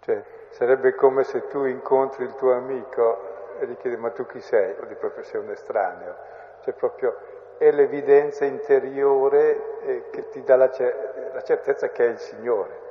Cioè, 0.02 0.24
sarebbe 0.50 0.94
come 0.94 1.24
se 1.24 1.48
tu 1.48 1.66
incontri 1.66 2.26
il 2.26 2.36
tuo 2.36 2.54
amico 2.54 3.58
e 3.60 3.68
gli 3.68 3.78
chiedi 3.78 3.98
ma 3.98 4.12
tu 4.12 4.26
chi 4.26 4.40
sei? 4.40 4.76
O 4.80 4.86
di 4.86 4.96
proprio 4.96 5.24
sei 5.24 5.42
un 5.42 5.50
estraneo. 5.50 6.42
Cioè 6.64 6.74
proprio 6.74 7.16
è 7.58 7.72
l'evidenza 7.72 8.46
interiore 8.46 9.80
eh, 9.82 10.04
che 10.12 10.30
ti 10.30 10.44
dà 10.44 10.56
la, 10.56 10.72
cer- 10.72 11.34
la 11.34 11.44
certezza 11.44 11.90
che 11.90 12.06
è 12.06 12.10
il 12.10 12.18
Signore. 12.18 12.82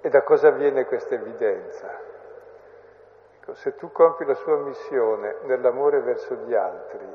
E 0.00 0.08
da 0.08 0.22
cosa 0.22 0.50
viene 0.50 0.84
questa 0.84 1.14
evidenza? 1.14 1.98
Ecco, 3.38 3.54
se 3.54 3.76
tu 3.76 3.92
compi 3.92 4.24
la 4.24 4.34
sua 4.34 4.56
missione 4.56 5.36
nell'amore 5.42 6.00
verso 6.00 6.34
gli 6.34 6.54
altri 6.54 7.06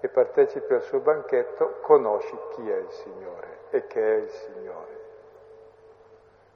e 0.00 0.08
partecipi 0.08 0.72
al 0.72 0.82
suo 0.82 1.00
banchetto, 1.00 1.78
conosci 1.80 2.38
chi 2.50 2.70
è 2.70 2.76
il 2.76 2.90
Signore 2.90 3.58
e 3.70 3.86
che 3.86 4.00
è 4.00 4.16
il 4.18 4.30
Signore. 4.30 4.98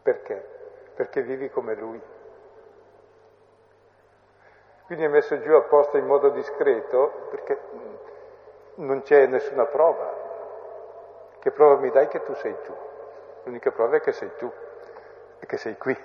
Perché? 0.03 0.49
Perché 0.95 1.23
vivi 1.23 1.51
come 1.51 1.75
Lui. 1.75 2.01
Quindi 4.95 5.11
è 5.11 5.13
messo 5.13 5.41
giù 5.41 5.53
apposta 5.55 5.99
in 5.99 6.07
modo 6.07 6.29
discreto 6.29 7.27
perché 7.29 7.59
non 8.77 9.03
c'è 9.03 9.27
nessuna 9.27 9.65
prova. 9.65 10.09
Che 11.41 11.51
prova 11.51 11.81
mi 11.81 11.91
dai 11.91 12.07
che 12.07 12.23
tu 12.23 12.33
sei 12.35 12.55
tu? 12.63 12.73
L'unica 13.43 13.73
prova 13.73 13.97
è 13.97 14.01
che 14.01 14.13
sei 14.13 14.31
tu 14.37 14.49
e 15.41 15.47
che 15.47 15.57
sei 15.57 15.77
qui. 15.77 15.99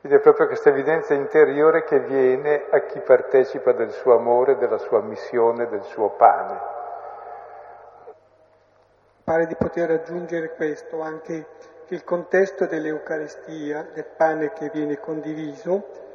Ed 0.00 0.10
è 0.10 0.18
proprio 0.20 0.46
questa 0.46 0.70
evidenza 0.70 1.12
interiore 1.12 1.84
che 1.84 2.00
viene 2.00 2.64
a 2.70 2.78
chi 2.78 3.00
partecipa 3.00 3.72
del 3.72 3.90
suo 3.90 4.14
amore, 4.14 4.56
della 4.56 4.78
sua 4.78 5.02
missione, 5.02 5.68
del 5.68 5.82
suo 5.82 6.08
pane. 6.12 6.60
Pare 9.24 9.46
di 9.46 9.56
poter 9.56 9.90
aggiungere 9.90 10.54
questo, 10.54 11.02
anche 11.02 11.48
che 11.84 11.94
il 11.94 12.02
contesto 12.02 12.64
dell'Eucaristia, 12.64 13.88
del 13.92 14.06
pane 14.06 14.54
che 14.54 14.70
viene 14.72 14.98
condiviso, 14.98 16.06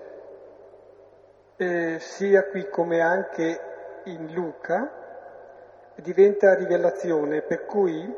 eh, 1.58 1.98
sia 2.00 2.46
qui 2.48 2.68
come 2.70 3.02
anche 3.02 3.60
in 4.06 4.34
Luca 4.34 5.02
diventa 5.96 6.56
rivelazione, 6.56 7.42
per 7.42 7.66
cui 7.66 8.16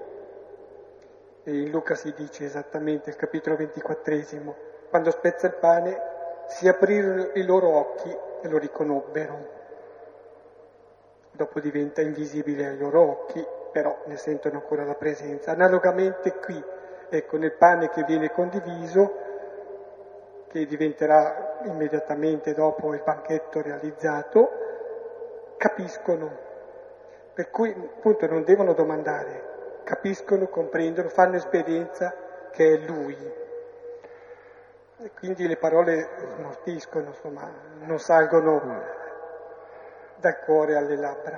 in 1.44 1.70
Luca 1.70 1.96
si 1.96 2.14
dice 2.16 2.46
esattamente, 2.46 3.10
il 3.10 3.16
capitolo 3.16 3.56
ventiquattresimo, 3.56 4.56
quando 4.90 5.12
spezza 5.12 5.48
il 5.48 5.56
pane 5.56 6.02
si 6.48 6.68
aprirono 6.68 7.32
i 7.34 7.44
loro 7.44 7.70
occhi 7.70 8.10
e 8.42 8.48
lo 8.48 8.58
riconobbero. 8.58 9.54
Dopo 11.32 11.60
diventa 11.60 12.02
invisibile 12.02 12.68
ai 12.68 12.78
loro 12.78 13.02
occhi, 13.02 13.46
però 13.72 14.04
ne 14.06 14.16
sentono 14.16 14.56
ancora 14.56 14.86
la 14.86 14.96
presenza. 14.96 15.52
Analogamente 15.52 16.34
qui, 16.36 16.64
ecco, 17.10 17.38
nel 17.38 17.54
pane 17.54 17.90
che 17.90 18.04
viene 18.04 18.32
condiviso, 18.32 19.25
che 20.56 20.66
diventerà 20.66 21.58
immediatamente 21.66 22.54
dopo 22.54 22.94
il 22.94 23.02
banchetto 23.04 23.62
realizzato, 23.62 24.52
capiscono, 25.58 26.32
per 27.34 27.50
cui 27.50 27.72
appunto 27.72 28.26
non 28.28 28.46
devono 28.46 28.72
domandare, 28.72 29.82
capiscono, 29.84 30.48
comprendono, 30.48 31.10
fanno 31.10 31.36
esperienza 31.36 32.16
che 32.52 32.74
è 32.74 32.78
Lui. 32.88 33.18
E 35.00 35.12
quindi 35.20 35.46
le 35.46 35.58
parole 35.58 36.08
smortiscono, 36.38 37.08
insomma, 37.08 37.52
non 37.82 38.00
salgono 38.00 38.62
dal 40.16 40.40
cuore 40.40 40.78
alle 40.78 40.96
labbra. 40.96 41.38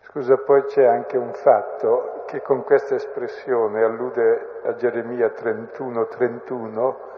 Scusa, 0.00 0.38
poi 0.38 0.64
c'è 0.64 0.86
anche 0.86 1.18
un 1.18 1.34
fatto 1.34 2.24
che 2.26 2.40
con 2.40 2.64
questa 2.64 2.94
espressione 2.94 3.82
allude 3.82 4.60
a 4.64 4.74
Geremia 4.74 5.26
31-31, 5.26 7.08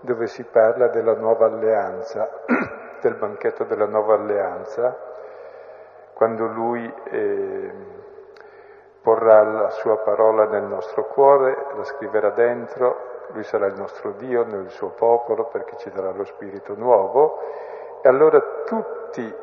dove 0.00 0.26
si 0.26 0.44
parla 0.44 0.88
della 0.88 1.14
nuova 1.14 1.46
alleanza 1.46 2.28
del 3.00 3.14
banchetto 3.14 3.64
della 3.64 3.86
nuova 3.86 4.14
alleanza, 4.14 4.96
quando 6.14 6.46
lui 6.46 6.92
eh, 7.10 7.72
porrà 9.00 9.42
la 9.42 9.70
sua 9.70 9.98
parola 9.98 10.46
nel 10.46 10.64
nostro 10.64 11.06
cuore, 11.06 11.56
la 11.76 11.84
scriverà 11.84 12.30
dentro, 12.30 13.08
lui 13.32 13.42
sarà 13.44 13.66
il 13.66 13.78
nostro 13.78 14.12
Dio 14.12 14.44
nel 14.44 14.70
suo 14.70 14.90
popolo 14.90 15.44
perché 15.44 15.76
ci 15.76 15.90
darà 15.90 16.10
lo 16.10 16.24
Spirito 16.24 16.74
nuovo 16.74 17.38
e 18.02 18.08
allora 18.08 18.40
tutti 18.64 19.34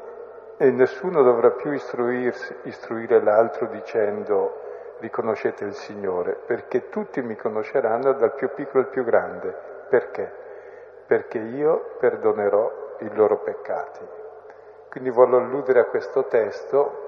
e 0.58 0.72
nessuno 0.72 1.22
dovrà 1.22 1.51
più 1.51 1.72
istruire 1.72 3.22
l'altro 3.22 3.68
dicendo 3.68 4.66
riconoscete 4.99 5.64
il 5.64 5.74
Signore, 5.74 6.36
perché 6.45 6.89
tutti 6.89 7.22
mi 7.22 7.36
conosceranno 7.36 8.14
dal 8.14 8.34
più 8.34 8.49
piccolo 8.53 8.84
al 8.84 8.89
più 8.89 9.03
grande. 9.03 9.55
Perché? 9.89 10.45
Perché 11.08 11.38
io 11.38 11.95
perdonerò 11.99 12.95
i 12.99 13.14
loro 13.16 13.38
peccati. 13.38 14.05
Quindi 14.89 15.10
voglio 15.10 15.38
alludere 15.38 15.80
a 15.80 15.86
questo 15.86 16.26
testo. 16.26 17.05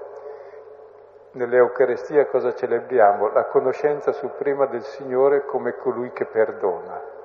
Nell'Eucarestia 1.32 2.26
cosa 2.26 2.54
celebriamo? 2.54 3.30
La 3.32 3.44
conoscenza 3.44 4.12
suprema 4.12 4.66
del 4.66 4.82
Signore 4.82 5.44
come 5.44 5.76
colui 5.76 6.12
che 6.12 6.24
perdona. 6.24 7.18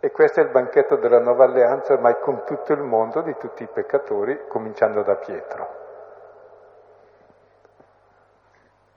E 0.00 0.10
questo 0.10 0.40
è 0.40 0.42
il 0.42 0.48
banchetto 0.48 0.96
della 0.96 1.20
nuova 1.20 1.44
alleanza 1.44 1.92
ormai 1.92 2.18
con 2.18 2.42
tutto 2.44 2.72
il 2.72 2.80
mondo 2.80 3.20
di 3.20 3.36
tutti 3.36 3.62
i 3.62 3.68
peccatori, 3.72 4.46
cominciando 4.48 5.02
da 5.02 5.14
Pietro. 5.14 5.80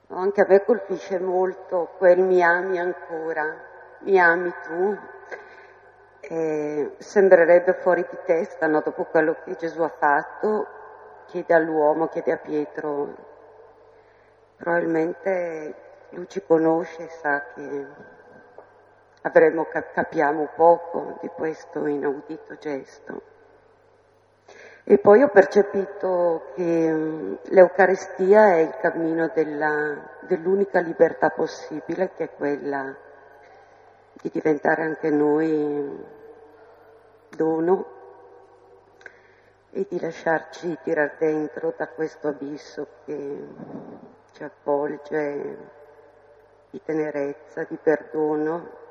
Anche 0.10 0.42
a 0.42 0.46
me 0.48 0.64
colpisce 0.64 1.20
molto 1.20 1.90
quel 1.98 2.20
mi 2.20 2.42
ami 2.42 2.80
ancora, 2.80 3.54
mi 4.00 4.20
ami 4.20 4.52
tu, 4.64 4.98
eh, 6.28 6.92
sembrerebbe 6.98 7.74
fuori 7.74 8.06
di 8.10 8.18
testa, 8.26 8.68
no? 8.68 8.82
dopo 8.82 9.06
quello 9.06 9.38
che 9.44 9.56
Gesù 9.56 9.82
ha 9.82 9.90
fatto, 9.90 10.68
chiede 11.28 11.54
all'uomo, 11.54 12.08
chiede 12.08 12.32
a 12.32 12.38
Pietro, 12.38 13.16
probabilmente 14.58 15.76
lui 16.10 16.28
ci 16.28 16.44
conosce 16.46 17.08
sa 17.10 17.44
che 17.54 17.86
avremo, 19.22 19.68
capiamo 19.94 20.50
poco 20.56 21.18
di 21.22 21.28
questo 21.30 21.86
inaudito 21.86 22.56
gesto. 22.56 23.34
E 24.88 25.00
poi 25.00 25.24
ho 25.24 25.30
percepito 25.30 26.52
che 26.54 26.62
um, 26.62 27.40
l'Eucaristia 27.46 28.54
è 28.54 28.58
il 28.58 28.78
cammino 28.80 29.32
della, 29.34 29.98
dell'unica 30.22 30.80
libertà 30.80 31.32
possibile, 31.32 32.12
che 32.16 32.26
è 32.26 32.30
quella 32.36 32.96
di 34.22 34.30
diventare 34.32 34.84
anche 34.84 35.10
noi 35.10 36.14
dono 37.36 37.86
e 39.72 39.86
di 39.90 40.00
lasciarci 40.00 40.78
tirar 40.84 41.18
dentro 41.18 41.74
da 41.76 41.90
questo 41.90 42.30
abisso 42.30 42.88
che 43.04 43.48
ci 44.32 44.44
avvolge 44.44 45.58
di 46.70 46.82
tenerezza, 46.84 47.66
di 47.68 47.78
perdono. 47.82 48.84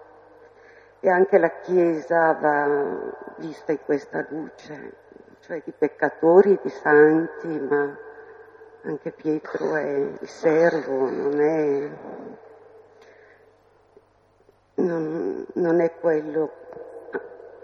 E 1.00 1.08
anche 1.10 1.38
la 1.38 1.60
Chiesa 1.60 2.32
va 2.32 3.12
vista 3.36 3.72
in 3.72 3.78
questa 3.84 4.26
luce, 4.28 4.92
cioè 5.40 5.62
di 5.64 5.72
peccatori 5.72 6.58
di 6.62 6.70
santi, 6.70 7.48
ma 7.48 7.96
anche 8.82 9.10
Pietro 9.10 9.76
è 9.76 9.88
il 9.88 10.28
servo, 10.28 11.08
non 11.08 11.40
è, 11.40 11.90
non, 14.74 15.46
non 15.54 15.80
è 15.80 15.94
quello 15.98 16.63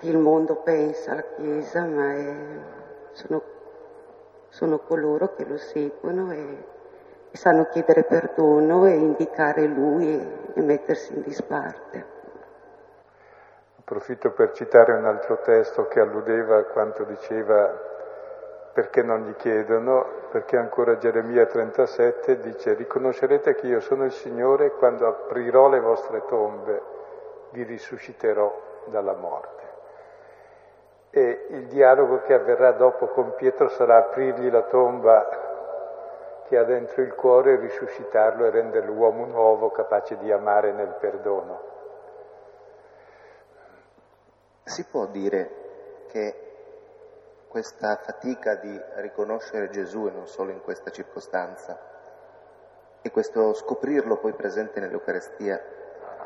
il 0.01 0.17
mondo 0.19 0.57
pensa 0.57 1.13
alla 1.13 1.25
Chiesa, 1.37 1.85
ma 1.85 2.13
è, 2.13 2.35
sono, 3.13 3.43
sono, 4.49 4.79
coloro 4.79 5.35
che 5.35 5.45
lo 5.45 5.57
seguono 5.57 6.33
e, 6.33 6.65
e, 7.31 7.37
sanno 7.37 7.67
chiedere 7.67 8.05
perdono 8.05 8.87
e 8.87 8.95
indicare 8.95 9.67
Lui 9.67 10.09
e, 10.09 10.53
e 10.55 10.61
mettersi 10.63 11.15
in 11.15 11.23
disparte. 11.23 12.19
Approfitto 13.79 14.31
per 14.33 14.53
citare 14.53 14.93
un 14.93 15.05
altro 15.05 15.41
testo 15.41 15.87
che 15.89 16.01
alludeva 16.01 16.59
a 16.59 16.65
quanto 16.65 17.05
diceva 17.05 17.89
perché 18.73 19.03
non 19.03 19.25
gli 19.25 19.35
chiedono? 19.35 20.07
Perché 20.31 20.57
ancora 20.57 20.97
Geremia 20.97 21.45
37 21.47 22.39
dice 22.39 22.75
riconoscerete 22.75 23.55
che 23.57 23.67
io 23.67 23.81
sono 23.81 24.05
il 24.05 24.13
Signore 24.13 24.71
quando 24.71 25.09
aprirò 25.09 25.69
le 25.69 25.81
vostre 25.81 26.23
tombe 26.27 26.81
vi 27.51 27.65
risusciterò 27.65 28.85
dalla 28.87 29.15
morte. 29.15 29.70
E 31.11 31.47
il 31.51 31.67
dialogo 31.67 32.23
che 32.23 32.35
avverrà 32.35 32.73
dopo 32.73 33.09
con 33.09 33.35
Pietro 33.35 33.69
sarà 33.69 33.97
aprirgli 33.97 34.49
la 34.49 34.63
tomba 34.63 35.49
che 36.47 36.57
ha 36.57 36.65
dentro 36.65 37.03
il 37.03 37.15
cuore, 37.15 37.59
risuscitarlo 37.59 38.45
e 38.45 38.51
renderlo 38.51 38.93
uomo 38.93 39.25
nuovo 39.25 39.71
capace 39.71 40.17
di 40.19 40.31
amare 40.31 40.73
nel 40.73 40.97
perdono. 41.01 41.69
Si 44.65 44.85
può 44.85 45.07
dire 45.07 45.51
che 46.09 46.51
questa 47.49 47.97
fatica 47.97 48.55
di 48.55 48.81
riconoscere 48.97 49.69
Gesù 49.71 50.07
e 50.07 50.11
non 50.13 50.29
solo 50.29 50.53
in 50.53 50.61
questa 50.61 50.91
circostanza 50.91 51.77
e 53.03 53.11
questo 53.11 53.55
scoprirlo 53.55 54.19
poi 54.19 54.33
presente 54.35 54.79
nell'Eucarestia 54.79 55.61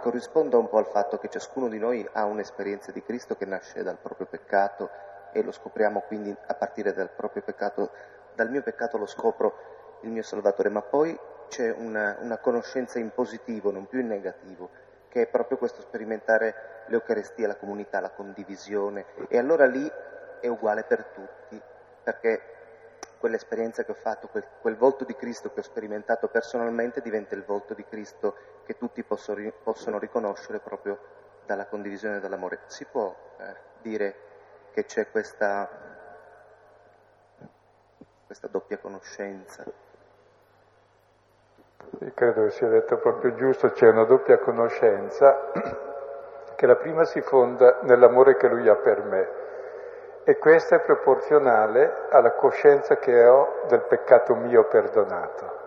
corrisponda 0.04 0.58
un 0.58 0.68
po' 0.68 0.76
al 0.76 0.88
fatto 0.88 1.16
che 1.16 1.30
ciascuno 1.30 1.66
di 1.66 1.78
noi 1.78 2.06
ha 2.12 2.26
un'esperienza 2.26 2.92
di 2.92 3.02
Cristo 3.02 3.36
che 3.36 3.46
nasce 3.46 3.82
dal 3.82 3.96
proprio 3.96 4.26
peccato 4.26 4.90
e 5.32 5.42
lo 5.42 5.50
scopriamo 5.50 6.00
quindi 6.00 6.36
a 6.46 6.54
partire 6.54 6.92
dal 6.92 7.08
proprio 7.08 7.42
peccato, 7.42 7.90
dal 8.34 8.50
mio 8.50 8.60
peccato 8.60 8.98
lo 8.98 9.06
scopro 9.06 9.98
il 10.02 10.10
mio 10.10 10.22
Salvatore, 10.22 10.68
ma 10.68 10.82
poi 10.82 11.18
c'è 11.48 11.70
una, 11.70 12.18
una 12.20 12.36
conoscenza 12.36 12.98
in 12.98 13.12
positivo, 13.14 13.70
non 13.70 13.86
più 13.86 14.00
in 14.00 14.08
negativo, 14.08 14.68
che 15.08 15.22
è 15.22 15.26
proprio 15.26 15.56
questo 15.56 15.80
sperimentare 15.80 16.84
l'Eucarestia, 16.88 17.46
la 17.46 17.56
comunità, 17.56 17.98
la 18.00 18.10
condivisione. 18.10 19.06
E 19.28 19.38
allora 19.38 19.64
lì 19.64 19.90
è 20.38 20.48
uguale 20.48 20.84
per 20.84 21.04
tutti, 21.14 21.58
perché 22.02 22.42
quell'esperienza 23.24 23.84
che 23.84 23.92
ho 23.92 23.94
fatto, 23.94 24.28
quel, 24.28 24.44
quel, 24.60 24.76
volto 24.76 25.04
di 25.04 25.16
Cristo 25.16 25.50
che 25.50 25.60
ho 25.60 25.62
sperimentato 25.62 26.28
personalmente 26.28 27.00
diventa 27.00 27.34
il 27.34 27.42
volto 27.42 27.72
di 27.72 27.82
Cristo 27.82 28.36
che 28.66 28.76
tutti 28.76 29.02
posso, 29.02 29.34
possono 29.62 29.98
riconoscere 29.98 30.58
proprio 30.58 30.98
dalla 31.46 31.64
condivisione 31.64 32.18
e 32.18 32.20
dall'amore. 32.20 32.60
Si 32.66 32.84
può 32.84 33.16
eh, 33.38 33.56
dire 33.80 34.14
che 34.72 34.84
c'è 34.84 35.10
questa, 35.10 35.66
questa 38.26 38.48
doppia 38.48 38.76
conoscenza? 38.76 39.64
Io 42.00 42.12
credo 42.12 42.44
che 42.44 42.50
sia 42.50 42.68
detto 42.68 42.98
proprio 42.98 43.34
giusto, 43.36 43.70
c'è 43.70 43.88
una 43.88 44.04
doppia 44.04 44.36
conoscenza 44.36 45.50
che 46.56 46.66
la 46.66 46.76
prima 46.76 47.06
si 47.06 47.22
fonda 47.22 47.78
nell'amore 47.84 48.36
che 48.36 48.48
lui 48.48 48.68
ha 48.68 48.76
per 48.76 49.02
me 49.02 49.43
e 50.24 50.38
questa 50.38 50.76
è 50.76 50.80
proporzionale 50.80 52.06
alla 52.08 52.32
coscienza 52.32 52.96
che 52.96 53.26
ho 53.26 53.60
del 53.68 53.82
peccato 53.82 54.34
mio 54.34 54.64
perdonato. 54.64 55.62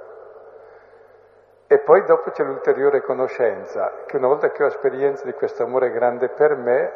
E 1.68 1.80
poi 1.80 2.04
dopo 2.06 2.32
c'è 2.32 2.44
l'ulteriore 2.44 3.02
conoscenza, 3.02 4.04
che 4.06 4.18
una 4.18 4.28
volta 4.28 4.50
che 4.50 4.64
ho 4.64 4.68
esperienza 4.68 5.26
di 5.26 5.34
questo 5.34 5.64
amore 5.64 5.92
grande 5.92 6.30
per 6.30 6.56
me, 6.56 6.92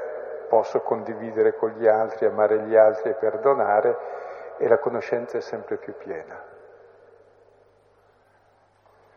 posso 0.47 0.81
condividere 0.81 1.55
con 1.55 1.71
gli 1.71 1.87
altri, 1.87 2.25
amare 2.25 2.59
gli 2.61 2.75
altri 2.75 3.11
e 3.11 3.13
perdonare, 3.13 3.97
e 4.57 4.67
la 4.67 4.79
conoscenza 4.79 5.37
è 5.37 5.41
sempre 5.41 5.75
più 5.77 5.93
piena. 5.97 6.49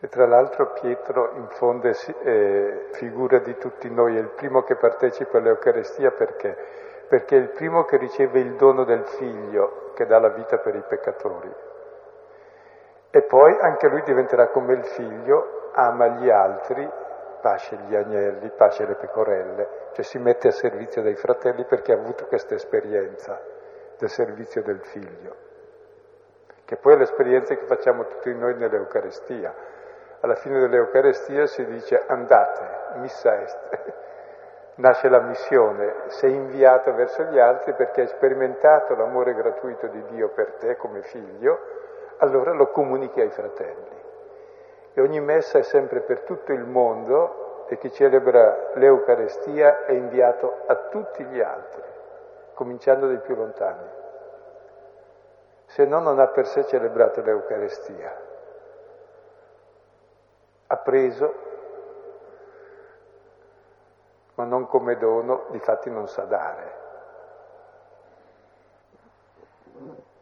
E 0.01 0.07
tra 0.07 0.27
l'altro 0.27 0.71
Pietro 0.73 1.31
in 1.35 1.47
fondo 1.47 1.87
è 1.87 1.95
eh, 2.23 2.87
figura 2.91 3.39
di 3.39 3.57
tutti 3.57 3.89
noi, 3.89 4.17
è 4.17 4.19
il 4.19 4.29
primo 4.29 4.61
che 4.61 4.75
partecipa 4.75 5.37
all'Eucarestia 5.39 6.11
perché 6.11 6.83
perché 7.07 7.35
è 7.35 7.39
il 7.39 7.49
primo 7.49 7.83
che 7.83 7.97
riceve 7.97 8.39
il 8.39 8.55
dono 8.55 8.83
del 8.83 9.05
figlio 9.05 9.91
che 9.93 10.05
dà 10.05 10.19
la 10.19 10.29
vita 10.29 10.57
per 10.57 10.75
i 10.75 10.83
peccatori. 10.87 11.53
E 13.09 13.21
poi 13.23 13.57
anche 13.59 13.87
lui 13.87 14.01
diventerà 14.01 14.47
come 14.49 14.73
il 14.73 14.85
figlio, 14.85 15.69
ama 15.73 16.07
gli 16.07 16.29
altri, 16.29 16.89
pasce 17.41 17.77
gli 17.77 17.95
agnelli, 17.95 18.51
pasce 18.57 18.85
le 18.85 18.95
pecorelle, 18.95 19.67
cioè 19.93 20.03
si 20.03 20.17
mette 20.17 20.47
a 20.47 20.51
servizio 20.51 21.01
dei 21.01 21.15
fratelli 21.15 21.63
perché 21.63 21.93
ha 21.93 21.95
avuto 21.95 22.25
questa 22.25 22.55
esperienza 22.55 23.39
del 23.97 24.09
servizio 24.09 24.61
del 24.63 24.81
figlio, 24.81 25.35
che 26.65 26.75
poi 26.77 26.93
è 26.93 26.97
l'esperienza 26.97 27.55
che 27.55 27.65
facciamo 27.65 28.07
tutti 28.07 28.33
noi 28.33 28.55
nell'Eucarestia. 28.55 29.53
Alla 30.21 30.35
fine 30.35 30.59
dell'Eucarestia 30.59 31.45
si 31.45 31.63
dice 31.65 32.03
andate, 32.07 32.97
missa 32.97 33.39
est, 33.41 33.93
nasce 34.75 35.07
la 35.07 35.21
missione, 35.21 35.93
sei 36.07 36.33
inviato 36.33 36.93
verso 36.93 37.23
gli 37.23 37.39
altri 37.39 37.73
perché 37.73 38.01
hai 38.01 38.07
sperimentato 38.07 38.95
l'amore 38.95 39.33
gratuito 39.33 39.87
di 39.87 40.03
Dio 40.05 40.29
per 40.29 40.53
te 40.53 40.75
come 40.75 41.01
figlio, 41.01 41.59
allora 42.17 42.51
lo 42.51 42.67
comunichi 42.71 43.21
ai 43.21 43.29
fratelli. 43.29 44.03
E 44.93 45.01
ogni 45.01 45.19
messa 45.19 45.59
è 45.59 45.63
sempre 45.63 46.01
per 46.01 46.21
tutto 46.21 46.51
il 46.51 46.63
mondo 46.65 47.65
e 47.67 47.77
chi 47.77 47.91
celebra 47.91 48.71
l'Eucarestia 48.75 49.85
è 49.85 49.91
inviato 49.91 50.63
a 50.67 50.75
tutti 50.89 51.23
gli 51.23 51.41
altri, 51.41 51.81
cominciando 52.53 53.07
dai 53.07 53.19
più 53.19 53.35
lontani. 53.35 54.03
Se 55.65 55.85
no 55.85 55.99
non 55.99 56.19
ha 56.19 56.27
per 56.27 56.47
sé 56.47 56.65
celebrato 56.65 57.21
l'Eucarestia. 57.21 58.23
Ha 60.67 60.77
preso 60.77 61.44
ma 64.35 64.43
non 64.43 64.67
come 64.67 64.97
dono, 64.97 65.45
difatti 65.49 65.89
non 65.89 66.07
sa 66.07 66.23
dare. 66.23 66.83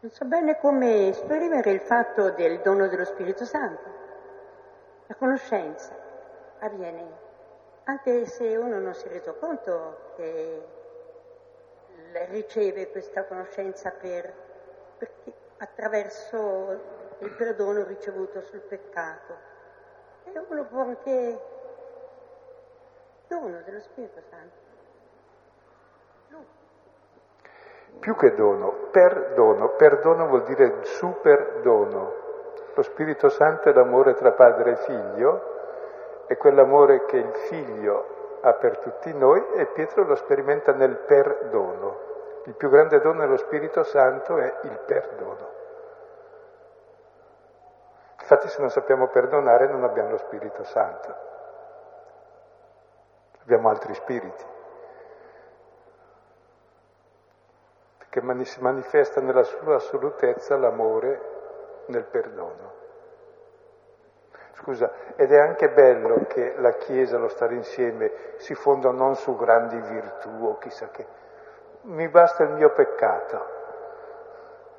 Non 0.00 0.10
so 0.10 0.24
bene 0.24 0.58
come 0.58 1.08
esprimere 1.08 1.70
il 1.70 1.80
fatto 1.80 2.30
del 2.30 2.60
dono 2.60 2.88
dello 2.88 3.04
Spirito 3.04 3.44
Santo. 3.44 4.02
La 5.06 5.14
conoscenza 5.14 5.94
avviene 6.58 7.22
anche 7.84 8.26
se 8.26 8.56
uno 8.56 8.78
non 8.78 8.94
si 8.94 9.06
è 9.06 9.10
reso 9.10 9.34
conto 9.34 10.12
che 10.16 10.66
riceve 12.28 12.90
questa 12.90 13.24
conoscenza 13.24 13.90
per, 13.90 14.32
attraverso 15.58 16.80
il 17.18 17.30
perdono 17.30 17.84
ricevuto 17.84 18.40
sul 18.42 18.60
peccato. 18.60 19.52
E 20.24 20.38
uno 20.48 20.64
può 20.64 20.82
anche 20.82 21.53
dono 23.40 23.60
dello 23.64 23.80
Spirito 23.80 24.20
Santo. 24.30 24.56
Lui. 26.28 26.46
Più 27.98 28.16
che 28.16 28.34
dono, 28.34 28.88
perdono. 28.90 29.70
Perdono 29.70 30.26
vuol 30.26 30.44
dire 30.44 30.84
superdono. 30.84 32.22
Lo 32.74 32.82
Spirito 32.82 33.28
Santo 33.28 33.68
è 33.68 33.72
l'amore 33.72 34.14
tra 34.14 34.32
padre 34.32 34.72
e 34.72 34.76
figlio, 34.76 35.52
è 36.26 36.36
quell'amore 36.36 37.04
che 37.04 37.18
il 37.18 37.32
figlio 37.48 38.38
ha 38.40 38.52
per 38.54 38.78
tutti 38.78 39.12
noi 39.14 39.44
e 39.54 39.66
Pietro 39.66 40.04
lo 40.04 40.16
sperimenta 40.16 40.72
nel 40.72 40.96
perdono. 40.96 42.12
Il 42.46 42.54
più 42.54 42.68
grande 42.68 43.00
dono 43.00 43.20
dello 43.20 43.36
Spirito 43.36 43.84
Santo 43.84 44.38
è 44.38 44.58
il 44.62 44.78
perdono. 44.84 45.52
Infatti 48.20 48.48
se 48.48 48.60
non 48.60 48.70
sappiamo 48.70 49.08
perdonare 49.08 49.68
non 49.68 49.84
abbiamo 49.84 50.10
lo 50.10 50.16
Spirito 50.16 50.64
Santo 50.64 51.32
abbiamo 53.44 53.68
altri 53.68 53.94
spiriti. 53.94 54.44
Perché 57.98 58.44
si 58.44 58.60
manifesta 58.60 59.20
nella 59.20 59.42
sua 59.42 59.76
assolutezza 59.76 60.56
l'amore 60.56 61.32
nel 61.86 62.04
perdono. 62.04 62.82
Scusa, 64.52 64.90
ed 65.16 65.32
è 65.32 65.38
anche 65.38 65.68
bello 65.68 66.24
che 66.26 66.54
la 66.56 66.72
Chiesa, 66.72 67.18
lo 67.18 67.28
stare 67.28 67.54
insieme, 67.54 68.10
si 68.36 68.54
fonda 68.54 68.90
non 68.90 69.14
su 69.14 69.36
grandi 69.36 69.78
virtù 69.78 70.30
o 70.42 70.58
chissà 70.58 70.88
che. 70.88 71.06
Mi 71.82 72.08
basta 72.08 72.44
il 72.44 72.50
mio 72.50 72.70
peccato, 72.70 73.46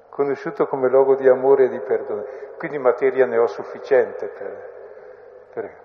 conosciuto 0.10 0.66
come 0.66 0.90
luogo 0.90 1.16
di 1.16 1.28
amore 1.28 1.66
e 1.66 1.70
di 1.70 1.80
perdono. 1.82 2.26
Quindi 2.58 2.80
materia 2.80 3.26
ne 3.26 3.38
ho 3.38 3.48
sufficiente 3.48 4.28
per, 4.28 4.72
per 5.54 5.85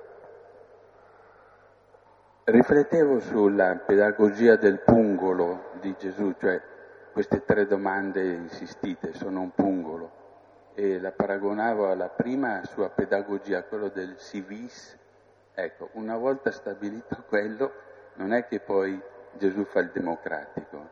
Riflettevo 2.50 3.20
sulla 3.20 3.76
pedagogia 3.76 4.56
del 4.56 4.80
pungolo 4.80 5.70
di 5.80 5.94
Gesù, 5.96 6.34
cioè 6.36 6.60
queste 7.12 7.44
tre 7.44 7.64
domande 7.64 8.24
insistite 8.32 9.12
sono 9.12 9.42
un 9.42 9.52
pungolo 9.52 10.10
e 10.74 10.98
la 10.98 11.12
paragonavo 11.12 11.88
alla 11.88 12.08
prima 12.08 12.64
sua 12.64 12.90
pedagogia, 12.90 13.62
quello 13.62 13.88
del 13.88 14.16
si 14.18 14.40
vis. 14.40 14.98
Ecco, 15.54 15.90
una 15.92 16.16
volta 16.16 16.50
stabilito 16.50 17.22
quello, 17.30 17.72
non 18.14 18.32
è 18.32 18.48
che 18.48 18.58
poi 18.58 19.00
Gesù 19.34 19.62
fa 19.62 19.78
il 19.78 19.90
democratico, 19.92 20.88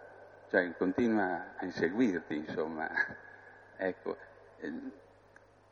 cioè 0.50 0.72
continua 0.76 1.54
a 1.56 1.64
inseguirti, 1.64 2.36
insomma. 2.36 2.88
Ecco, 3.80 4.16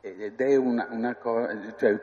ed 0.01 0.41
è 0.41 0.55
una, 0.57 0.87
una 0.91 1.15
cosa, 1.15 1.57
cioè 1.77 1.97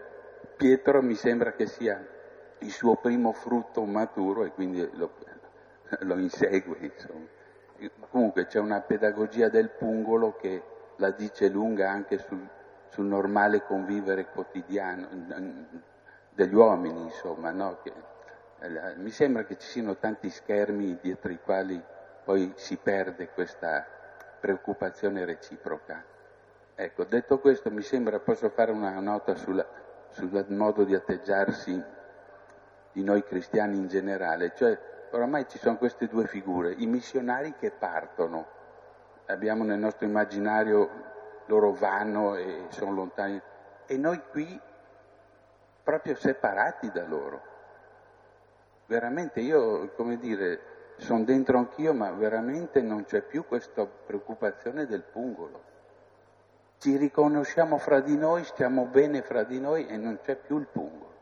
Pietro 0.57 1.03
mi 1.03 1.15
sembra 1.15 1.53
che 1.53 1.67
sia 1.67 2.14
il 2.59 2.71
suo 2.71 2.97
primo 2.97 3.33
frutto 3.33 3.85
maturo 3.85 4.45
e 4.45 4.53
quindi 4.53 4.89
lo, 4.95 5.13
lo 6.01 6.19
insegue. 6.19 6.79
Insomma. 6.81 7.27
Comunque 8.11 8.47
c'è 8.47 8.61
una 8.61 8.81
pedagogia 8.81 9.49
del 9.49 9.71
pungolo 9.71 10.37
che 10.37 10.63
la 10.97 11.11
dice 11.11 11.49
lunga 11.49 11.91
anche 11.91 12.19
sul, 12.19 12.47
sul 12.89 13.07
normale 13.07 13.65
convivere 13.65 14.27
quotidiano 14.27 15.09
degli 16.31 16.55
uomini, 16.55 17.03
insomma, 17.03 17.51
no? 17.51 17.79
che, 17.83 17.93
eh, 18.61 18.97
mi 18.97 19.11
sembra 19.11 19.45
che 19.45 19.59
ci 19.59 19.67
siano 19.67 19.97
tanti 19.97 20.31
schermi 20.31 20.99
dietro 21.01 21.33
i 21.33 21.41
quali 21.43 21.83
poi 22.25 22.53
si 22.57 22.77
perde 22.77 23.29
questa 23.29 23.85
preoccupazione 24.41 25.25
reciproca. 25.25 26.03
Ecco, 26.75 27.05
detto 27.05 27.39
questo, 27.39 27.71
mi 27.71 27.83
sembra 27.83 28.19
posso 28.19 28.49
fare 28.51 28.73
una 28.73 28.99
nota 28.99 29.35
sulla, 29.35 29.67
sul 30.11 30.45
modo 30.49 30.85
di 30.85 30.95
atteggiarsi 30.95 31.83
di 32.95 33.03
noi 33.03 33.25
cristiani 33.25 33.77
in 33.77 33.89
generale, 33.89 34.53
cioè 34.55 34.79
oramai 35.11 35.49
ci 35.49 35.59
sono 35.59 35.77
queste 35.77 36.07
due 36.07 36.29
figure, 36.29 36.73
i 36.73 36.87
missionari 36.87 37.55
che 37.59 37.73
partono, 37.73 38.47
abbiamo 39.27 39.65
nel 39.65 39.79
nostro 39.79 40.07
immaginario 40.07 41.13
loro 41.47 41.73
vanno 41.73 42.37
e 42.37 42.67
sono 42.69 42.93
lontani, 42.93 43.41
e 43.87 43.97
noi 43.99 44.23
qui 44.31 44.61
proprio 45.83 46.15
separati 46.15 46.91
da 46.93 47.05
loro. 47.05 47.43
Veramente 48.87 49.41
io, 49.41 49.91
come 49.97 50.17
dire, 50.17 50.61
sono 50.97 51.25
dentro 51.25 51.59
anch'io, 51.59 51.93
ma 51.93 52.13
veramente 52.13 52.81
non 52.81 53.05
c'è 53.05 53.23
più 53.23 53.45
questa 53.45 53.85
preoccupazione 53.87 54.87
del 54.87 55.03
pungolo. 55.03 55.73
Ci 56.79 56.97
riconosciamo 56.97 57.77
fra 57.79 58.01
di 58.01 58.17
noi, 58.17 58.45
stiamo 58.45 58.85
bene 58.85 59.23
fra 59.23 59.43
di 59.43 59.59
noi 59.59 59.87
e 59.87 59.97
non 59.97 60.21
c'è 60.23 60.37
più 60.37 60.59
il 60.59 60.67
pungolo. 60.67 61.14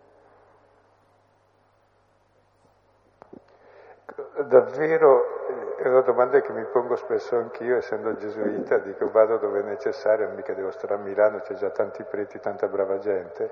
Davvero 4.44 5.76
è 5.76 5.88
una 5.88 6.00
domanda 6.00 6.40
che 6.40 6.52
mi 6.52 6.64
pongo 6.64 6.96
spesso 6.96 7.36
anch'io, 7.36 7.76
essendo 7.76 8.14
gesuita, 8.14 8.78
dico 8.78 9.10
vado 9.10 9.38
dove 9.38 9.60
è 9.60 9.62
necessario, 9.62 10.28
mica 10.30 10.54
devo 10.54 10.70
stare 10.70 10.94
a 10.94 10.96
Milano, 10.96 11.40
c'è 11.40 11.54
già 11.54 11.70
tanti 11.70 12.02
preti, 12.04 12.38
tanta 12.40 12.68
brava 12.68 12.98
gente. 12.98 13.50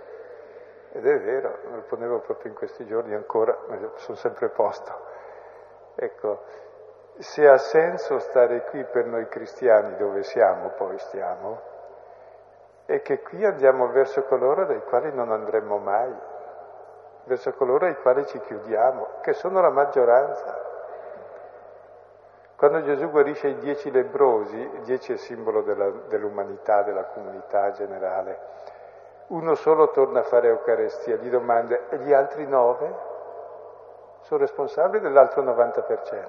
Ed 0.93 1.07
è 1.07 1.20
vero, 1.20 1.59
me 1.68 1.76
lo 1.76 1.82
ponevo 1.82 2.20
proprio 2.20 2.51
in 2.51 2.57
questi 2.57 2.86
giorni 2.86 3.14
ancora, 3.14 3.57
ma 3.68 3.76
sono 3.97 4.16
sempre 4.16 4.49
posto. 4.49 4.93
Ecco, 5.95 6.43
se 7.18 7.49
ha 7.49 7.59
senso 7.59 8.18
stare 8.18 8.64
qui 8.64 8.84
per 8.84 9.07
noi 9.07 9.28
cristiani 9.28 9.97
dove 9.97 10.22
siamo, 10.22 10.70
poi 10.70 10.99
stiamo, 10.99 11.61
è 12.86 13.03
che 13.03 13.20
qui 13.20 13.45
andiamo 13.45 13.88
verso 13.91 14.22
coloro 14.24 14.64
dai 14.64 14.82
quali 14.82 15.12
non 15.12 15.30
andremo 15.30 15.78
mai, 15.78 16.12
verso 17.24 17.53
coloro 17.53 17.86
ai 17.86 17.97
quali 17.97 18.26
ci 18.26 18.41
chiudiamo, 18.41 19.20
che 19.20 19.32
sono 19.32 19.61
la 19.61 19.70
maggioranza. 19.70 20.69
Quando 22.61 22.82
Gesù 22.82 23.08
guarisce 23.08 23.48
i 23.48 23.56
dieci 23.56 23.90
lebrosi, 23.90 24.70
dieci 24.82 25.14
è 25.14 25.16
simbolo 25.16 25.62
della, 25.62 25.88
dell'umanità, 26.08 26.82
della 26.82 27.04
comunità 27.04 27.70
generale, 27.70 28.38
uno 29.28 29.54
solo 29.54 29.88
torna 29.92 30.20
a 30.20 30.24
fare 30.24 30.48
Eucaristia, 30.48 31.16
gli 31.16 31.30
domanda, 31.30 31.88
e 31.88 31.96
gli 32.00 32.12
altri 32.12 32.46
nove? 32.46 32.94
Sono 34.24 34.40
responsabili 34.40 35.02
dell'altro 35.02 35.42
90%, 35.42 36.26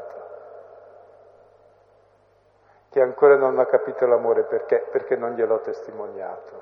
che 2.91 3.01
ancora 3.01 3.35
non 3.35 3.59
ha 3.59 3.65
capito 3.65 4.07
l'amore 4.07 4.43
perché? 4.43 4.87
Perché 4.89 5.17
non 5.17 5.31
gliel'ho 5.31 5.59
testimoniato. 5.59 6.61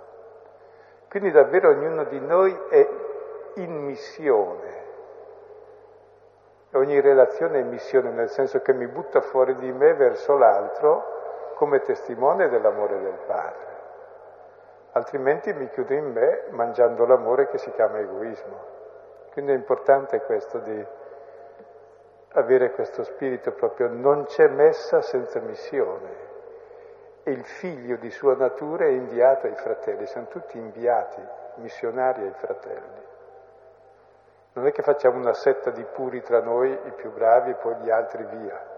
Quindi 1.09 1.29
davvero 1.29 1.69
ognuno 1.69 2.05
di 2.05 2.19
noi 2.19 2.59
è 2.69 2.89
in 3.57 3.83
missione. 3.85 4.88
Ogni 6.73 6.99
relazione 7.01 7.59
è 7.59 7.63
missione, 7.63 8.11
nel 8.11 8.29
senso 8.29 8.61
che 8.61 8.73
mi 8.73 8.87
butta 8.87 9.21
fuori 9.21 9.55
di 9.55 9.71
me 9.71 9.93
verso 9.93 10.37
l'altro 10.37 11.53
come 11.55 11.81
testimone 11.81 12.47
dell'amore 12.47 12.99
del 12.99 13.17
Padre 13.25 13.69
altrimenti 14.91 15.53
mi 15.53 15.69
chiudo 15.69 15.93
in 15.93 16.11
me 16.11 16.43
mangiando 16.49 17.05
l'amore 17.05 17.47
che 17.47 17.57
si 17.57 17.71
chiama 17.71 17.99
egoismo. 17.99 18.77
Quindi 19.31 19.51
è 19.51 19.55
importante 19.55 20.21
questo 20.21 20.59
di 20.59 20.85
avere 22.33 22.71
questo 22.71 23.03
spirito 23.03 23.51
proprio, 23.51 23.87
non 23.87 24.25
c'è 24.25 24.47
messa 24.47 25.01
senza 25.01 25.39
missione. 25.39 26.27
Il 27.23 27.43
figlio 27.43 27.95
di 27.97 28.09
sua 28.09 28.35
natura 28.35 28.85
è 28.85 28.89
inviato 28.89 29.45
ai 29.45 29.55
fratelli, 29.55 30.05
sono 30.07 30.27
tutti 30.27 30.57
inviati, 30.57 31.21
missionari 31.55 32.23
ai 32.23 32.33
fratelli. 32.33 33.07
Non 34.53 34.65
è 34.65 34.71
che 34.71 34.81
facciamo 34.81 35.17
una 35.17 35.33
setta 35.33 35.69
di 35.69 35.83
puri 35.85 36.21
tra 36.21 36.41
noi, 36.41 36.71
i 36.71 36.91
più 36.93 37.11
bravi, 37.11 37.51
e 37.51 37.55
poi 37.55 37.75
gli 37.75 37.89
altri 37.89 38.25
via. 38.25 38.77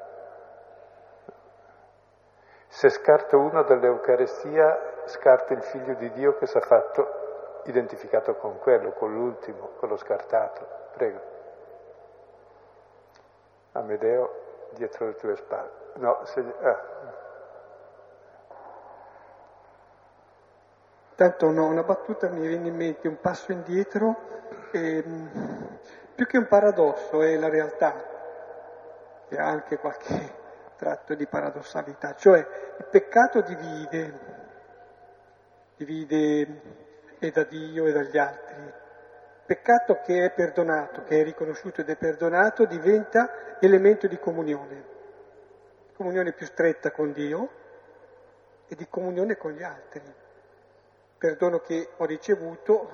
Se 2.67 2.89
scarto 2.89 3.37
uno 3.37 3.63
dall'Eucarestia 3.63 5.03
scarta 5.05 5.53
il 5.53 5.61
figlio 5.63 5.93
di 5.95 6.11
Dio 6.11 6.35
che 6.35 6.45
si 6.45 6.57
è 6.57 6.61
fatto 6.61 7.61
identificato 7.65 8.35
con 8.35 8.59
quello, 8.59 8.91
con 8.91 9.13
l'ultimo, 9.13 9.71
quello 9.77 9.97
scartato. 9.97 10.65
Prego. 10.93 11.19
Amedeo, 13.73 14.69
dietro 14.71 15.05
le 15.07 15.15
tue 15.15 15.35
spalle. 15.35 15.69
No, 15.95 16.19
se... 16.23 16.39
ah. 16.61 17.20
Tanto 21.15 21.51
no, 21.51 21.67
una 21.67 21.83
battuta 21.83 22.29
mi 22.29 22.47
viene 22.47 22.67
in 22.67 22.75
mente, 22.75 23.07
un 23.07 23.19
passo 23.19 23.51
indietro, 23.51 24.69
e, 24.71 25.03
più 26.15 26.25
che 26.25 26.37
un 26.37 26.47
paradosso 26.47 27.21
è 27.21 27.35
la 27.37 27.49
realtà, 27.49 27.93
che 29.27 29.37
ha 29.37 29.47
anche 29.47 29.77
qualche 29.77 30.39
tratto 30.77 31.13
di 31.13 31.27
paradossalità, 31.27 32.15
cioè 32.15 32.39
il 32.77 32.85
peccato 32.89 33.41
divide, 33.41 34.19
divide 35.77 36.79
e 37.19 37.31
da 37.31 37.43
Dio 37.43 37.85
e 37.85 37.91
dagli 37.91 38.17
altri. 38.17 38.79
Peccato 39.45 39.99
che 40.01 40.25
è 40.25 40.31
perdonato, 40.31 41.03
che 41.03 41.19
è 41.19 41.23
riconosciuto 41.23 41.81
ed 41.81 41.89
è 41.89 41.95
perdonato, 41.95 42.65
diventa 42.65 43.57
elemento 43.59 44.07
di 44.07 44.17
comunione, 44.17 44.83
comunione 45.93 46.31
più 46.31 46.45
stretta 46.47 46.91
con 46.91 47.11
Dio 47.11 47.49
e 48.67 48.75
di 48.75 48.87
comunione 48.89 49.37
con 49.37 49.51
gli 49.51 49.61
altri. 49.61 50.01
Perdono 51.21 51.59
che 51.59 51.87
ho 51.97 52.05
ricevuto 52.05 52.89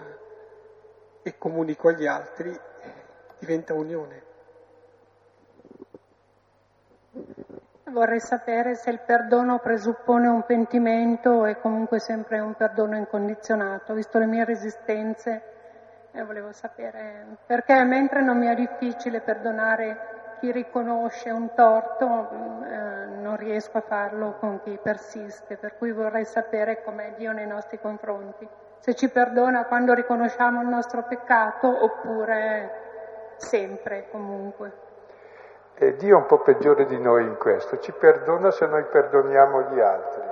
e 1.23 1.37
comunico 1.37 1.87
agli 1.87 2.05
altri 2.05 2.53
diventa 3.39 3.73
unione. 3.73 4.23
Vorrei 7.85 8.19
sapere 8.19 8.75
se 8.75 8.89
il 8.89 8.99
perdono 8.99 9.59
presuppone 9.59 10.27
un 10.27 10.43
pentimento 10.43 11.29
o 11.29 11.45
è 11.45 11.57
comunque 11.57 12.01
sempre 12.01 12.39
un 12.39 12.53
perdono 12.53 12.97
incondizionato, 12.97 13.93
visto 13.93 14.19
le 14.19 14.25
mie 14.25 14.43
resistenze, 14.43 15.41
eh, 16.11 16.21
volevo 16.21 16.51
sapere 16.51 17.37
perché 17.45 17.81
mentre 17.85 18.21
non 18.21 18.39
mi 18.39 18.47
è 18.47 18.55
difficile 18.55 19.21
perdonare 19.21 20.16
chi 20.39 20.51
riconosce 20.51 21.29
un 21.29 21.53
torto, 21.53 22.07
mm, 22.07 22.63
eh, 22.63 23.05
non 23.21 23.35
riesco 23.37 23.77
a 23.77 23.81
farlo 23.81 24.35
con 24.39 24.61
chi 24.63 24.79
persiste, 24.81 25.57
per 25.57 25.77
cui 25.77 25.91
vorrei 25.91 26.25
sapere 26.25 26.83
com'è 26.83 27.13
Dio 27.17 27.31
nei 27.31 27.47
nostri 27.47 27.79
confronti, 27.79 28.47
se 28.79 28.95
ci 28.95 29.09
perdona 29.09 29.65
quando 29.65 29.93
riconosciamo 29.93 30.61
il 30.61 30.67
nostro 30.67 31.03
peccato 31.03 31.67
oppure 31.83 33.35
sempre 33.37 34.07
comunque. 34.11 34.85
E 35.75 35.95
Dio 35.95 36.17
è 36.17 36.19
un 36.21 36.25
po' 36.25 36.39
peggiore 36.39 36.85
di 36.85 36.99
noi 36.99 37.23
in 37.23 37.37
questo, 37.37 37.77
ci 37.79 37.91
perdona 37.91 38.49
se 38.51 38.65
noi 38.65 38.83
perdoniamo 38.85 39.61
gli 39.69 39.79
altri. 39.79 40.26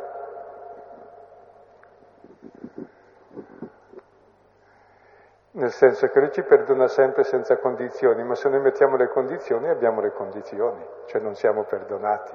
Nel 5.55 5.71
senso 5.71 6.09
che 6.09 6.19
lui 6.19 6.31
ci 6.33 6.43
perdona 6.43 6.89
sempre 6.89 7.23
senza 7.23 7.57
condizioni, 7.57 8.25
ma 8.25 8.35
se 8.35 8.49
noi 8.49 8.59
mettiamo 8.59 8.97
le 8.97 9.07
condizioni 9.07 9.69
abbiamo 9.69 10.01
le 10.01 10.11
condizioni, 10.11 10.85
cioè 11.05 11.21
non 11.21 11.33
siamo 11.35 11.63
perdonati. 11.63 12.33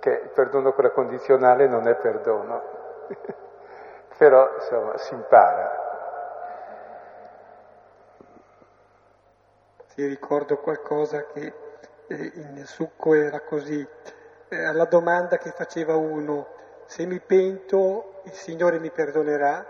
Che 0.00 0.10
il 0.10 0.30
perdono 0.30 0.72
con 0.72 0.82
la 0.82 0.90
condizionale 0.90 1.68
non 1.68 1.86
è 1.86 1.94
perdono, 1.94 2.62
però 4.18 4.52
insomma 4.54 4.96
si 4.96 5.14
impara. 5.14 5.88
Ti 9.94 10.06
ricordo 10.06 10.56
qualcosa 10.56 11.26
che 11.26 11.54
il 12.08 12.66
succo 12.66 13.14
era 13.14 13.42
così. 13.42 13.86
Eh, 14.48 14.64
alla 14.64 14.86
domanda 14.86 15.36
che 15.36 15.52
faceva 15.52 15.94
uno, 15.94 16.48
se 16.86 17.06
mi 17.06 17.20
pento 17.20 18.22
il 18.24 18.32
Signore 18.32 18.80
mi 18.80 18.90
perdonerà, 18.90 19.64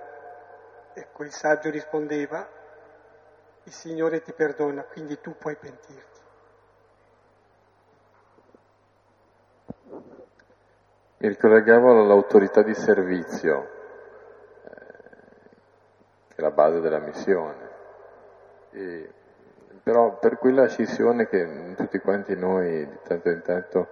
ecco 0.94 1.24
il 1.24 1.32
saggio 1.32 1.68
rispondeva, 1.68 2.56
il 3.70 3.76
Signore 3.76 4.20
ti 4.20 4.32
perdona, 4.32 4.82
quindi 4.82 5.20
tu 5.20 5.36
puoi 5.38 5.54
pentirti. 5.54 6.20
Mi 11.18 11.28
ricollegavo 11.28 12.00
all'autorità 12.00 12.62
di 12.62 12.74
servizio, 12.74 13.70
eh, 14.64 14.70
che 16.28 16.34
è 16.34 16.40
la 16.40 16.50
base 16.50 16.80
della 16.80 16.98
missione. 16.98 17.68
E 18.72 19.12
però 19.84 20.18
per 20.18 20.36
quella 20.38 20.66
scissione 20.66 21.28
che 21.28 21.74
tutti 21.76 22.00
quanti 22.00 22.36
noi 22.36 22.86
di 22.88 22.98
tanto 23.04 23.30
in 23.30 23.42
tanto 23.42 23.88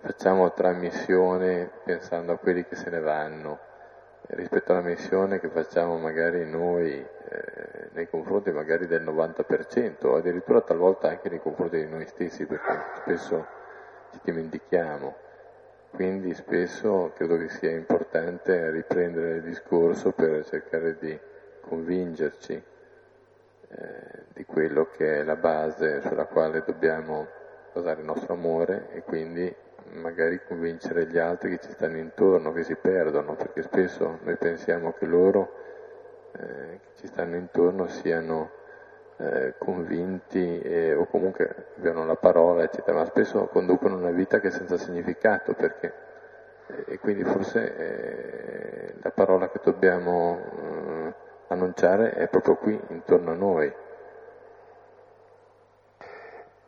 facciamo 0.00 0.52
tra 0.52 0.72
missione 0.72 1.70
pensando 1.84 2.32
a 2.32 2.38
quelli 2.38 2.64
che 2.64 2.74
se 2.74 2.88
ne 2.90 3.00
vanno 3.00 3.69
rispetto 4.28 4.72
alla 4.72 4.82
missione 4.82 5.40
che 5.40 5.48
facciamo 5.48 5.98
magari 5.98 6.48
noi 6.48 6.92
eh, 6.92 7.88
nei 7.92 8.08
confronti 8.08 8.50
magari 8.50 8.86
del 8.86 9.02
90% 9.02 10.06
o 10.06 10.16
addirittura 10.16 10.60
talvolta 10.60 11.08
anche 11.08 11.28
nei 11.28 11.40
confronti 11.40 11.76
di 11.76 11.88
noi 11.88 12.06
stessi 12.06 12.46
perché 12.46 12.80
spesso 12.96 13.46
ci 14.12 14.20
dimentichiamo. 14.22 15.28
Quindi 15.90 16.34
spesso 16.34 17.12
credo 17.16 17.36
che 17.36 17.48
sia 17.48 17.70
importante 17.70 18.70
riprendere 18.70 19.36
il 19.36 19.42
discorso 19.42 20.12
per 20.12 20.44
cercare 20.46 20.96
di 20.98 21.18
convincerci 21.62 22.52
eh, 22.52 24.24
di 24.32 24.44
quello 24.44 24.88
che 24.96 25.18
è 25.18 25.22
la 25.24 25.36
base 25.36 26.00
sulla 26.02 26.26
quale 26.26 26.62
dobbiamo 26.64 27.26
basare 27.72 28.00
il 28.00 28.06
nostro 28.06 28.34
amore 28.34 28.88
e 28.92 29.02
quindi 29.02 29.52
magari 29.92 30.40
convincere 30.46 31.06
gli 31.06 31.18
altri 31.18 31.50
che 31.50 31.66
ci 31.66 31.72
stanno 31.72 31.98
intorno, 31.98 32.52
che 32.52 32.62
si 32.62 32.74
perdono, 32.76 33.34
perché 33.34 33.62
spesso 33.62 34.18
noi 34.22 34.36
pensiamo 34.36 34.92
che 34.92 35.06
loro 35.06 35.52
eh, 36.32 36.80
che 36.80 36.90
ci 36.96 37.06
stanno 37.06 37.36
intorno 37.36 37.88
siano 37.88 38.50
eh, 39.16 39.54
convinti 39.58 40.60
eh, 40.60 40.94
o 40.94 41.06
comunque 41.06 41.72
abbiano 41.76 42.04
la 42.04 42.16
parola, 42.16 42.62
eccetera, 42.62 42.98
ma 42.98 43.04
spesso 43.04 43.46
conducono 43.46 43.96
una 43.96 44.10
vita 44.10 44.40
che 44.40 44.48
è 44.48 44.50
senza 44.50 44.76
significato 44.76 45.54
perché 45.54 46.08
e 46.86 46.98
quindi 46.98 47.24
forse 47.24 47.76
eh, 47.76 48.94
la 49.00 49.10
parola 49.10 49.50
che 49.50 49.60
dobbiamo 49.62 50.38
eh, 50.38 51.14
annunciare 51.48 52.12
è 52.12 52.28
proprio 52.28 52.56
qui, 52.56 52.80
intorno 52.88 53.30
a 53.32 53.34
noi. 53.34 53.72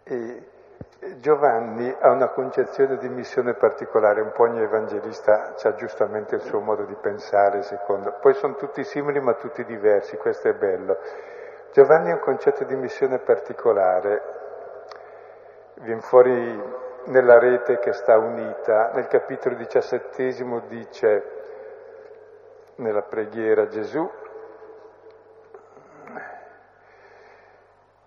E 0.05 0.52
Giovanni 1.17 1.93
ha 1.99 2.13
una 2.13 2.29
concezione 2.29 2.97
di 2.97 3.09
missione 3.09 3.55
particolare, 3.55 4.21
un 4.21 4.31
po' 4.31 4.45
ogni 4.45 4.63
evangelista 4.63 5.53
ha 5.61 5.75
giustamente 5.75 6.37
il 6.37 6.43
suo 6.43 6.61
modo 6.61 6.85
di 6.85 6.95
pensare, 6.95 7.63
secondo. 7.63 8.13
Poi 8.21 8.35
sono 8.35 8.55
tutti 8.55 8.85
simili 8.85 9.19
ma 9.19 9.35
tutti 9.35 9.65
diversi, 9.65 10.17
questo 10.17 10.47
è 10.47 10.55
bello. 10.55 10.97
Giovanni 11.73 12.13
ha 12.13 12.15
un 12.15 12.21
concetto 12.21 12.63
di 12.63 12.77
missione 12.77 13.19
particolare, 13.19 14.23
viene 15.81 16.03
fuori 16.03 16.63
nella 17.07 17.41
rete 17.41 17.81
che 17.81 17.93
sta 17.93 18.17
unita. 18.17 18.93
Nel 18.95 19.09
capitolo 19.09 19.57
diciassettesimo 19.57 20.61
dice, 20.69 21.25
nella 22.77 23.03
preghiera 23.03 23.67
Gesù, 23.67 24.09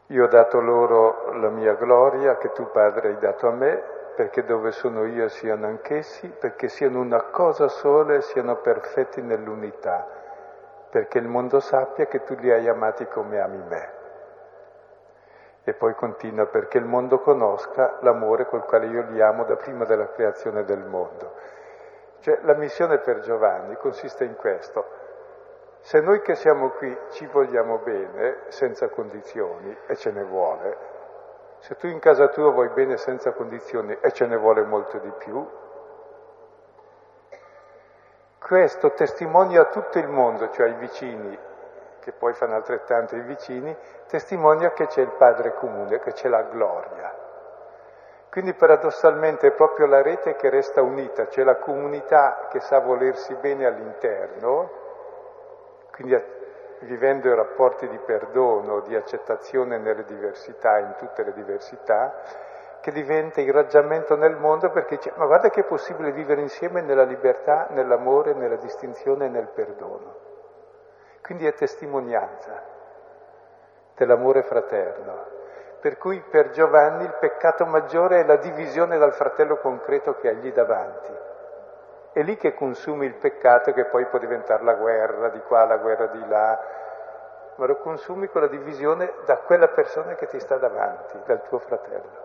io 0.07 0.23
ho 0.23 0.27
dato 0.27 0.59
loro 0.59 1.33
la 1.33 1.49
mia 1.49 1.73
gloria 1.73 2.37
che 2.37 2.51
tu 2.51 2.69
Padre 2.71 3.09
hai 3.09 3.17
dato 3.17 3.47
a 3.47 3.51
me, 3.51 3.81
perché 4.15 4.43
dove 4.43 4.71
sono 4.71 5.05
io 5.05 5.27
siano 5.27 5.65
anch'essi, 5.67 6.27
perché 6.29 6.69
siano 6.69 6.99
una 6.99 7.21
cosa 7.23 7.67
sola 7.67 8.15
e 8.15 8.21
siano 8.21 8.55
perfetti 8.57 9.21
nell'unità 9.21 10.23
perché 10.95 11.17
il 11.17 11.27
mondo 11.27 11.59
sappia 11.59 12.05
che 12.05 12.23
tu 12.23 12.35
li 12.35 12.49
hai 12.49 12.69
amati 12.69 13.05
come 13.07 13.41
ami 13.41 13.61
me. 13.67 13.89
E 15.65 15.73
poi 15.73 15.93
continua, 15.93 16.45
perché 16.45 16.77
il 16.77 16.85
mondo 16.85 17.19
conosca 17.19 17.97
l'amore 17.99 18.45
col 18.45 18.63
quale 18.63 18.85
io 18.85 19.01
li 19.09 19.21
amo 19.21 19.43
da 19.43 19.57
prima 19.57 19.83
della 19.83 20.07
creazione 20.07 20.63
del 20.63 20.85
mondo. 20.85 21.33
Cioè 22.19 22.39
la 22.43 22.53
missione 22.53 22.99
per 22.99 23.19
Giovanni 23.19 23.75
consiste 23.75 24.23
in 24.23 24.37
questo. 24.37 24.85
Se 25.85 25.99
noi 25.99 26.19
che 26.21 26.33
siamo 26.33 26.69
qui 26.69 26.97
ci 27.11 27.27
vogliamo 27.27 27.77
bene, 27.77 28.45
senza 28.47 28.89
condizioni, 28.89 29.77
e 29.85 29.95
ce 29.95 30.09
ne 30.09 30.23
vuole, 30.23 30.77
se 31.59 31.75
tu 31.75 31.85
in 31.85 31.99
casa 31.99 32.29
tua 32.29 32.49
vuoi 32.49 32.69
bene 32.69 32.97
senza 32.97 33.33
condizioni 33.33 33.95
e 34.01 34.11
ce 34.11 34.25
ne 34.25 34.35
vuole 34.35 34.63
molto 34.63 34.97
di 34.97 35.11
più, 35.15 35.47
questo 38.39 38.93
testimonia 38.93 39.61
a 39.61 39.65
tutto 39.65 39.99
il 39.99 40.07
mondo, 40.07 40.49
cioè 40.49 40.69
ai 40.69 40.73
vicini, 40.73 41.37
che 41.99 42.11
poi 42.13 42.33
fanno 42.33 42.55
altrettanto 42.55 43.15
i 43.15 43.21
vicini, 43.21 43.77
testimonia 44.07 44.71
che 44.71 44.87
c'è 44.87 45.01
il 45.01 45.11
Padre 45.11 45.53
comune, 45.53 45.99
che 45.99 46.13
c'è 46.13 46.29
la 46.29 46.41
gloria. 46.41 47.13
Quindi 48.31 48.55
paradossalmente 48.55 49.49
è 49.49 49.51
proprio 49.51 49.85
la 49.85 50.01
rete 50.01 50.35
che 50.35 50.49
resta 50.49 50.81
unita, 50.81 51.27
c'è 51.27 51.43
la 51.43 51.57
comunità 51.57 52.47
che 52.49 52.59
sa 52.59 52.79
volersi 52.79 53.35
bene 53.35 53.67
all'interno, 53.67 54.84
quindi 55.95 56.21
vivendo 56.79 57.29
i 57.29 57.35
rapporti 57.35 57.87
di 57.87 57.97
perdono, 57.99 58.81
di 58.81 58.95
accettazione 58.95 59.77
nelle 59.77 60.03
diversità, 60.03 60.77
in 60.77 60.93
tutte 60.97 61.23
le 61.23 61.31
diversità, 61.31 62.21
che 62.81 62.91
diventa 62.91 63.39
irraggiamento 63.39 64.17
nel 64.17 64.35
mondo 64.35 64.69
perché 64.71 64.97
dice, 64.97 65.13
ma 65.15 65.25
guarda 65.25 65.49
che 65.49 65.61
è 65.61 65.63
possibile 65.63 66.11
vivere 66.11 66.41
insieme 66.41 66.81
nella 66.81 67.03
libertà, 67.03 67.67
nell'amore, 67.69 68.33
nella 68.33 68.57
distinzione 68.57 69.27
e 69.27 69.29
nel 69.29 69.47
perdono. 69.47 70.15
Quindi 71.21 71.47
è 71.47 71.53
testimonianza 71.53 72.61
dell'amore 73.95 74.43
fraterno. 74.43 75.33
Per 75.79 75.97
cui 75.97 76.19
per 76.29 76.49
Giovanni 76.49 77.05
il 77.05 77.15
peccato 77.19 77.65
maggiore 77.65 78.19
è 78.19 78.25
la 78.25 78.35
divisione 78.35 78.97
dal 78.97 79.13
fratello 79.13 79.57
concreto 79.57 80.15
che 80.15 80.27
hai 80.27 80.41
lì 80.41 80.51
davanti. 80.51 81.24
È 82.15 82.23
lì 82.23 82.37
che 82.37 82.53
consumi 82.53 83.07
il 83.07 83.15
peccato 83.15 83.73
che 83.73 83.87
poi 83.87 84.05
può 84.05 84.19
diventare 84.19 84.63
la 84.63 84.75
guerra 84.75 85.27
di 85.27 85.41
qua, 85.41 85.65
la 85.65 85.75
guerra 85.75 86.07
di 86.07 86.25
là, 86.25 86.57
ma 87.57 87.65
lo 87.65 87.75
consumi 87.79 88.29
con 88.29 88.39
la 88.39 88.47
divisione 88.47 89.15
da 89.25 89.39
quella 89.39 89.67
persona 89.67 90.15
che 90.15 90.25
ti 90.27 90.39
sta 90.39 90.55
davanti, 90.55 91.19
dal 91.25 91.43
tuo 91.43 91.59
fratello. 91.59 92.23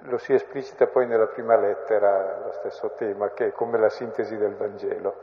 Lo 0.00 0.18
si 0.18 0.34
esplicita 0.34 0.86
poi 0.86 1.06
nella 1.06 1.28
prima 1.28 1.56
lettera, 1.56 2.40
lo 2.44 2.52
stesso 2.52 2.90
tema, 2.90 3.30
che 3.30 3.46
è 3.46 3.52
come 3.52 3.78
la 3.78 3.88
sintesi 3.88 4.36
del 4.36 4.54
Vangelo. 4.54 5.14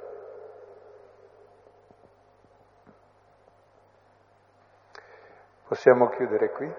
Possiamo 5.67 6.09
chiudere 6.09 6.49
qui? 6.49 6.75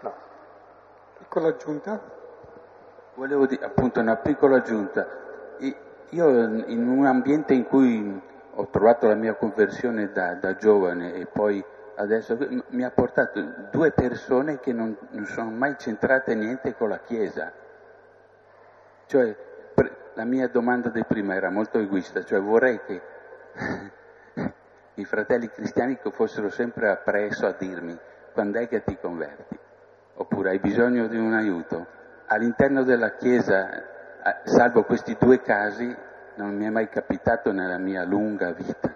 No. 0.00 0.14
Piccola 1.18 1.46
aggiunta? 1.46 2.15
Volevo 3.16 3.46
dire 3.46 3.64
appunto 3.64 4.00
una 4.00 4.16
piccola 4.16 4.58
aggiunta. 4.58 5.08
Io 6.10 6.28
in 6.66 6.86
un 6.86 7.06
ambiente 7.06 7.54
in 7.54 7.64
cui 7.64 8.22
ho 8.52 8.68
trovato 8.68 9.08
la 9.08 9.14
mia 9.14 9.34
conversione 9.34 10.12
da, 10.12 10.34
da 10.34 10.54
giovane 10.56 11.14
e 11.14 11.24
poi 11.24 11.64
adesso 11.94 12.36
mi 12.68 12.84
ha 12.84 12.90
portato 12.90 13.42
due 13.70 13.90
persone 13.92 14.60
che 14.60 14.74
non, 14.74 14.94
non 15.12 15.24
sono 15.24 15.48
mai 15.50 15.76
centrate 15.78 16.34
niente 16.34 16.74
con 16.74 16.90
la 16.90 17.00
Chiesa. 17.00 17.50
Cioè, 19.06 19.36
la 20.12 20.24
mia 20.24 20.48
domanda 20.48 20.90
di 20.90 21.02
prima 21.04 21.34
era 21.34 21.48
molto 21.48 21.78
egoista, 21.78 22.22
cioè 22.22 22.38
vorrei 22.38 22.80
che 22.84 23.02
i 24.94 25.04
fratelli 25.06 25.48
cristiani 25.48 25.98
fossero 26.10 26.50
sempre 26.50 26.90
appresso 26.90 27.46
a 27.46 27.54
dirmi 27.58 27.98
quando 28.34 28.58
è 28.58 28.68
che 28.68 28.84
ti 28.84 28.98
converti, 29.00 29.58
oppure 30.16 30.50
hai 30.50 30.58
bisogno 30.58 31.06
di 31.06 31.16
un 31.16 31.32
aiuto. 31.32 31.95
All'interno 32.28 32.82
della 32.82 33.12
Chiesa, 33.12 33.68
salvo 34.42 34.82
questi 34.84 35.16
due 35.18 35.40
casi, 35.40 35.94
non 36.34 36.54
mi 36.56 36.66
è 36.66 36.70
mai 36.70 36.88
capitato 36.88 37.52
nella 37.52 37.78
mia 37.78 38.04
lunga 38.04 38.52
vita. 38.52 38.94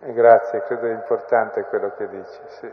Grazie, 0.00 0.62
credo 0.64 0.86
è 0.86 0.92
importante 0.92 1.62
quello 1.64 1.94
che 1.94 2.08
dici. 2.08 2.40
Sì. 2.48 2.72